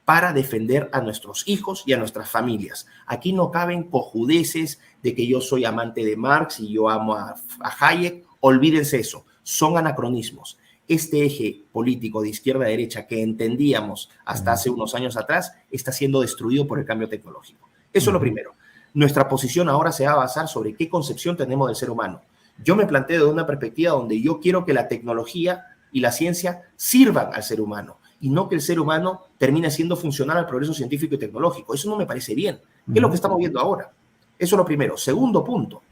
para 0.09 0.33
defender 0.33 0.89
a 0.93 1.03
nuestros 1.03 1.47
hijos 1.47 1.83
y 1.85 1.93
a 1.93 1.99
nuestras 1.99 2.31
familias. 2.31 2.87
Aquí 3.07 3.35
no 3.35 3.51
caben 3.51 3.85
cojudeces 3.85 4.81
de 5.03 5.15
que 5.15 5.27
yo 5.27 5.43
soy 5.43 5.67
amante 5.67 6.03
de 6.03 6.17
Marx 6.17 6.61
y 6.61 6.73
yo 6.73 6.89
amo 6.89 7.15
a, 7.15 7.37
Hayek. 7.79 8.25
Olvídense 8.41 8.99
eso, 8.99 9.27
son 9.43 9.77
anacronismos. 9.77 10.59
Este 10.89 11.27
eje 11.27 11.61
político 11.73 12.23
de 12.23 12.31
izquierda 12.31 12.65
a 12.65 12.69
derecha 12.69 13.07
que 13.07 13.23
entendíamos 13.23 14.09
hasta 14.25 14.53
hace 14.53 14.71
unos 14.71 14.95
años 14.95 15.19
atrás 15.19 15.53
está 15.71 15.93
siendo 15.93 16.23
destruido 16.23 16.67
por 16.67 16.79
el 16.79 16.87
cambio 16.87 17.11
tecnológico. 17.11 17.69
Eso 17.93 18.09
es 18.09 18.15
lo 18.15 18.21
primero. 18.21 18.55
Nuestra 18.95 19.29
posición 19.29 19.69
ahora 19.69 19.93
se 19.93 20.07
va 20.07 20.13
a 20.13 20.17
basar 20.17 20.49
sobre 20.49 20.75
qué 20.75 20.89
concepción 20.89 21.37
tenemos 21.37 21.69
del 21.69 21.77
ser 21.77 21.91
humano. 21.91 22.23
Yo 22.65 22.77
me 22.77 22.87
planteo 22.87 23.27
de 23.27 23.31
una 23.31 23.47
perspectiva 23.47 23.93
donde 23.93 24.23
yo 24.23 24.41
quiero 24.41 24.65
que 24.65 24.73
la 24.73 24.89
tecnología 24.89 25.67
y 25.93 26.01
la 26.01 26.13
ciencia 26.13 26.63
sirvan 26.77 27.31
al 27.33 27.43
ser 27.43 27.61
humano 27.61 27.99
y 28.21 28.31
no 28.31 28.49
que 28.49 28.57
el 28.57 28.61
ser 28.61 28.81
humano 28.81 29.23
termine 29.39 29.71
siendo 29.71 29.97
funcional 29.97 30.39
al 30.39 30.47
progreso 30.47 30.75
científico 30.75 31.15
y 31.15 31.19
tecnológico. 31.19 31.75
Eso 31.75 31.89
no 31.89 31.97
me 31.97 32.07
parece 32.07 32.35
bien. 32.35 32.61
¿Qué 32.87 32.99
es 32.99 33.03
lo 33.03 33.09
que 33.09 33.15
estamos 33.15 33.39
viendo 33.39 33.61
ahora? 33.61 33.93
Eso 34.39 34.57
es 34.57 34.59
lo 34.59 34.65
primero. 34.65 34.97
Segundo 34.97 35.45
punto, 35.45 35.83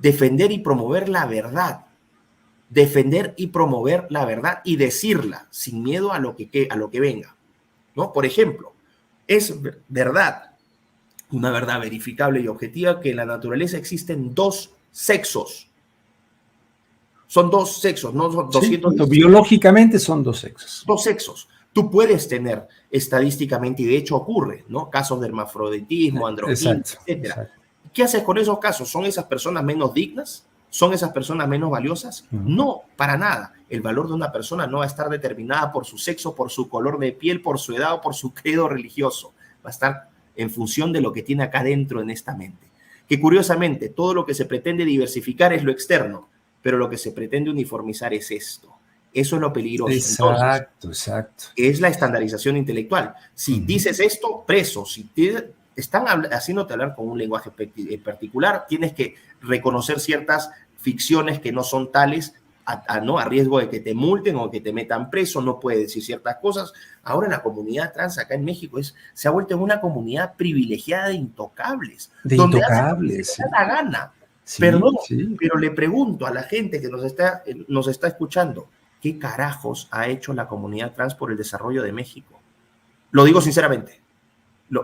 defender 0.00 0.50
y 0.52 0.58
promover 0.58 1.08
la 1.08 1.26
verdad. 1.26 1.86
Defender 2.68 3.34
y 3.36 3.48
promover 3.48 4.06
la 4.10 4.24
verdad 4.24 4.60
y 4.64 4.76
decirla 4.76 5.48
sin 5.50 5.82
miedo 5.82 6.12
a 6.12 6.18
lo 6.18 6.36
que, 6.36 6.68
a 6.70 6.76
lo 6.76 6.90
que 6.90 7.00
venga. 7.00 7.36
¿no? 7.96 8.12
Por 8.12 8.24
ejemplo, 8.24 8.72
es 9.26 9.54
verdad, 9.88 10.52
una 11.30 11.50
verdad 11.50 11.80
verificable 11.80 12.40
y 12.40 12.48
objetiva, 12.48 13.00
que 13.00 13.10
en 13.10 13.16
la 13.16 13.26
naturaleza 13.26 13.76
existen 13.76 14.34
dos 14.34 14.72
sexos 14.92 15.69
son 17.30 17.48
dos 17.48 17.80
sexos, 17.80 18.12
no 18.12 18.32
son 18.32 18.50
200. 18.50 19.08
biológicamente 19.08 20.00
son 20.00 20.24
dos 20.24 20.40
sexos. 20.40 20.82
Dos 20.84 21.04
sexos. 21.04 21.48
Tú 21.72 21.88
puedes 21.88 22.26
tener 22.26 22.66
estadísticamente, 22.90 23.82
y 23.82 23.84
de 23.84 23.98
hecho 23.98 24.16
ocurre, 24.16 24.64
¿no? 24.66 24.90
Casos 24.90 25.20
de 25.20 25.28
hermafroditismo, 25.28 26.26
androginia, 26.26 26.82
etc. 27.06 27.34
¿Qué 27.92 28.02
haces 28.02 28.24
con 28.24 28.36
esos 28.36 28.58
casos? 28.58 28.88
¿Son 28.88 29.04
esas 29.04 29.26
personas 29.26 29.62
menos 29.62 29.94
dignas? 29.94 30.44
¿Son 30.70 30.92
esas 30.92 31.12
personas 31.12 31.46
menos 31.46 31.70
valiosas? 31.70 32.24
No, 32.32 32.82
para 32.96 33.16
nada. 33.16 33.54
El 33.68 33.80
valor 33.80 34.08
de 34.08 34.14
una 34.14 34.32
persona 34.32 34.66
no 34.66 34.78
va 34.78 34.84
a 34.84 34.88
estar 34.88 35.08
determinada 35.08 35.70
por 35.70 35.86
su 35.86 35.98
sexo, 35.98 36.34
por 36.34 36.50
su 36.50 36.68
color 36.68 36.98
de 36.98 37.12
piel, 37.12 37.42
por 37.42 37.60
su 37.60 37.76
edad 37.76 37.94
o 37.94 38.00
por 38.00 38.16
su 38.16 38.34
credo 38.34 38.68
religioso. 38.68 39.34
Va 39.64 39.68
a 39.68 39.70
estar 39.70 40.08
en 40.34 40.50
función 40.50 40.92
de 40.92 41.00
lo 41.00 41.12
que 41.12 41.22
tiene 41.22 41.44
acá 41.44 41.62
dentro 41.62 42.00
en 42.00 42.10
esta 42.10 42.34
mente. 42.34 42.66
Que 43.08 43.20
curiosamente, 43.20 43.88
todo 43.88 44.14
lo 44.14 44.26
que 44.26 44.34
se 44.34 44.46
pretende 44.46 44.84
diversificar 44.84 45.52
es 45.52 45.62
lo 45.62 45.70
externo, 45.70 46.29
pero 46.62 46.78
lo 46.78 46.88
que 46.88 46.98
se 46.98 47.12
pretende 47.12 47.50
uniformizar 47.50 48.12
es 48.14 48.30
esto. 48.30 48.76
Eso 49.12 49.36
es 49.36 49.42
lo 49.42 49.52
peligroso. 49.52 49.92
Exacto, 49.92 50.88
exacto. 50.88 51.44
Es 51.56 51.80
la 51.80 51.88
estandarización 51.88 52.56
intelectual. 52.56 53.14
Si 53.34 53.60
dices 53.60 53.98
esto, 53.98 54.44
preso. 54.46 54.86
Si 54.86 55.04
te 55.04 55.52
están 55.74 56.06
haciéndote 56.32 56.74
hablar 56.74 56.94
con 56.94 57.08
un 57.08 57.18
lenguaje 57.18 57.50
particular, 58.04 58.66
tienes 58.68 58.92
que 58.92 59.16
reconocer 59.40 59.98
ciertas 59.98 60.50
ficciones 60.78 61.40
que 61.40 61.52
no 61.52 61.64
son 61.64 61.90
tales 61.90 62.34
a, 62.64 63.00
¿no? 63.00 63.18
a 63.18 63.24
riesgo 63.24 63.58
de 63.58 63.68
que 63.68 63.80
te 63.80 63.94
multen 63.94 64.36
o 64.36 64.48
que 64.48 64.60
te 64.60 64.72
metan 64.72 65.10
preso, 65.10 65.40
no 65.40 65.58
puedes 65.58 65.80
decir 65.80 66.04
ciertas 66.04 66.36
cosas. 66.36 66.72
Ahora 67.02 67.28
la 67.28 67.42
comunidad 67.42 67.92
trans 67.92 68.18
acá 68.18 68.34
en 68.34 68.44
México 68.44 68.78
es, 68.78 68.94
se 69.12 69.26
ha 69.26 69.32
vuelto 69.32 69.54
en 69.54 69.60
una 69.60 69.80
comunidad 69.80 70.34
privilegiada 70.36 71.08
de 71.08 71.14
intocables. 71.14 72.12
De 72.22 72.36
intocables. 72.36 73.36
la 73.50 73.64
gana. 73.64 74.12
Perdón, 74.58 74.94
pero 75.38 75.58
le 75.58 75.70
pregunto 75.70 76.26
a 76.26 76.32
la 76.32 76.42
gente 76.42 76.80
que 76.80 76.88
nos 76.88 77.04
está, 77.04 77.42
nos 77.68 77.86
está 77.88 78.08
escuchando, 78.08 78.68
¿qué 79.00 79.18
carajos 79.18 79.88
ha 79.90 80.08
hecho 80.08 80.32
la 80.32 80.48
comunidad 80.48 80.92
trans 80.92 81.14
por 81.14 81.30
el 81.30 81.36
desarrollo 81.36 81.82
de 81.82 81.92
México? 81.92 82.40
Lo 83.12 83.24
digo 83.24 83.40
sinceramente, 83.40 84.00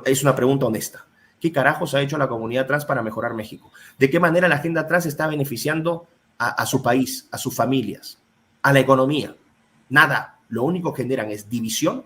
es 0.04 0.22
una 0.22 0.36
pregunta 0.36 0.66
honesta. 0.66 1.06
¿Qué 1.40 1.52
carajos 1.52 1.94
ha 1.94 2.00
hecho 2.00 2.16
la 2.18 2.28
comunidad 2.28 2.66
trans 2.66 2.84
para 2.84 3.02
mejorar 3.02 3.34
México? 3.34 3.70
¿De 3.98 4.08
qué 4.08 4.18
manera 4.18 4.48
la 4.48 4.56
agenda 4.56 4.86
trans 4.86 5.06
está 5.06 5.26
beneficiando 5.26 6.06
a, 6.38 6.66
su 6.66 6.82
país, 6.82 7.28
a 7.30 7.38
sus 7.38 7.54
familias, 7.54 8.18
a 8.62 8.72
la 8.72 8.80
economía? 8.80 9.36
Nada. 9.88 10.38
Lo 10.48 10.62
único 10.62 10.92
que 10.92 11.02
generan 11.02 11.30
es 11.30 11.50
división, 11.50 12.04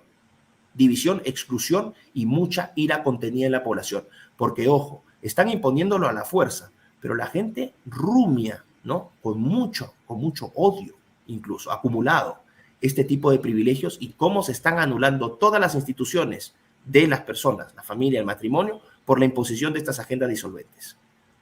división, 0.75 1.21
exclusión 1.25 1.95
y 2.15 2.27
mucha 2.27 2.73
ira 2.75 3.03
contenida 3.03 3.47
en 3.47 3.53
la 3.53 3.63
población. 3.63 4.05
Porque, 4.37 4.67
ojo, 4.67 5.05
están 5.21 5.49
imponiéndolo 5.49 6.09
a 6.09 6.13
la 6.13 6.25
fuerza 6.25 6.73
pero 7.01 7.15
la 7.15 7.27
gente 7.27 7.75
rumia, 7.87 8.65
¿no? 8.85 9.13
Con 9.23 9.41
mucho, 9.41 9.95
con 10.07 10.19
mucho 10.19 10.53
odio, 10.55 10.95
incluso 11.27 11.73
acumulado, 11.73 12.41
este 12.81 13.05
tipo 13.05 13.31
de 13.31 13.39
privilegios 13.39 13.99
y 14.01 14.11
cómo 14.11 14.43
se 14.43 14.53
están 14.53 14.79
anulando 14.79 15.33
todas 15.33 15.61
las 15.61 15.75
instituciones 15.75 16.55
de 16.85 17.07
las 17.07 17.21
personas, 17.21 17.75
la 17.75 17.83
familia, 17.83 18.21
el 18.21 18.27
matrimonio, 18.27 18.81
por 19.05 19.19
la 19.19 19.27
imposición 19.27 19.73
de 19.73 19.81
estas 19.81 19.99
agendas 19.99 20.29
disolventes. 20.29 20.97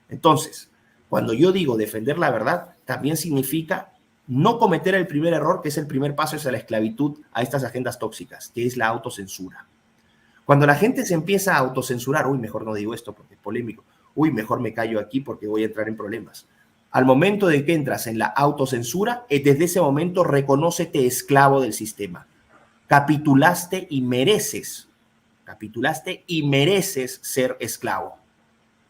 Entonces, 0.09 0.71
cuando 1.09 1.33
yo 1.33 1.53
digo 1.53 1.77
defender 1.77 2.19
la 2.19 2.31
verdad, 2.31 2.75
también 2.85 3.17
significa 3.17 3.93
no 4.27 4.59
cometer 4.59 4.95
el 4.95 5.07
primer 5.07 5.33
error, 5.33 5.63
que 5.63 5.69
es 5.69 5.79
el 5.79 5.87
primer 5.87 6.15
paso 6.15 6.37
hacia 6.37 6.53
la 6.53 6.59
esclavitud 6.59 7.19
a 7.33 7.43
estas 7.43 7.65
agendas 7.65 7.99
tóxicas, 7.99 8.51
que 8.55 8.67
es 8.67 8.77
la 8.77 8.87
autocensura. 8.89 9.67
Cuando 10.45 10.67
la 10.67 10.75
gente 10.75 11.05
se 11.05 11.15
empieza 11.15 11.55
a 11.55 11.59
autocensurar, 11.59 12.27
uy, 12.27 12.39
mejor 12.39 12.65
no 12.65 12.75
digo 12.75 12.95
esto 12.95 13.15
porque 13.15 13.35
es 13.35 13.41
polémico, 13.41 13.85
uy, 14.19 14.33
mejor 14.33 14.59
me 14.59 14.75
callo 14.75 14.99
aquí 14.99 15.21
porque 15.21 15.47
voy 15.47 15.63
a 15.63 15.67
entrar 15.67 15.89
en 15.89 15.97
problemas. 15.97 16.49
Al 16.91 17.05
momento 17.05 17.47
de 17.47 17.65
que 17.65 17.73
entras 17.73 18.09
en 18.09 18.19
la 18.19 18.27
autocensura, 18.27 19.25
eh, 19.29 19.41
desde 19.41 19.67
ese 19.67 19.81
momento 19.81 20.25
reconócete 20.25 21.07
esclavo 21.07 21.61
del 21.61 21.73
sistema. 21.73 22.27
Capitulaste 22.89 23.87
y 23.89 24.01
mereces, 24.01 24.89
capitulaste 25.45 26.25
y 26.27 26.43
mereces 26.43 27.21
ser 27.23 27.57
esclavo. 27.61 28.17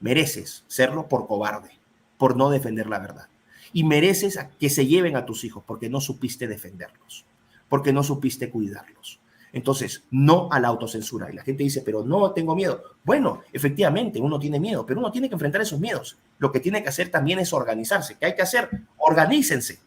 Mereces 0.00 0.64
serlo 0.66 1.08
por 1.08 1.26
cobarde, 1.26 1.78
por 2.16 2.34
no 2.34 2.48
defender 2.48 2.86
la 2.86 2.98
verdad. 2.98 3.28
Y 3.74 3.84
mereces 3.84 4.38
que 4.58 4.70
se 4.70 4.86
lleven 4.86 5.14
a 5.14 5.26
tus 5.26 5.44
hijos 5.44 5.62
porque 5.66 5.90
no 5.90 6.00
supiste 6.00 6.48
defenderlos, 6.48 7.26
porque 7.68 7.92
no 7.92 8.02
supiste 8.02 8.48
cuidarlos. 8.48 9.20
Entonces, 9.58 10.04
no 10.12 10.48
a 10.52 10.60
la 10.60 10.68
autocensura. 10.68 11.32
Y 11.32 11.34
la 11.34 11.42
gente 11.42 11.64
dice, 11.64 11.82
pero 11.84 12.04
no 12.04 12.30
tengo 12.30 12.54
miedo. 12.54 12.80
Bueno, 13.02 13.42
efectivamente, 13.52 14.20
uno 14.20 14.38
tiene 14.38 14.60
miedo, 14.60 14.86
pero 14.86 15.00
uno 15.00 15.10
tiene 15.10 15.28
que 15.28 15.34
enfrentar 15.34 15.60
esos 15.60 15.80
miedos. 15.80 16.16
Lo 16.38 16.52
que 16.52 16.60
tiene 16.60 16.80
que 16.80 16.90
hacer 16.90 17.10
también 17.10 17.40
es 17.40 17.52
organizarse. 17.52 18.16
¿Qué 18.16 18.26
hay 18.26 18.36
que 18.36 18.42
hacer? 18.42 18.70
Organícense. 18.98 19.80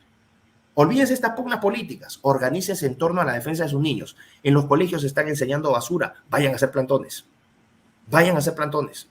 Olvídense 0.74 1.14
estas 1.14 1.36
pugnas 1.38 1.60
políticas. 1.60 2.20
Organícense 2.22 2.86
en 2.86 2.98
torno 2.98 3.22
a 3.22 3.24
la 3.24 3.32
defensa 3.32 3.64
de 3.64 3.70
sus 3.70 3.82
niños. 3.82 4.18
En 4.44 4.54
los 4.54 4.66
colegios 4.66 5.06
están 5.06 5.30
enseñando 5.30 5.72
basura. 5.72 6.16
Vayan 6.30 6.52
a 6.52 6.58
hacer 6.58 6.70
plantones. 6.70 7.24
Vayan 8.08 8.36
a 8.36 8.40
hacer 8.40 8.54
plantones. 8.54 9.08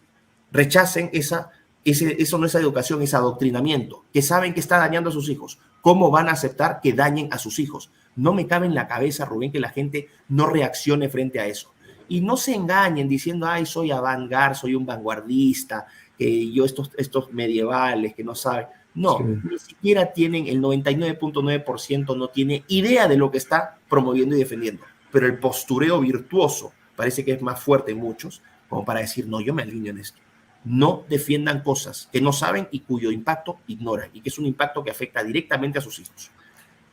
Rechacen 0.52 1.08
esa, 1.14 1.52
ese, 1.86 2.20
eso 2.20 2.36
no 2.36 2.44
es 2.44 2.54
educación, 2.54 3.00
es 3.00 3.14
adoctrinamiento. 3.14 4.04
Que 4.12 4.20
saben 4.20 4.52
que 4.52 4.61
está 4.61 4.76
dañando 4.76 5.08
a 5.08 5.14
sus 5.14 5.30
hijos. 5.30 5.58
¿Cómo 5.80 6.11
van 6.11 6.28
a 6.28 6.32
aceptar 6.32 6.82
que 6.82 6.92
dañen 6.92 7.32
a 7.32 7.38
sus 7.38 7.58
hijos? 7.58 7.90
No 8.16 8.32
me 8.32 8.46
cabe 8.46 8.66
en 8.66 8.74
la 8.74 8.88
cabeza, 8.88 9.24
Rubén, 9.24 9.52
que 9.52 9.61
la 9.61 9.70
gente 9.70 10.08
no 10.28 10.46
reaccione 10.46 11.08
frente 11.08 11.40
a 11.40 11.46
eso. 11.46 11.72
Y 12.08 12.20
no 12.20 12.36
se 12.36 12.54
engañen 12.54 13.08
diciendo, 13.08 13.46
ay, 13.46 13.66
soy 13.66 13.92
avangar, 13.92 14.56
soy 14.56 14.74
un 14.74 14.84
vanguardista, 14.84 15.86
que 16.18 16.50
yo 16.50 16.64
estos, 16.64 16.90
estos 16.98 17.32
medievales 17.32 18.14
que 18.14 18.24
no 18.24 18.34
saben. 18.34 18.66
No, 18.94 19.20
ni 19.20 19.58
siquiera 19.58 20.12
tienen, 20.12 20.48
el 20.48 20.61
99.9% 20.61 22.16
no 22.16 22.28
tiene 22.28 22.64
idea 22.68 23.06
de 23.06 23.16
lo 23.16 23.30
que 23.30 23.38
está 23.38 23.78
promoviendo 23.88 24.34
y 24.34 24.40
defendiendo. 24.40 24.82
Pero 25.12 25.26
el 25.26 25.38
postureo 25.38 26.00
virtuoso 26.00 26.72
parece 26.96 27.24
que 27.24 27.32
es 27.32 27.42
más 27.42 27.61
fuerte 27.61 27.92
en 27.92 27.98
muchos, 27.98 28.42
como 28.68 28.84
para 28.84 29.00
decir, 29.00 29.26
no, 29.26 29.40
yo 29.40 29.54
me 29.54 29.62
alineo 29.62 29.92
en 29.92 29.98
esto. 29.98 30.18
No 30.64 31.04
defiendan 31.08 31.62
cosas 31.62 32.08
que 32.12 32.20
no 32.20 32.32
saben 32.32 32.68
y 32.70 32.80
cuyo 32.80 33.11
impacto 33.11 33.61
ignoran, 33.68 34.11
y 34.12 34.20
que 34.20 34.28
es 34.28 34.38
un 34.38 34.46
impacto 34.46 34.84
que 34.84 34.90
afecta 34.90 35.22
directamente 35.24 35.78
a 35.78 35.82
sus 35.82 35.98
hijos. 36.00 36.30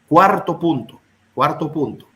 Cuarto 0.07 0.57
punto, 0.57 1.01
Cuarto 1.38 1.72
punto. 1.72 2.08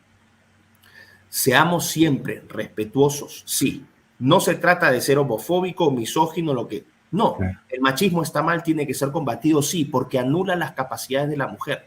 Seamos 1.28 1.86
siempre 1.86 2.42
respetuosos, 2.48 3.44
sí. 3.46 3.86
No 4.18 4.40
se 4.40 4.56
trata 4.56 4.90
de 4.90 5.00
ser 5.00 5.16
homofóbico, 5.16 5.92
misógino, 5.92 6.52
lo 6.52 6.66
que... 6.66 6.84
No, 7.12 7.36
el 7.68 7.80
machismo 7.80 8.24
está 8.24 8.42
mal, 8.42 8.64
tiene 8.64 8.84
que 8.84 8.94
ser 8.94 9.12
combatido, 9.12 9.62
sí, 9.62 9.84
porque 9.84 10.18
anula 10.18 10.56
las 10.56 10.72
capacidades 10.72 11.30
de 11.30 11.36
la 11.36 11.46
mujer. 11.46 11.86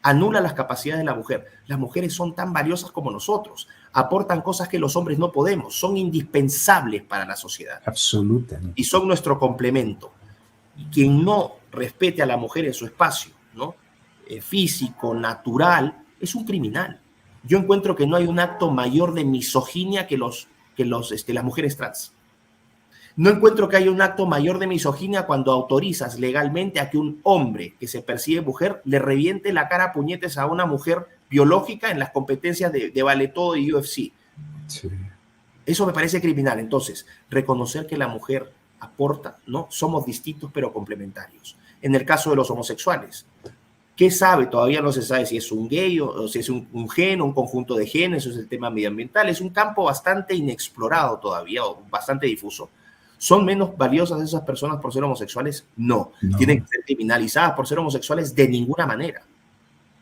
Anula 0.00 0.40
las 0.40 0.54
capacidades 0.54 1.00
de 1.00 1.04
la 1.04 1.14
mujer. 1.14 1.48
Las 1.66 1.78
mujeres 1.78 2.14
son 2.14 2.34
tan 2.34 2.50
valiosas 2.54 2.90
como 2.92 3.10
nosotros, 3.10 3.68
aportan 3.92 4.40
cosas 4.40 4.66
que 4.66 4.78
los 4.78 4.96
hombres 4.96 5.18
no 5.18 5.30
podemos, 5.30 5.78
son 5.78 5.98
indispensables 5.98 7.02
para 7.02 7.26
la 7.26 7.36
sociedad. 7.36 7.82
Absolutamente. 7.84 8.72
Y 8.80 8.84
son 8.84 9.06
nuestro 9.06 9.38
complemento. 9.38 10.14
Quien 10.90 11.22
no 11.26 11.56
respete 11.72 12.22
a 12.22 12.26
la 12.26 12.38
mujer 12.38 12.64
en 12.64 12.72
su 12.72 12.86
espacio, 12.86 13.34
¿no? 13.52 13.74
eh, 14.30 14.40
físico, 14.40 15.12
natural, 15.12 16.04
es 16.20 16.34
un 16.34 16.44
criminal. 16.44 17.00
Yo 17.42 17.58
encuentro 17.58 17.96
que 17.96 18.06
no 18.06 18.16
hay 18.16 18.26
un 18.26 18.38
acto 18.38 18.70
mayor 18.70 19.14
de 19.14 19.24
misoginia 19.24 20.06
que, 20.06 20.18
los, 20.18 20.48
que 20.76 20.84
los, 20.84 21.12
este, 21.12 21.32
las 21.32 21.44
mujeres 21.44 21.76
trans. 21.76 22.12
No 23.16 23.30
encuentro 23.30 23.68
que 23.68 23.76
haya 23.76 23.90
un 23.90 24.02
acto 24.02 24.26
mayor 24.26 24.58
de 24.58 24.66
misoginia 24.66 25.26
cuando 25.26 25.52
autorizas 25.52 26.18
legalmente 26.18 26.80
a 26.80 26.90
que 26.90 26.98
un 26.98 27.20
hombre 27.24 27.74
que 27.78 27.88
se 27.88 28.02
percibe 28.02 28.40
mujer 28.40 28.80
le 28.84 28.98
reviente 28.98 29.52
la 29.52 29.68
cara 29.68 29.84
a 29.84 29.92
puñetes 29.92 30.38
a 30.38 30.46
una 30.46 30.64
mujer 30.64 31.06
biológica 31.28 31.90
en 31.90 31.98
las 31.98 32.10
competencias 32.10 32.72
de, 32.72 32.90
de 32.90 33.02
vale 33.02 33.28
todo 33.28 33.56
y 33.56 33.72
UFC. 33.72 34.12
Eso 35.66 35.86
me 35.86 35.92
parece 35.92 36.20
criminal. 36.20 36.58
Entonces, 36.60 37.06
reconocer 37.28 37.86
que 37.86 37.96
la 37.96 38.08
mujer 38.08 38.52
aporta, 38.80 39.38
¿no? 39.46 39.66
Somos 39.70 40.06
distintos 40.06 40.50
pero 40.52 40.72
complementarios. 40.72 41.56
En 41.82 41.94
el 41.94 42.04
caso 42.04 42.30
de 42.30 42.36
los 42.36 42.50
homosexuales, 42.50 43.26
¿qué 44.00 44.10
sabe? 44.10 44.46
Todavía 44.46 44.80
no 44.80 44.92
se 44.92 45.02
sabe 45.02 45.26
si 45.26 45.36
es 45.36 45.52
un 45.52 45.68
gay 45.68 46.00
o, 46.00 46.26
si 46.26 46.38
es 46.38 46.48
un, 46.48 46.66
un 46.72 46.88
gen 46.88 47.20
o 47.20 47.26
un 47.26 47.34
conjunto 47.34 47.74
de 47.74 47.86
genes, 47.86 48.24
eso 48.24 48.30
es 48.30 48.38
el 48.38 48.48
tema 48.48 48.70
medioambiental. 48.70 49.28
Es 49.28 49.42
un 49.42 49.50
campo 49.50 49.84
bastante 49.84 50.34
inexplorado 50.34 51.18
todavía 51.18 51.66
o 51.66 51.82
bastante 51.90 52.26
difuso. 52.26 52.70
¿Son 53.18 53.44
menos 53.44 53.76
valiosas 53.76 54.22
esas 54.22 54.40
personas 54.40 54.80
por 54.80 54.90
ser 54.90 55.04
homosexuales? 55.04 55.66
No. 55.76 56.12
no. 56.22 56.38
Tienen 56.38 56.62
que 56.62 56.68
ser 56.68 56.84
criminalizadas 56.86 57.52
por 57.52 57.66
ser 57.66 57.78
homosexuales 57.78 58.34
de 58.34 58.48
ninguna 58.48 58.86
manera. 58.86 59.22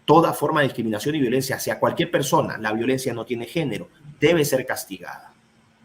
Toda 0.04 0.32
forma 0.32 0.60
de 0.60 0.68
discriminación 0.68 1.16
y 1.16 1.20
violencia 1.20 1.56
hacia 1.56 1.80
cualquier 1.80 2.08
persona, 2.08 2.56
la 2.56 2.72
violencia 2.72 3.12
no 3.12 3.24
tiene 3.24 3.46
género, 3.46 3.88
debe 4.20 4.44
ser 4.44 4.64
castigada. 4.64 5.32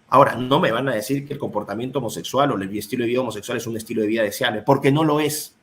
Ahora, 0.10 0.36
no 0.36 0.60
me 0.60 0.72
van 0.72 0.88
a 0.88 0.94
decir 0.94 1.26
que 1.26 1.34
el 1.34 1.40
comportamiento 1.40 1.98
homosexual 1.98 2.52
o 2.52 2.58
el 2.58 2.78
estilo 2.78 3.06
de 3.06 3.10
vida 3.10 3.22
homosexual 3.22 3.58
es 3.58 3.66
un 3.66 3.76
estilo 3.76 4.04
de 4.04 4.08
vida 4.08 4.22
deseable, 4.22 4.62
porque 4.62 4.92
no 4.92 5.04
lo 5.04 5.20
es. 5.20 5.56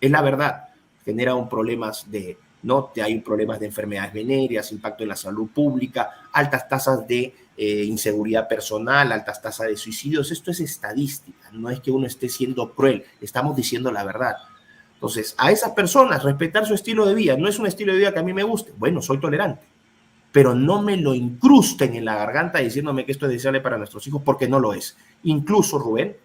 Es 0.00 0.10
la 0.10 0.20
verdad. 0.20 0.71
Genera 1.04 1.34
un 1.34 1.48
problemas 1.48 2.10
de, 2.10 2.38
¿no? 2.62 2.90
Hay 3.02 3.20
problemas 3.20 3.60
de 3.60 3.66
enfermedades 3.66 4.12
venéreas, 4.12 4.72
impacto 4.72 5.02
en 5.02 5.10
la 5.10 5.16
salud 5.16 5.48
pública, 5.48 6.10
altas 6.32 6.68
tasas 6.68 7.06
de 7.06 7.34
eh, 7.56 7.84
inseguridad 7.84 8.48
personal, 8.48 9.12
altas 9.12 9.42
tasas 9.42 9.68
de 9.68 9.76
suicidios. 9.76 10.30
Esto 10.30 10.50
es 10.50 10.60
estadística, 10.60 11.50
no 11.52 11.70
es 11.70 11.80
que 11.80 11.90
uno 11.90 12.06
esté 12.06 12.28
siendo 12.28 12.72
cruel, 12.74 13.04
estamos 13.20 13.56
diciendo 13.56 13.90
la 13.90 14.04
verdad. 14.04 14.36
Entonces, 14.94 15.34
a 15.38 15.50
esas 15.50 15.72
personas, 15.72 16.22
respetar 16.22 16.64
su 16.66 16.74
estilo 16.74 17.06
de 17.06 17.14
vida, 17.14 17.36
no 17.36 17.48
es 17.48 17.58
un 17.58 17.66
estilo 17.66 17.92
de 17.92 17.98
vida 17.98 18.12
que 18.12 18.20
a 18.20 18.22
mí 18.22 18.32
me 18.32 18.44
guste, 18.44 18.72
bueno, 18.76 19.02
soy 19.02 19.18
tolerante 19.18 19.72
pero 20.32 20.54
no 20.54 20.82
me 20.82 20.96
lo 20.96 21.14
incrusten 21.14 21.94
en 21.94 22.06
la 22.06 22.16
garganta 22.16 22.58
diciéndome 22.58 23.04
que 23.04 23.12
esto 23.12 23.26
es 23.26 23.32
deseable 23.32 23.60
para 23.60 23.76
nuestros 23.76 24.06
hijos, 24.06 24.22
porque 24.24 24.48
no 24.48 24.58
lo 24.58 24.72
es. 24.72 24.96
Incluso, 25.24 25.78
Rubén, 25.78 26.16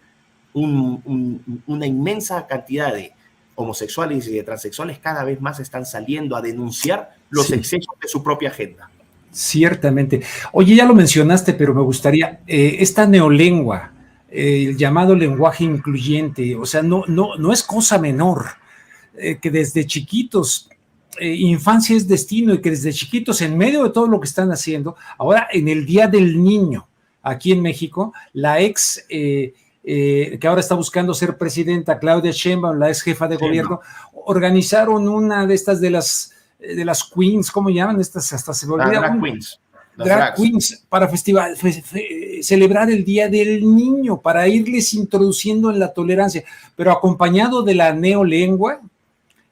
un, 0.53 1.01
un, 1.05 1.63
una 1.67 1.85
inmensa 1.85 2.47
cantidad 2.47 2.93
de 2.93 3.13
homosexuales 3.57 4.27
y 4.27 4.33
de 4.33 4.43
transexuales 4.43 4.99
cada 4.99 5.23
vez 5.23 5.41
más 5.41 5.59
están 5.59 5.85
saliendo 5.85 6.35
a 6.35 6.41
denunciar 6.41 7.15
los 7.29 7.47
sí. 7.47 7.55
excesos 7.55 7.95
de 7.99 8.07
su 8.07 8.23
propia 8.23 8.49
agenda. 8.49 8.89
Ciertamente. 9.31 10.21
Oye, 10.53 10.75
ya 10.75 10.85
lo 10.85 10.93
mencionaste, 10.93 11.53
pero 11.53 11.73
me 11.73 11.81
gustaría, 11.81 12.41
eh, 12.47 12.77
esta 12.79 13.07
neolengua, 13.07 13.91
eh, 14.29 14.67
el 14.69 14.77
llamado 14.77 15.15
lenguaje 15.15 15.63
incluyente, 15.63 16.55
o 16.55 16.65
sea, 16.65 16.83
no, 16.83 17.03
no, 17.07 17.35
no 17.35 17.51
es 17.51 17.63
cosa 17.63 17.97
menor, 17.97 18.45
eh, 19.17 19.39
que 19.41 19.51
desde 19.51 19.85
chiquitos 19.85 20.69
infancia 21.19 21.97
es 21.97 22.07
destino 22.07 22.53
y 22.53 22.61
que 22.61 22.69
desde 22.69 22.93
chiquitos, 22.93 23.41
en 23.41 23.57
medio 23.57 23.83
de 23.83 23.89
todo 23.89 24.07
lo 24.07 24.19
que 24.19 24.27
están 24.27 24.51
haciendo, 24.51 24.95
ahora 25.17 25.47
en 25.51 25.67
el 25.67 25.83
Día 25.83 26.05
del 26.05 26.43
Niño, 26.43 26.87
aquí 27.23 27.51
en 27.51 27.63
México, 27.63 28.13
la 28.33 28.61
ex, 28.61 29.03
eh, 29.89 30.33
eh, 30.33 30.37
que 30.37 30.47
ahora 30.49 30.59
está 30.59 30.75
buscando 30.75 31.13
ser 31.13 31.37
presidenta, 31.37 31.97
Claudia 31.97 32.31
Sheinbaum, 32.31 32.77
la 32.77 32.89
ex 32.89 33.01
jefa 33.01 33.25
de 33.25 33.37
sí, 33.37 33.45
gobierno, 33.45 33.79
no. 33.81 34.21
organizaron 34.25 35.07
una 35.07 35.47
de 35.47 35.53
estas 35.53 35.79
de 35.79 35.89
las, 35.89 36.33
de 36.59 36.83
las 36.83 37.05
queens, 37.05 37.49
¿cómo 37.49 37.69
llaman? 37.69 38.01
Estas 38.01 38.33
hasta 38.33 38.53
se 38.53 38.67
me 38.67 38.73
olvida. 38.73 38.99
Drag 38.99 39.21
queens. 39.21 39.61
Drag 39.95 40.35
queens 40.35 40.85
para 40.89 41.07
festival, 41.07 41.55
fe, 41.55 41.71
fe, 41.71 42.43
celebrar 42.43 42.91
el 42.91 43.05
Día 43.05 43.29
del 43.29 43.61
Niño, 43.73 44.19
para 44.19 44.45
irles 44.49 44.93
introduciendo 44.93 45.71
en 45.71 45.79
la 45.79 45.93
tolerancia, 45.93 46.43
pero 46.75 46.91
acompañado 46.91 47.63
de 47.63 47.75
la 47.75 47.93
neolengua, 47.93 48.81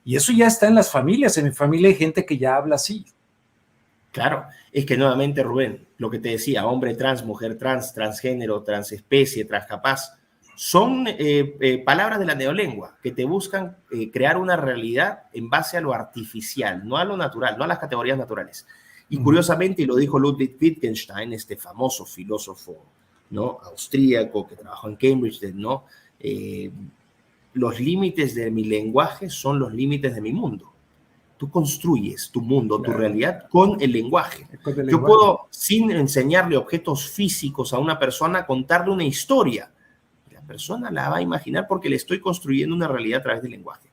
y 0.03 0.17
eso 0.17 0.33
ya 0.33 0.47
está 0.47 0.67
en 0.67 0.75
las 0.75 0.91
familias, 0.91 1.37
en 1.37 1.45
mi 1.45 1.51
familia 1.51 1.87
hay 1.87 1.95
gente 1.95 2.25
que 2.25 2.37
ya 2.37 2.57
habla 2.57 2.75
así. 2.75 3.05
Claro, 4.11 4.47
es 4.73 4.85
que 4.85 4.97
nuevamente, 4.97 5.43
Rubén, 5.43 5.87
lo 5.97 6.09
que 6.09 6.19
te 6.19 6.27
decía, 6.27 6.65
hombre 6.67 6.93
trans, 6.93 7.23
mujer 7.23 7.57
trans, 7.57 7.93
transgénero, 7.93 8.61
transespecie, 8.63 9.45
transcapaz, 9.45 10.11
son 10.55 11.07
eh, 11.07 11.57
eh, 11.59 11.83
palabras 11.83 12.19
de 12.19 12.25
la 12.25 12.35
neolengua 12.35 12.97
que 13.03 13.11
te 13.11 13.25
buscan 13.25 13.77
eh, 13.91 14.09
crear 14.09 14.37
una 14.37 14.55
realidad 14.55 15.23
en 15.33 15.49
base 15.49 15.77
a 15.77 15.81
lo 15.81 15.93
artificial, 15.93 16.87
no 16.87 16.97
a 16.97 17.05
lo 17.05 17.17
natural, 17.17 17.57
no 17.57 17.63
a 17.63 17.67
las 17.67 17.79
categorías 17.79 18.17
naturales. 18.17 18.65
Y 19.09 19.17
curiosamente, 19.21 19.83
y 19.83 19.85
lo 19.85 19.95
dijo 19.95 20.17
Ludwig 20.17 20.57
Wittgenstein, 20.59 21.33
este 21.33 21.57
famoso 21.57 22.05
filósofo 22.05 22.85
¿no? 23.29 23.59
austríaco 23.63 24.47
que 24.47 24.55
trabajó 24.55 24.89
en 24.89 24.95
Cambridge, 24.95 25.53
¿no? 25.53 25.85
Eh, 26.19 26.71
los 27.53 27.79
límites 27.79 28.35
de 28.35 28.51
mi 28.51 28.65
lenguaje 28.65 29.29
son 29.29 29.59
los 29.59 29.73
límites 29.73 30.15
de 30.15 30.21
mi 30.21 30.33
mundo. 30.33 30.71
Tú 31.37 31.49
construyes 31.49 32.31
tu 32.31 32.41
mundo, 32.41 32.81
claro. 32.81 32.93
tu 32.93 32.99
realidad 32.99 33.47
con 33.49 33.79
el 33.81 33.91
lenguaje. 33.91 34.47
Con 34.63 34.73
el 34.73 34.87
Yo 34.87 34.97
lenguaje. 34.97 35.05
puedo, 35.05 35.47
sin 35.49 35.91
enseñarle 35.91 36.57
objetos 36.57 37.09
físicos 37.09 37.73
a 37.73 37.79
una 37.79 37.99
persona, 37.99 38.45
contarle 38.45 38.91
una 38.91 39.03
historia. 39.03 39.69
Persona 40.45 40.91
la 40.91 41.09
va 41.09 41.17
a 41.17 41.21
imaginar 41.21 41.67
porque 41.67 41.89
le 41.89 41.95
estoy 41.95 42.19
construyendo 42.19 42.75
una 42.75 42.87
realidad 42.87 43.19
a 43.19 43.23
través 43.23 43.41
del 43.41 43.51
lenguaje. 43.51 43.91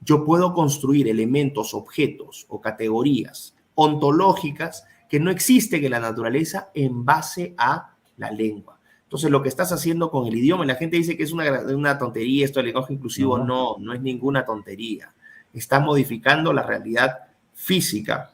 Yo 0.00 0.24
puedo 0.24 0.52
construir 0.52 1.08
elementos, 1.08 1.74
objetos 1.74 2.46
o 2.48 2.60
categorías 2.60 3.54
ontológicas 3.74 4.84
que 5.08 5.20
no 5.20 5.30
existen 5.30 5.84
en 5.84 5.90
la 5.90 6.00
naturaleza 6.00 6.70
en 6.74 7.04
base 7.04 7.54
a 7.56 7.94
la 8.16 8.30
lengua. 8.30 8.78
Entonces, 9.04 9.30
lo 9.30 9.42
que 9.42 9.48
estás 9.48 9.72
haciendo 9.72 10.10
con 10.10 10.26
el 10.26 10.36
idioma, 10.36 10.66
la 10.66 10.74
gente 10.74 10.98
dice 10.98 11.16
que 11.16 11.22
es 11.22 11.32
una, 11.32 11.62
una 11.74 11.98
tontería 11.98 12.44
esto 12.44 12.58
del 12.58 12.66
lenguaje 12.66 12.92
inclusivo. 12.92 13.38
No. 13.38 13.44
no, 13.44 13.76
no 13.78 13.92
es 13.94 14.02
ninguna 14.02 14.44
tontería. 14.44 15.14
Está 15.54 15.80
modificando 15.80 16.52
la 16.52 16.62
realidad 16.62 17.20
física 17.54 18.32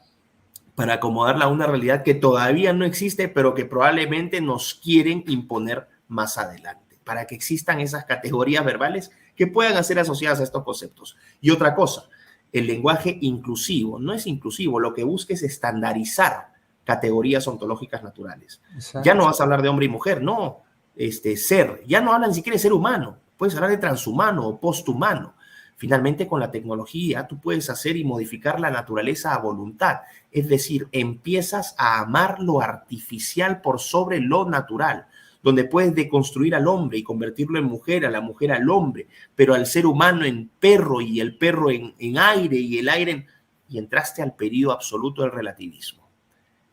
para 0.75 0.95
acomodarla 0.95 1.45
a 1.45 1.47
una 1.47 1.65
realidad 1.65 2.03
que 2.03 2.13
todavía 2.13 2.73
no 2.73 2.85
existe, 2.85 3.29
pero 3.29 3.53
que 3.53 3.65
probablemente 3.65 4.41
nos 4.41 4.75
quieren 4.75 5.23
imponer 5.27 5.87
más 6.07 6.37
adelante, 6.37 6.84
para 7.05 7.25
que 7.25 7.35
existan 7.35 7.79
esas 7.79 8.03
categorías 8.03 8.65
verbales 8.65 9.11
que 9.35 9.47
puedan 9.47 9.81
ser 9.83 9.99
asociadas 9.99 10.41
a 10.41 10.43
estos 10.43 10.63
conceptos. 10.63 11.15
Y 11.39 11.51
otra 11.51 11.75
cosa, 11.75 12.09
el 12.51 12.67
lenguaje 12.67 13.17
inclusivo 13.21 13.99
no 13.99 14.13
es 14.13 14.27
inclusivo, 14.27 14.79
lo 14.79 14.93
que 14.93 15.03
busca 15.03 15.33
es 15.33 15.43
estandarizar 15.43 16.53
categorías 16.83 17.47
ontológicas 17.47 18.03
naturales. 18.03 18.61
Exacto. 18.73 19.05
Ya 19.05 19.13
no 19.13 19.25
vas 19.25 19.39
a 19.39 19.43
hablar 19.43 19.61
de 19.61 19.69
hombre 19.69 19.85
y 19.85 19.89
mujer, 19.89 20.21
no, 20.21 20.63
este, 20.95 21.37
ser. 21.37 21.83
Ya 21.87 22.01
no 22.01 22.13
hablan 22.13 22.29
ni 22.29 22.35
siquiera 22.35 22.55
de 22.55 22.59
ser 22.59 22.73
humano, 22.73 23.17
puedes 23.37 23.55
hablar 23.55 23.71
de 23.71 23.77
transhumano 23.77 24.47
o 24.47 24.59
posthumano. 24.59 25.35
Finalmente, 25.77 26.25
con 26.25 26.39
la 26.39 26.51
tecnología, 26.51 27.27
tú 27.27 27.39
puedes 27.41 27.69
hacer 27.69 27.97
y 27.97 28.05
modificar 28.05 28.61
la 28.61 28.71
naturaleza 28.71 29.33
a 29.33 29.39
voluntad. 29.39 30.01
Es 30.31 30.47
decir, 30.47 30.87
empiezas 30.93 31.75
a 31.77 31.99
amar 31.99 32.39
lo 32.39 32.61
artificial 32.61 33.59
por 33.59 33.81
sobre 33.81 34.21
lo 34.21 34.49
natural, 34.49 35.07
donde 35.45 35.65
puedes 35.65 35.93
deconstruir 35.93 36.55
al 36.55 36.67
hombre 36.67 36.97
y 36.97 37.03
convertirlo 37.03 37.59
en 37.59 37.65
mujer, 37.65 38.03
a 38.03 38.09
la 38.09 38.19
mujer 38.19 38.51
al 38.51 38.67
hombre, 38.67 39.07
pero 39.35 39.53
al 39.53 39.67
ser 39.67 39.85
humano 39.85 40.25
en 40.25 40.49
perro 40.59 41.01
y 41.01 41.19
el 41.19 41.37
perro 41.37 41.69
en, 41.69 41.93
en 41.99 42.17
aire 42.17 42.57
y 42.57 42.79
el 42.79 42.89
aire 42.89 43.11
en... 43.11 43.27
Y 43.69 43.77
entraste 43.77 44.23
al 44.23 44.35
periodo 44.35 44.73
absoluto 44.73 45.21
del 45.21 45.31
relativismo. 45.31 46.09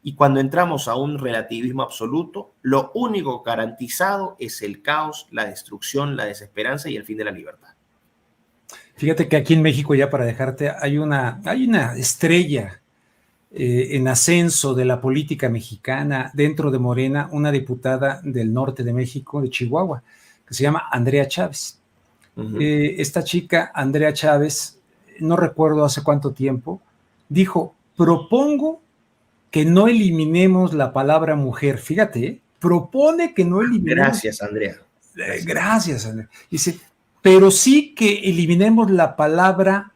Y 0.03 0.14
cuando 0.14 0.41
entramos 0.41 0.89
a 0.89 0.97
un 0.97 1.18
relativismo 1.18 1.83
absoluto, 1.83 2.55
lo 2.62 2.93
único 2.95 3.43
garantizado 3.43 4.37
es 4.39 4.62
el 4.62 4.81
caos, 4.81 5.29
la 5.31 5.45
destrucción, 5.45 6.16
la 6.16 6.25
desesperanza 6.25 6.89
y 6.89 6.97
el 6.97 7.05
fin 7.05 7.18
de 7.18 7.25
la 7.25 7.31
libertad. 7.31 7.75
Fíjate 8.95 9.29
que 9.29 9.37
aquí 9.37 9.53
en 9.53 9.61
México, 9.61 9.95
ya 9.95 10.09
para 10.09 10.25
dejarte, 10.25 10.70
hay 10.70 10.97
una, 10.97 11.43
hay 11.45 11.66
una 11.66 11.95
estrella 11.95 12.82
eh, 13.55 13.97
en 13.97 14.09
ascenso 14.09 14.73
de 14.75 14.87
la 14.87 14.99
política 14.99 15.51
mexicana 15.51 16.31
dentro 16.33 16.71
de 16.71 16.79
Morena, 16.79 17.29
una 17.33 17.53
diputada 17.53 18.21
del 18.25 18.51
norte 18.51 18.83
de 18.83 18.95
México, 18.95 19.43
de 19.43 19.51
Chihuahua, 19.51 20.03
que 20.47 20.55
se 20.55 20.63
llama 20.63 20.89
Andrea 20.91 21.29
Chávez. 21.29 21.79
Uh 22.35 22.43
-huh. 22.45 22.63
eh, 22.63 22.95
esta 22.99 23.23
chica, 23.23 23.71
Andrea 23.75 24.15
Chávez, 24.15 24.79
no 25.21 25.37
recuerdo 25.37 25.85
hace 25.85 26.03
cuánto 26.03 26.33
tiempo, 26.33 26.81
dijo, 27.29 27.75
propongo 27.95 28.81
que 29.51 29.67
no 29.67 29.87
eliminemos 29.87 30.73
la 30.73 30.95
palabra 30.95 31.37
mujer. 31.37 31.77
Fíjate, 31.77 32.27
¿eh? 32.27 32.41
propone 32.59 33.35
que 33.35 33.45
no 33.45 33.61
eliminemos. 33.61 34.07
Gracias, 34.07 34.41
Andrea. 34.41 34.77
Gracias. 35.15 35.45
Gracias, 35.45 36.07
Andrea. 36.07 36.29
Dice, 36.51 36.81
pero 37.21 37.51
sí 37.51 37.95
que 37.95 38.21
eliminemos 38.31 38.91
la 38.91 39.15
palabra 39.15 39.93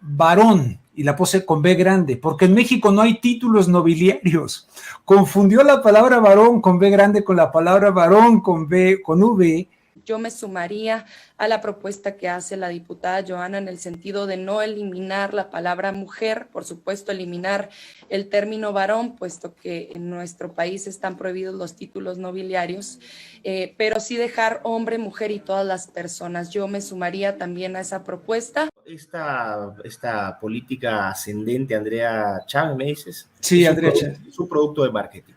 varón 0.00 0.78
y 0.94 1.02
la 1.02 1.16
puse 1.16 1.44
con 1.44 1.62
B 1.62 1.74
grande, 1.74 2.16
porque 2.16 2.44
en 2.44 2.54
México 2.54 2.90
no 2.90 3.02
hay 3.02 3.20
títulos 3.20 3.68
nobiliarios. 3.68 4.68
Confundió 5.04 5.62
la 5.62 5.82
palabra 5.82 6.20
varón 6.20 6.60
con 6.60 6.78
B 6.78 6.90
grande 6.90 7.24
con 7.24 7.36
la 7.36 7.50
palabra 7.50 7.90
varón 7.90 8.40
con 8.40 8.68
B 8.68 9.02
con 9.02 9.22
V 9.22 9.68
yo 10.04 10.18
me 10.18 10.30
sumaría 10.30 11.06
a 11.38 11.48
la 11.48 11.60
propuesta 11.60 12.16
que 12.16 12.28
hace 12.28 12.56
la 12.56 12.68
diputada 12.68 13.24
Joana 13.26 13.58
en 13.58 13.68
el 13.68 13.78
sentido 13.78 14.26
de 14.26 14.36
no 14.36 14.62
eliminar 14.62 15.34
la 15.34 15.50
palabra 15.50 15.92
mujer, 15.92 16.48
por 16.52 16.64
supuesto, 16.64 17.12
eliminar 17.12 17.70
el 18.08 18.28
término 18.28 18.72
varón, 18.72 19.16
puesto 19.16 19.54
que 19.54 19.90
en 19.94 20.10
nuestro 20.10 20.52
país 20.52 20.86
están 20.86 21.16
prohibidos 21.16 21.54
los 21.54 21.74
títulos 21.74 22.18
nobiliarios, 22.18 23.00
eh, 23.44 23.74
pero 23.76 24.00
sí 24.00 24.16
dejar 24.16 24.60
hombre, 24.62 24.98
mujer 24.98 25.30
y 25.30 25.38
todas 25.38 25.66
las 25.66 25.86
personas. 25.86 26.50
Yo 26.50 26.68
me 26.68 26.80
sumaría 26.80 27.38
también 27.38 27.76
a 27.76 27.80
esa 27.80 28.04
propuesta. 28.04 28.68
Esta, 28.86 29.74
esta 29.82 30.38
política 30.38 31.08
ascendente, 31.08 31.74
Andrea 31.74 32.40
Chávez, 32.46 32.76
¿me 32.76 32.84
dices? 32.84 33.30
Sí, 33.40 33.64
Andrea 33.64 33.92
Chávez. 33.92 34.20
Es 34.28 34.38
un 34.38 34.48
producto 34.48 34.84
de 34.84 34.90
marketing. 34.90 35.34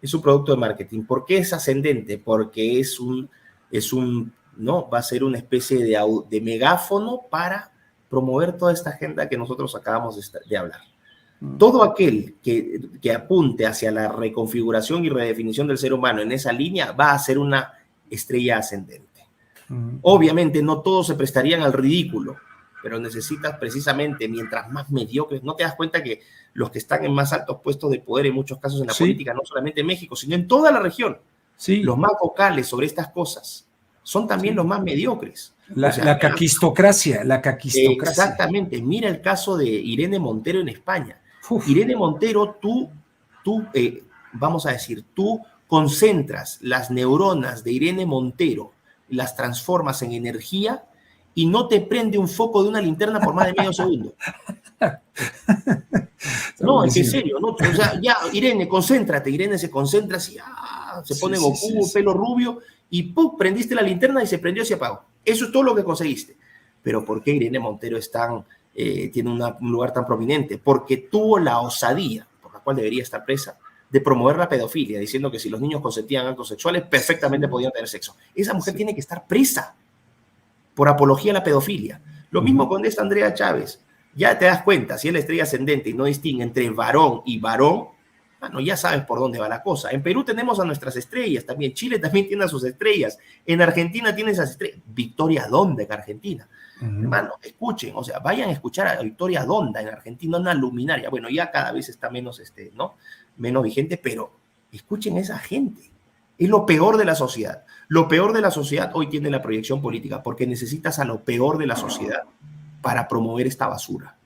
Es 0.00 0.12
un 0.12 0.20
producto 0.20 0.52
de 0.52 0.58
marketing. 0.58 1.02
¿Por 1.04 1.24
qué 1.24 1.38
es 1.38 1.52
ascendente? 1.52 2.18
Porque 2.18 2.78
es 2.80 3.00
un 3.00 3.30
es 3.72 3.92
un, 3.92 4.32
¿no? 4.58 4.88
Va 4.88 4.98
a 4.98 5.02
ser 5.02 5.24
una 5.24 5.38
especie 5.38 5.78
de, 5.78 5.98
de 6.28 6.40
megáfono 6.40 7.22
para 7.28 7.72
promover 8.08 8.56
toda 8.58 8.72
esta 8.72 8.90
agenda 8.90 9.28
que 9.28 9.38
nosotros 9.38 9.74
acabamos 9.74 10.30
de, 10.48 10.56
hablar. 10.56 10.82
Mm. 11.40 11.56
Todo 11.56 11.82
aquel 11.82 12.36
que, 12.42 12.90
que, 13.00 13.12
apunte 13.12 13.66
hacia 13.66 13.90
la 13.90 14.08
reconfiguración 14.08 15.04
y 15.04 15.08
redefinición 15.08 15.66
del 15.66 15.78
ser 15.78 15.94
humano 15.94 16.20
en 16.20 16.30
esa 16.30 16.52
línea 16.52 16.92
va 16.92 17.12
a 17.12 17.18
ser 17.18 17.38
una 17.38 17.72
estrella 18.10 18.58
ascendente. 18.58 19.26
Mm. 19.68 19.98
Obviamente 20.02 20.62
no 20.62 20.82
todos 20.82 21.06
se 21.06 21.14
prestarían 21.14 21.62
al 21.62 21.72
ridículo, 21.72 22.36
pero 22.82 22.98
necesitas 22.98 23.56
precisamente, 23.58 24.28
mientras 24.28 24.70
más 24.70 24.90
mediocres, 24.90 25.42
no 25.42 25.54
te 25.54 25.62
das 25.62 25.74
cuenta 25.76 26.02
que 26.02 26.20
los 26.54 26.70
que 26.70 26.78
están 26.78 27.04
en 27.04 27.12
más 27.12 27.32
altos 27.32 27.58
puestos 27.62 27.90
de 27.90 28.00
poder 28.00 28.26
en 28.26 28.34
muchos 28.34 28.58
casos 28.58 28.80
en 28.80 28.88
la 28.88 28.94
política, 28.94 29.32
no 29.32 29.42
solamente 29.44 29.80
en 29.80 29.86
México, 29.86 30.16
sino 30.16 30.34
en 30.34 30.48
toda 30.48 30.72
la 30.72 30.80
región, 30.80 31.18
los 31.66 31.96
más 31.96 32.12
vocales 32.20 32.66
sobre 32.66 32.86
estas 32.86 33.08
cosas 33.08 33.68
son 34.02 34.26
también 34.26 34.56
los 34.56 34.66
más 34.66 34.82
mediocres. 34.82 35.54
La, 35.74 36.18
caquistocracia, 36.18 37.24
la 37.24 37.40
caquistocracia. 37.40 38.24
Exactamente. 38.24 38.82
Mira 38.82 39.08
el 39.08 39.20
caso 39.20 39.56
de 39.56 39.66
Irene 39.66 40.18
Montero 40.18 40.60
en 40.60 40.68
España. 40.68 41.20
Irene 41.66 41.96
Montero, 41.96 42.58
tú, 42.60 42.90
tú 43.44 43.64
eh, 43.72 44.02
vamos 44.32 44.66
a 44.66 44.72
decir, 44.72 45.04
tú 45.14 45.40
concentras 45.66 46.58
las 46.60 46.90
neuronas 46.90 47.64
de 47.64 47.72
Irene 47.72 48.06
Montero, 48.06 48.72
las 49.08 49.36
transformas 49.36 50.02
en 50.02 50.12
energía 50.12 50.84
y 51.34 51.46
no 51.46 51.68
te 51.68 51.80
prende 51.80 52.18
un 52.18 52.28
foco 52.28 52.62
de 52.62 52.68
una 52.68 52.80
linterna 52.80 53.20
por 53.20 53.34
más 53.34 53.46
de 53.46 53.54
medio 53.54 53.72
segundo. 53.72 54.14
No, 56.60 56.84
es 56.84 56.94
que 56.94 57.00
en 57.00 57.06
serio, 57.06 57.38
¿no? 57.40 57.48
O 57.48 57.74
sea, 57.74 57.98
ya, 58.00 58.16
Irene, 58.32 58.68
concéntrate. 58.68 59.30
Irene 59.30 59.58
se 59.58 59.70
concentra 59.70 60.18
así, 60.18 60.36
ah, 60.40 61.02
se 61.04 61.16
pone 61.16 61.36
Goku, 61.38 61.90
pelo 61.92 62.14
rubio, 62.14 62.60
y 62.90 63.02
¡pum! 63.04 63.36
prendiste 63.36 63.74
la 63.74 63.82
linterna 63.82 64.22
y 64.22 64.26
se 64.26 64.38
prendió 64.38 64.62
y 64.62 64.66
se 64.66 64.74
apagó. 64.74 65.02
Eso 65.24 65.46
es 65.46 65.52
todo 65.52 65.64
lo 65.64 65.74
que 65.74 65.82
conseguiste. 65.82 66.36
Pero 66.82 67.04
¿por 67.04 67.22
qué 67.22 67.32
Irene 67.32 67.58
Montero 67.58 67.96
es 67.96 68.10
tan, 68.10 68.44
eh, 68.74 69.08
tiene 69.08 69.30
un 69.30 69.70
lugar 69.70 69.92
tan 69.92 70.06
prominente? 70.06 70.58
Porque 70.58 70.96
tuvo 70.96 71.38
la 71.38 71.60
osadía, 71.60 72.26
por 72.40 72.52
la 72.52 72.60
cual 72.60 72.76
debería 72.76 73.02
estar 73.02 73.24
presa, 73.24 73.58
de 73.90 74.00
promover 74.00 74.36
la 74.36 74.48
pedofilia, 74.48 74.98
diciendo 74.98 75.30
que 75.30 75.38
si 75.38 75.50
los 75.50 75.60
niños 75.60 75.80
consentían 75.80 76.26
actos 76.26 76.48
sexuales, 76.48 76.84
perfectamente 76.84 77.48
podían 77.48 77.72
tener 77.72 77.88
sexo. 77.88 78.16
Esa 78.34 78.54
mujer 78.54 78.74
tiene 78.74 78.94
que 78.94 79.00
estar 79.00 79.26
presa 79.26 79.74
por 80.74 80.88
apología 80.88 81.32
a 81.32 81.34
la 81.34 81.44
pedofilia. 81.44 82.00
Lo 82.30 82.42
mismo 82.42 82.68
con 82.68 82.84
esta 82.84 83.02
Andrea 83.02 83.34
Chávez 83.34 83.82
ya 84.14 84.38
te 84.38 84.44
das 84.44 84.62
cuenta, 84.62 84.98
si 84.98 85.08
es 85.08 85.14
la 85.14 85.20
estrella 85.20 85.44
ascendente 85.44 85.90
y 85.90 85.94
no 85.94 86.04
distingue 86.04 86.42
entre 86.42 86.68
varón 86.70 87.22
y 87.24 87.38
varón, 87.38 87.88
bueno, 88.40 88.60
ya 88.60 88.76
sabes 88.76 89.04
por 89.04 89.20
dónde 89.20 89.38
va 89.38 89.48
la 89.48 89.62
cosa. 89.62 89.90
En 89.90 90.02
Perú 90.02 90.24
tenemos 90.24 90.58
a 90.58 90.64
nuestras 90.64 90.96
estrellas 90.96 91.46
también, 91.46 91.72
Chile 91.74 91.98
también 91.98 92.26
tiene 92.26 92.44
a 92.44 92.48
sus 92.48 92.64
estrellas, 92.64 93.18
en 93.46 93.62
Argentina 93.62 94.14
tiene 94.14 94.32
esas 94.32 94.50
estrellas. 94.50 94.80
Victoria 94.86 95.46
Donda 95.48 95.82
en 95.82 95.92
Argentina. 95.92 96.48
Hermano, 96.80 97.34
escuchen, 97.40 97.92
o 97.94 98.02
sea, 98.02 98.18
vayan 98.18 98.48
a 98.48 98.52
escuchar 98.52 98.88
a 98.88 99.00
Victoria 99.00 99.44
Donda 99.44 99.80
en 99.80 99.88
Argentina, 99.88 100.38
una 100.38 100.52
luminaria. 100.52 101.08
Bueno, 101.08 101.28
ya 101.30 101.48
cada 101.52 101.70
vez 101.70 101.88
está 101.88 102.10
menos, 102.10 102.40
este, 102.40 102.72
¿no? 102.74 102.96
menos 103.36 103.62
vigente, 103.62 103.96
pero 103.96 104.32
escuchen 104.72 105.16
a 105.16 105.20
esa 105.20 105.38
gente. 105.38 105.91
Es 106.42 106.48
lo 106.48 106.66
peor 106.66 106.96
de 106.96 107.04
la 107.04 107.14
sociedad. 107.14 107.62
Lo 107.86 108.08
peor 108.08 108.32
de 108.32 108.40
la 108.40 108.50
sociedad 108.50 108.90
hoy 108.94 109.08
tiene 109.08 109.30
la 109.30 109.40
proyección 109.40 109.80
política, 109.80 110.24
porque 110.24 110.44
necesitas 110.44 110.98
a 110.98 111.04
lo 111.04 111.20
peor 111.20 111.56
de 111.56 111.68
la 111.68 111.76
sociedad 111.76 112.24
para 112.80 113.06
promover 113.06 113.46
esta 113.46 113.68
basura. 113.68 114.16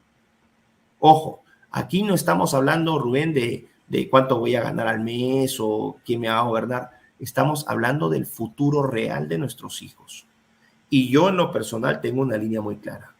Ojo, 0.98 1.42
aquí 1.70 2.02
no 2.02 2.14
estamos 2.14 2.54
hablando, 2.54 2.98
Rubén, 2.98 3.34
de, 3.34 3.68
de 3.86 4.08
cuánto 4.08 4.38
voy 4.38 4.54
a 4.54 4.62
ganar 4.62 4.88
al 4.88 5.00
mes 5.00 5.58
o 5.60 5.98
quién 6.06 6.20
me 6.20 6.30
va 6.30 6.38
a 6.38 6.44
gobernar. 6.44 6.90
Estamos 7.20 7.68
hablando 7.68 8.08
del 8.08 8.24
futuro 8.24 8.82
real 8.82 9.28
de 9.28 9.36
nuestros 9.36 9.82
hijos. 9.82 10.26
Y 10.88 11.10
yo 11.10 11.28
en 11.28 11.36
lo 11.36 11.52
personal 11.52 12.00
tengo 12.00 12.22
una 12.22 12.38
línea 12.38 12.62
muy 12.62 12.76
clara. 12.76 13.14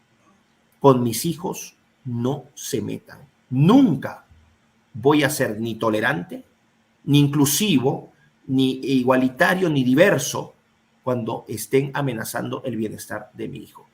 Con 0.81 1.03
mis 1.03 1.27
hijos 1.27 1.77
no 2.07 2.45
se 2.55 2.81
metan. 2.81 3.19
Nunca 3.51 4.25
voy 4.95 5.23
a 5.23 5.29
ser 5.29 5.61
ni 5.61 5.75
tolerante, 5.75 6.47
ni 7.05 7.21
inclusivo, 7.21 8.16
ni 8.47 8.81
igualitario, 8.83 9.69
ni 9.69 9.85
diverso 9.85 10.55
cuando 11.03 11.45
estén 11.49 11.91
amenazando 11.95 12.63
el 12.65 12.77
bienestar 12.77 13.31
de 13.35 13.49
mi 13.49 13.59
hijo 13.59 13.87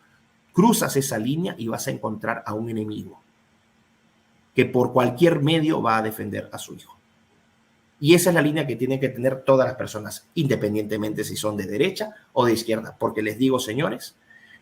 cruzas 0.52 0.96
esa 0.96 1.18
línea 1.18 1.54
y 1.58 1.68
vas 1.68 1.86
a 1.88 1.90
encontrar 1.90 2.42
a 2.46 2.54
un 2.54 2.68
enemigo 2.68 3.20
que 4.54 4.66
por 4.66 4.92
cualquier 4.92 5.40
medio 5.40 5.80
va 5.80 5.96
a 5.96 6.02
defender 6.02 6.50
a 6.52 6.58
su 6.58 6.74
hijo. 6.74 6.96
Y 8.00 8.14
esa 8.14 8.30
es 8.30 8.34
la 8.34 8.42
línea 8.42 8.66
que 8.66 8.76
tienen 8.76 9.00
que 9.00 9.08
tener 9.08 9.44
todas 9.44 9.66
las 9.66 9.76
personas, 9.76 10.26
independientemente 10.34 11.24
si 11.24 11.36
son 11.36 11.56
de 11.56 11.66
derecha 11.66 12.10
o 12.32 12.44
de 12.44 12.52
izquierda. 12.52 12.96
Porque 12.98 13.22
les 13.22 13.38
digo, 13.38 13.58
señores, 13.58 14.16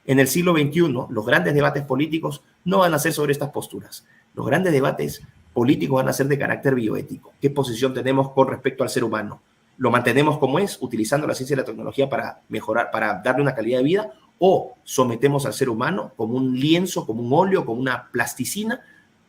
en 0.07 0.20
el 0.20 0.28
siglo 0.28 0.53
XXI 0.53 1.07
los 1.09 1.26
grandes 1.26 1.55
debates 1.55 1.82
políticos 1.84 2.43
no 2.64 2.78
van 2.78 2.95
a 2.95 2.99
ser 2.99 3.12
sobre 3.12 3.32
estas 3.32 3.51
posturas. 3.51 4.07
Los 4.34 4.47
grandes 4.47 4.72
debates 4.72 5.22
políticos 5.53 5.97
van 5.97 6.09
a 6.09 6.12
ser 6.12 6.28
de 6.28 6.38
carácter 6.38 6.74
bioético. 6.74 7.32
¿Qué 7.41 7.51
posición 7.51 7.95
tenemos 7.95 8.30
con 8.30 8.47
respecto 8.47 8.84
al 8.84 8.91
ser 8.91 9.03
humano? 9.03 9.41
¿Lo 9.81 9.91
mantenemos 9.91 10.39
como 10.39 10.61
es, 10.61 10.78
utilizando 10.81 11.26
la 11.26 11.35
ciencia 11.35 11.55
y 11.55 11.57
la 11.57 11.64
tecnología 11.64 12.09
para 12.09 12.43
mejorar, 12.49 12.93
para 12.93 13.20
darle 13.24 13.43
una 13.43 13.55
calidad 13.57 13.78
de 13.78 13.85
vida? 13.85 14.12
o 14.43 14.78
sometemos 14.85 15.45
al 15.45 15.53
ser 15.53 15.68
humano 15.68 16.14
como 16.16 16.35
un 16.35 16.59
lienzo, 16.59 17.07
como 17.07 17.22
un 17.22 17.33
óleo, 17.33 17.66
como 17.66 17.78
una 17.78 18.11
plasticina, 18.11 18.81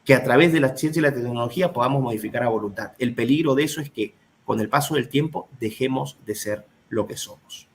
que 0.06 0.16
a 0.16 0.24
través 0.24 0.54
de 0.54 0.62
la 0.62 0.76
ciencia 0.76 1.02
y 1.02 1.04
la 1.04 1.14
tecnología 1.14 1.74
podamos 1.74 2.02
modificar 2.02 2.44
a 2.44 2.48
voluntad. 2.48 2.94
El 2.98 3.14
peligro 3.14 3.54
de 3.54 3.66
eso 3.66 3.82
es 3.82 3.92
que 3.92 4.16
con 4.46 4.62
el 4.62 4.70
paso 4.70 4.96
del 4.96 5.10
tiempo 5.10 5.50
dejemos 5.60 6.18
de 6.26 6.34
ser 6.34 6.66
lo 6.88 7.08
que 7.08 7.18
somos. 7.18 7.68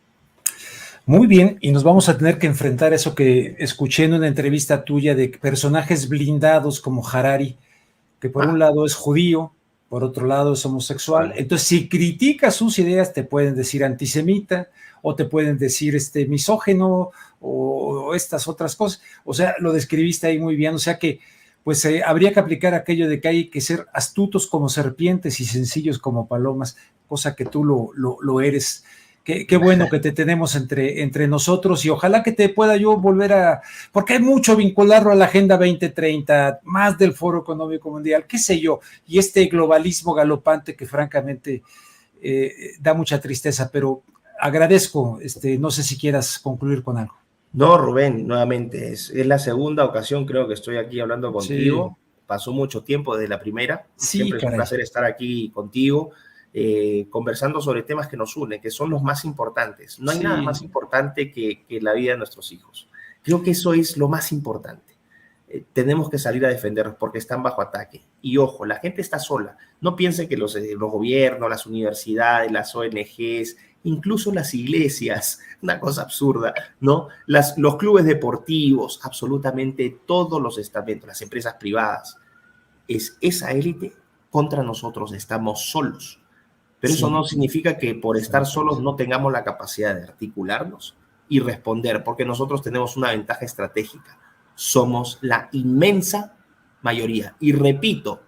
Muy 1.04 1.26
bien, 1.26 1.58
y 1.60 1.72
nos 1.72 1.84
vamos 1.84 2.08
a 2.08 2.16
tener 2.16 2.38
que 2.38 2.46
enfrentar 2.46 2.92
a 2.92 2.96
eso 2.96 3.14
que 3.14 3.54
escuché 3.58 4.04
en 4.04 4.14
una 4.14 4.28
entrevista 4.28 4.82
tuya 4.82 5.14
de 5.14 5.28
personajes 5.28 6.08
blindados 6.08 6.80
como 6.80 7.06
Harari, 7.06 7.58
que 8.18 8.30
por 8.30 8.46
un 8.46 8.56
ah. 8.56 8.58
lado 8.58 8.86
es 8.86 8.94
judío, 8.94 9.52
por 9.96 10.04
otro 10.04 10.26
lado 10.26 10.52
es 10.52 10.66
homosexual. 10.66 11.32
Entonces, 11.36 11.66
si 11.66 11.88
criticas 11.88 12.54
sus 12.54 12.78
ideas, 12.78 13.14
te 13.14 13.24
pueden 13.24 13.54
decir 13.54 13.82
antisemita, 13.82 14.68
o 15.00 15.14
te 15.14 15.24
pueden 15.24 15.56
decir 15.56 15.96
este 15.96 16.26
misógeno 16.26 17.12
o, 17.40 18.14
estas 18.14 18.46
otras 18.46 18.76
cosas. 18.76 19.00
O 19.24 19.32
sea, 19.32 19.54
lo 19.58 19.72
describiste 19.72 20.26
ahí 20.26 20.38
muy 20.38 20.54
bien, 20.54 20.74
o 20.74 20.78
sea 20.78 20.98
que 20.98 21.20
pues 21.64 21.82
eh, 21.86 22.02
habría 22.04 22.30
que 22.34 22.40
aplicar 22.40 22.74
aquello 22.74 23.08
de 23.08 23.22
que 23.22 23.28
hay 23.28 23.48
que 23.48 23.62
ser 23.62 23.86
astutos 23.94 24.46
como 24.46 24.68
serpientes 24.68 25.40
y 25.40 25.46
sencillos 25.46 25.98
como 25.98 26.28
palomas, 26.28 26.76
cosa 27.06 27.34
que 27.34 27.46
tú 27.46 27.64
lo, 27.64 27.88
lo, 27.94 28.40
eres. 28.42 28.84
Qué, 29.26 29.44
qué, 29.44 29.56
bueno 29.56 29.88
que 29.90 29.98
te 29.98 30.12
tenemos 30.12 30.54
entre, 30.54 31.02
entre 31.02 31.26
nosotros 31.26 31.84
y 31.84 31.90
ojalá 31.90 32.22
que 32.22 32.30
te 32.30 32.48
pueda 32.48 32.76
yo 32.76 32.96
volver 32.96 33.32
a, 33.32 33.60
porque 33.90 34.12
hay 34.12 34.20
mucho 34.20 34.54
vincularlo 34.54 35.10
a 35.10 35.16
la 35.16 35.24
Agenda 35.24 35.56
2030, 35.56 36.60
más 36.62 36.96
del 36.96 37.12
Foro 37.12 37.40
Económico 37.40 37.90
Mundial, 37.90 38.24
qué 38.28 38.38
sé 38.38 38.60
yo, 38.60 38.78
y 39.04 39.18
este 39.18 39.46
globalismo 39.46 40.14
galopante 40.14 40.76
que 40.76 40.86
francamente 40.86 41.64
eh, 42.22 42.74
da 42.78 42.94
mucha 42.94 43.20
tristeza, 43.20 43.68
pero 43.72 44.04
agradezco, 44.38 45.18
este, 45.20 45.58
no 45.58 45.72
sé 45.72 45.82
si 45.82 45.98
quieras 45.98 46.38
concluir 46.38 46.84
con 46.84 46.96
algo. 46.96 47.16
No, 47.52 47.78
Rubén, 47.78 48.26
nuevamente, 48.26 48.92
es, 48.92 49.12
la 49.12 49.38
segunda 49.38 49.84
ocasión 49.84 50.26
creo 50.26 50.46
que 50.46 50.54
estoy 50.54 50.76
aquí 50.76 51.00
hablando 51.00 51.32
contigo. 51.32 51.98
Pasó 52.26 52.52
mucho 52.52 52.82
tiempo 52.82 53.16
desde 53.16 53.28
la 53.28 53.40
primera. 53.40 53.86
Siempre 53.96 54.38
es 54.38 54.44
un 54.44 54.54
placer 54.54 54.80
estar 54.80 55.04
aquí 55.04 55.50
contigo, 55.50 56.10
eh, 56.58 57.06
conversando 57.10 57.60
sobre 57.60 57.82
temas 57.82 58.08
que 58.08 58.16
nos 58.16 58.34
unen, 58.34 58.62
que 58.62 58.70
son 58.70 58.88
los 58.88 59.02
más 59.02 59.26
importantes. 59.26 60.00
No 60.00 60.10
hay 60.10 60.20
nada 60.20 60.40
más 60.40 60.62
importante 60.62 61.30
que, 61.30 61.66
que 61.66 61.82
la 61.82 61.92
vida 61.92 62.12
de 62.12 62.16
nuestros 62.16 62.50
hijos. 62.50 62.88
Creo 63.22 63.42
que 63.42 63.50
eso 63.50 63.74
es 63.74 63.98
lo 63.98 64.08
más 64.08 64.32
importante. 64.32 64.96
Eh, 65.48 65.66
tenemos 65.74 66.08
que 66.08 66.16
salir 66.16 66.46
a 66.46 66.48
defenderlos 66.48 66.96
porque 66.98 67.18
están 67.18 67.42
bajo 67.42 67.60
ataque. 67.60 68.06
Y 68.22 68.38
ojo, 68.38 68.64
la 68.64 68.76
gente 68.76 69.02
está 69.02 69.18
sola. 69.18 69.58
No 69.82 69.96
piensen 69.96 70.30
que 70.30 70.38
los, 70.38 70.56
eh, 70.56 70.74
los 70.78 70.90
gobiernos, 70.90 71.50
las 71.50 71.66
universidades, 71.66 72.50
las 72.50 72.74
ONGs, 72.74 73.58
incluso 73.84 74.32
las 74.32 74.54
iglesias, 74.54 75.40
una 75.60 75.78
cosa 75.78 76.04
absurda, 76.04 76.54
¿no? 76.80 77.08
Las, 77.26 77.58
los 77.58 77.76
clubes 77.76 78.06
deportivos, 78.06 78.98
absolutamente 79.02 80.00
todos 80.06 80.40
los 80.40 80.56
estamentos, 80.56 81.06
las 81.06 81.20
empresas 81.20 81.56
privadas, 81.60 82.16
es 82.88 83.18
esa 83.20 83.50
élite 83.50 83.92
contra 84.30 84.62
nosotros, 84.62 85.12
estamos 85.12 85.66
solos. 85.66 86.18
Pero 86.80 86.92
eso 86.92 87.10
no 87.10 87.24
significa 87.24 87.78
que 87.78 87.94
por 87.94 88.16
estar 88.16 88.46
solos 88.46 88.80
no 88.80 88.96
tengamos 88.96 89.32
la 89.32 89.44
capacidad 89.44 89.94
de 89.94 90.02
articularnos 90.02 90.96
y 91.28 91.40
responder, 91.40 92.04
porque 92.04 92.24
nosotros 92.24 92.62
tenemos 92.62 92.96
una 92.96 93.10
ventaja 93.10 93.44
estratégica. 93.44 94.18
Somos 94.54 95.18
la 95.22 95.48
inmensa 95.52 96.36
mayoría. 96.82 97.34
Y 97.40 97.52
repito, 97.52 98.22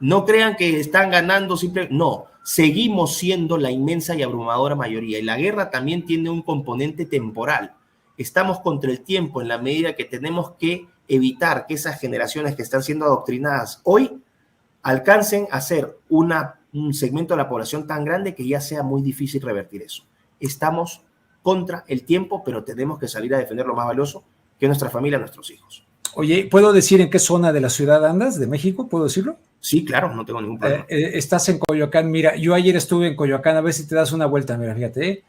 no 0.00 0.24
crean 0.24 0.56
que 0.56 0.80
están 0.80 1.10
ganando 1.10 1.56
simplemente, 1.56 1.94
no, 1.94 2.26
seguimos 2.42 3.16
siendo 3.16 3.56
la 3.56 3.70
inmensa 3.70 4.14
y 4.14 4.22
abrumadora 4.22 4.74
mayoría. 4.74 5.18
Y 5.18 5.22
la 5.22 5.36
guerra 5.36 5.70
también 5.70 6.04
tiene 6.04 6.28
un 6.28 6.42
componente 6.42 7.06
temporal. 7.06 7.74
Estamos 8.16 8.60
contra 8.60 8.90
el 8.90 9.00
tiempo 9.00 9.40
en 9.40 9.48
la 9.48 9.58
medida 9.58 9.94
que 9.94 10.04
tenemos 10.04 10.52
que 10.58 10.86
evitar 11.08 11.66
que 11.66 11.74
esas 11.74 12.00
generaciones 12.00 12.54
que 12.54 12.62
están 12.62 12.82
siendo 12.82 13.04
adoctrinadas 13.04 13.80
hoy 13.84 14.22
alcancen 14.82 15.46
a 15.50 15.60
ser 15.60 15.96
una, 16.08 16.60
un 16.72 16.94
segmento 16.94 17.34
de 17.34 17.38
la 17.38 17.48
población 17.48 17.86
tan 17.86 18.04
grande 18.04 18.34
que 18.34 18.46
ya 18.46 18.60
sea 18.60 18.82
muy 18.82 19.02
difícil 19.02 19.42
revertir 19.42 19.82
eso. 19.82 20.04
Estamos 20.40 21.02
contra 21.42 21.84
el 21.88 22.04
tiempo, 22.04 22.42
pero 22.44 22.64
tenemos 22.64 22.98
que 22.98 23.08
salir 23.08 23.34
a 23.34 23.38
defender 23.38 23.66
lo 23.66 23.74
más 23.74 23.86
valioso, 23.86 24.24
que 24.58 24.66
es 24.66 24.68
nuestra 24.68 24.90
familia, 24.90 25.18
nuestros 25.18 25.50
hijos. 25.50 25.84
Oye, 26.14 26.46
¿puedo 26.50 26.72
decir 26.72 27.00
en 27.00 27.10
qué 27.10 27.18
zona 27.18 27.52
de 27.52 27.60
la 27.60 27.70
ciudad 27.70 28.04
andas, 28.04 28.38
de 28.38 28.46
México? 28.46 28.88
¿Puedo 28.88 29.04
decirlo? 29.04 29.36
Sí, 29.60 29.84
claro, 29.84 30.14
no 30.14 30.24
tengo 30.24 30.40
ningún 30.40 30.58
problema. 30.58 30.84
Eh, 30.88 30.98
eh, 30.98 31.10
estás 31.14 31.48
en 31.48 31.58
Coyoacán, 31.58 32.10
mira, 32.10 32.36
yo 32.36 32.54
ayer 32.54 32.76
estuve 32.76 33.08
en 33.08 33.16
Coyoacán, 33.16 33.56
a 33.56 33.60
ver 33.60 33.72
si 33.72 33.86
te 33.86 33.94
das 33.94 34.12
una 34.12 34.26
vuelta, 34.26 34.56
mira, 34.58 34.74
fíjate. 34.74 35.08
¿eh? 35.08 35.24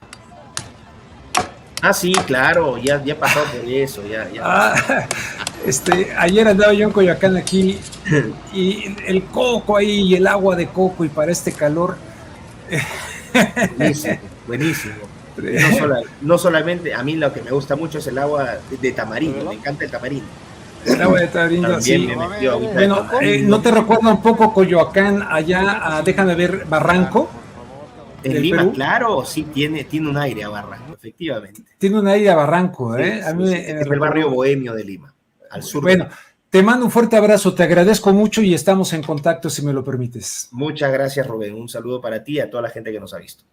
Ah, 1.85 1.91
sí, 1.91 2.13
claro, 2.25 2.77
ya, 2.77 3.03
ya 3.03 3.19
pasó 3.19 3.41
por 3.43 3.69
eso, 3.69 4.07
ya, 4.07 4.25
ya. 4.33 4.41
Ah, 4.41 4.73
este, 5.65 6.13
ayer 6.17 6.47
andaba 6.47 6.71
yo 6.71 6.87
en 6.87 6.93
Coyoacán 6.93 7.35
aquí 7.35 7.77
y 8.53 8.95
el 9.05 9.25
coco 9.25 9.75
ahí 9.75 10.03
y 10.03 10.15
el 10.15 10.25
agua 10.25 10.55
de 10.55 10.67
coco 10.67 11.03
y 11.03 11.09
para 11.09 11.33
este 11.33 11.51
calor. 11.51 11.97
Buenísimo, 13.77 14.17
buenísimo. 14.47 14.93
No, 16.21 16.37
solamente, 16.37 16.93
a 16.93 17.03
mí 17.03 17.17
lo 17.17 17.33
que 17.33 17.41
me 17.41 17.51
gusta 17.51 17.75
mucho 17.75 17.97
es 17.97 18.07
el 18.07 18.17
agua 18.17 18.59
de 18.79 18.91
tamarindo, 18.93 19.43
me 19.43 19.55
encanta 19.55 19.83
el 19.83 19.91
tamarindo. 19.91 20.25
El 20.85 21.01
agua 21.01 21.19
de 21.19 21.27
tamarindo, 21.27 21.81
sí. 21.81 22.09
Bueno, 22.73 23.09
eh, 23.19 23.43
¿no 23.45 23.59
te 23.59 23.71
recuerda 23.71 24.09
un 24.09 24.21
poco 24.21 24.53
Coyoacán 24.53 25.27
allá, 25.29 26.01
déjame 26.05 26.35
ver, 26.35 26.65
Barranco? 26.65 27.29
En 28.23 28.41
Lima, 28.41 28.71
claro, 28.71 29.25
sí, 29.25 29.43
tiene, 29.53 29.83
tiene 29.83 30.09
un 30.09 30.17
aire 30.17 30.43
a 30.43 30.49
Barranco, 30.49 30.93
efectivamente. 30.93 31.63
Tiene 31.77 31.99
un 31.99 32.07
aire 32.07 32.29
a 32.29 32.35
Barranco, 32.35 32.97
¿eh? 32.97 33.21
a 33.23 33.33
mí 33.33 33.53
es 33.53 33.85
el 33.85 33.99
barrio 33.99 34.29
bohemio 34.29 34.73
de 34.73 34.83
Lima, 34.83 35.13
al 35.49 35.63
sur. 35.63 35.81
Bueno, 35.81 36.07
te 36.49 36.61
mando 36.61 36.85
un 36.85 36.91
fuerte 36.91 37.17
abrazo, 37.17 37.53
te 37.53 37.63
agradezco 37.63 38.13
mucho 38.13 38.41
y 38.41 38.53
estamos 38.53 38.93
en 38.93 39.01
contacto 39.01 39.49
si 39.49 39.65
me 39.65 39.73
lo 39.73 39.83
permites. 39.83 40.49
Muchas 40.51 40.91
gracias, 40.91 41.25
Rubén. 41.27 41.55
Un 41.55 41.67
saludo 41.67 41.99
para 41.99 42.23
ti 42.23 42.33
y 42.33 42.39
a 42.39 42.49
toda 42.49 42.63
la 42.63 42.69
gente 42.69 42.91
que 42.91 42.99
nos 42.99 43.13
ha 43.13 43.17
visto. 43.17 43.43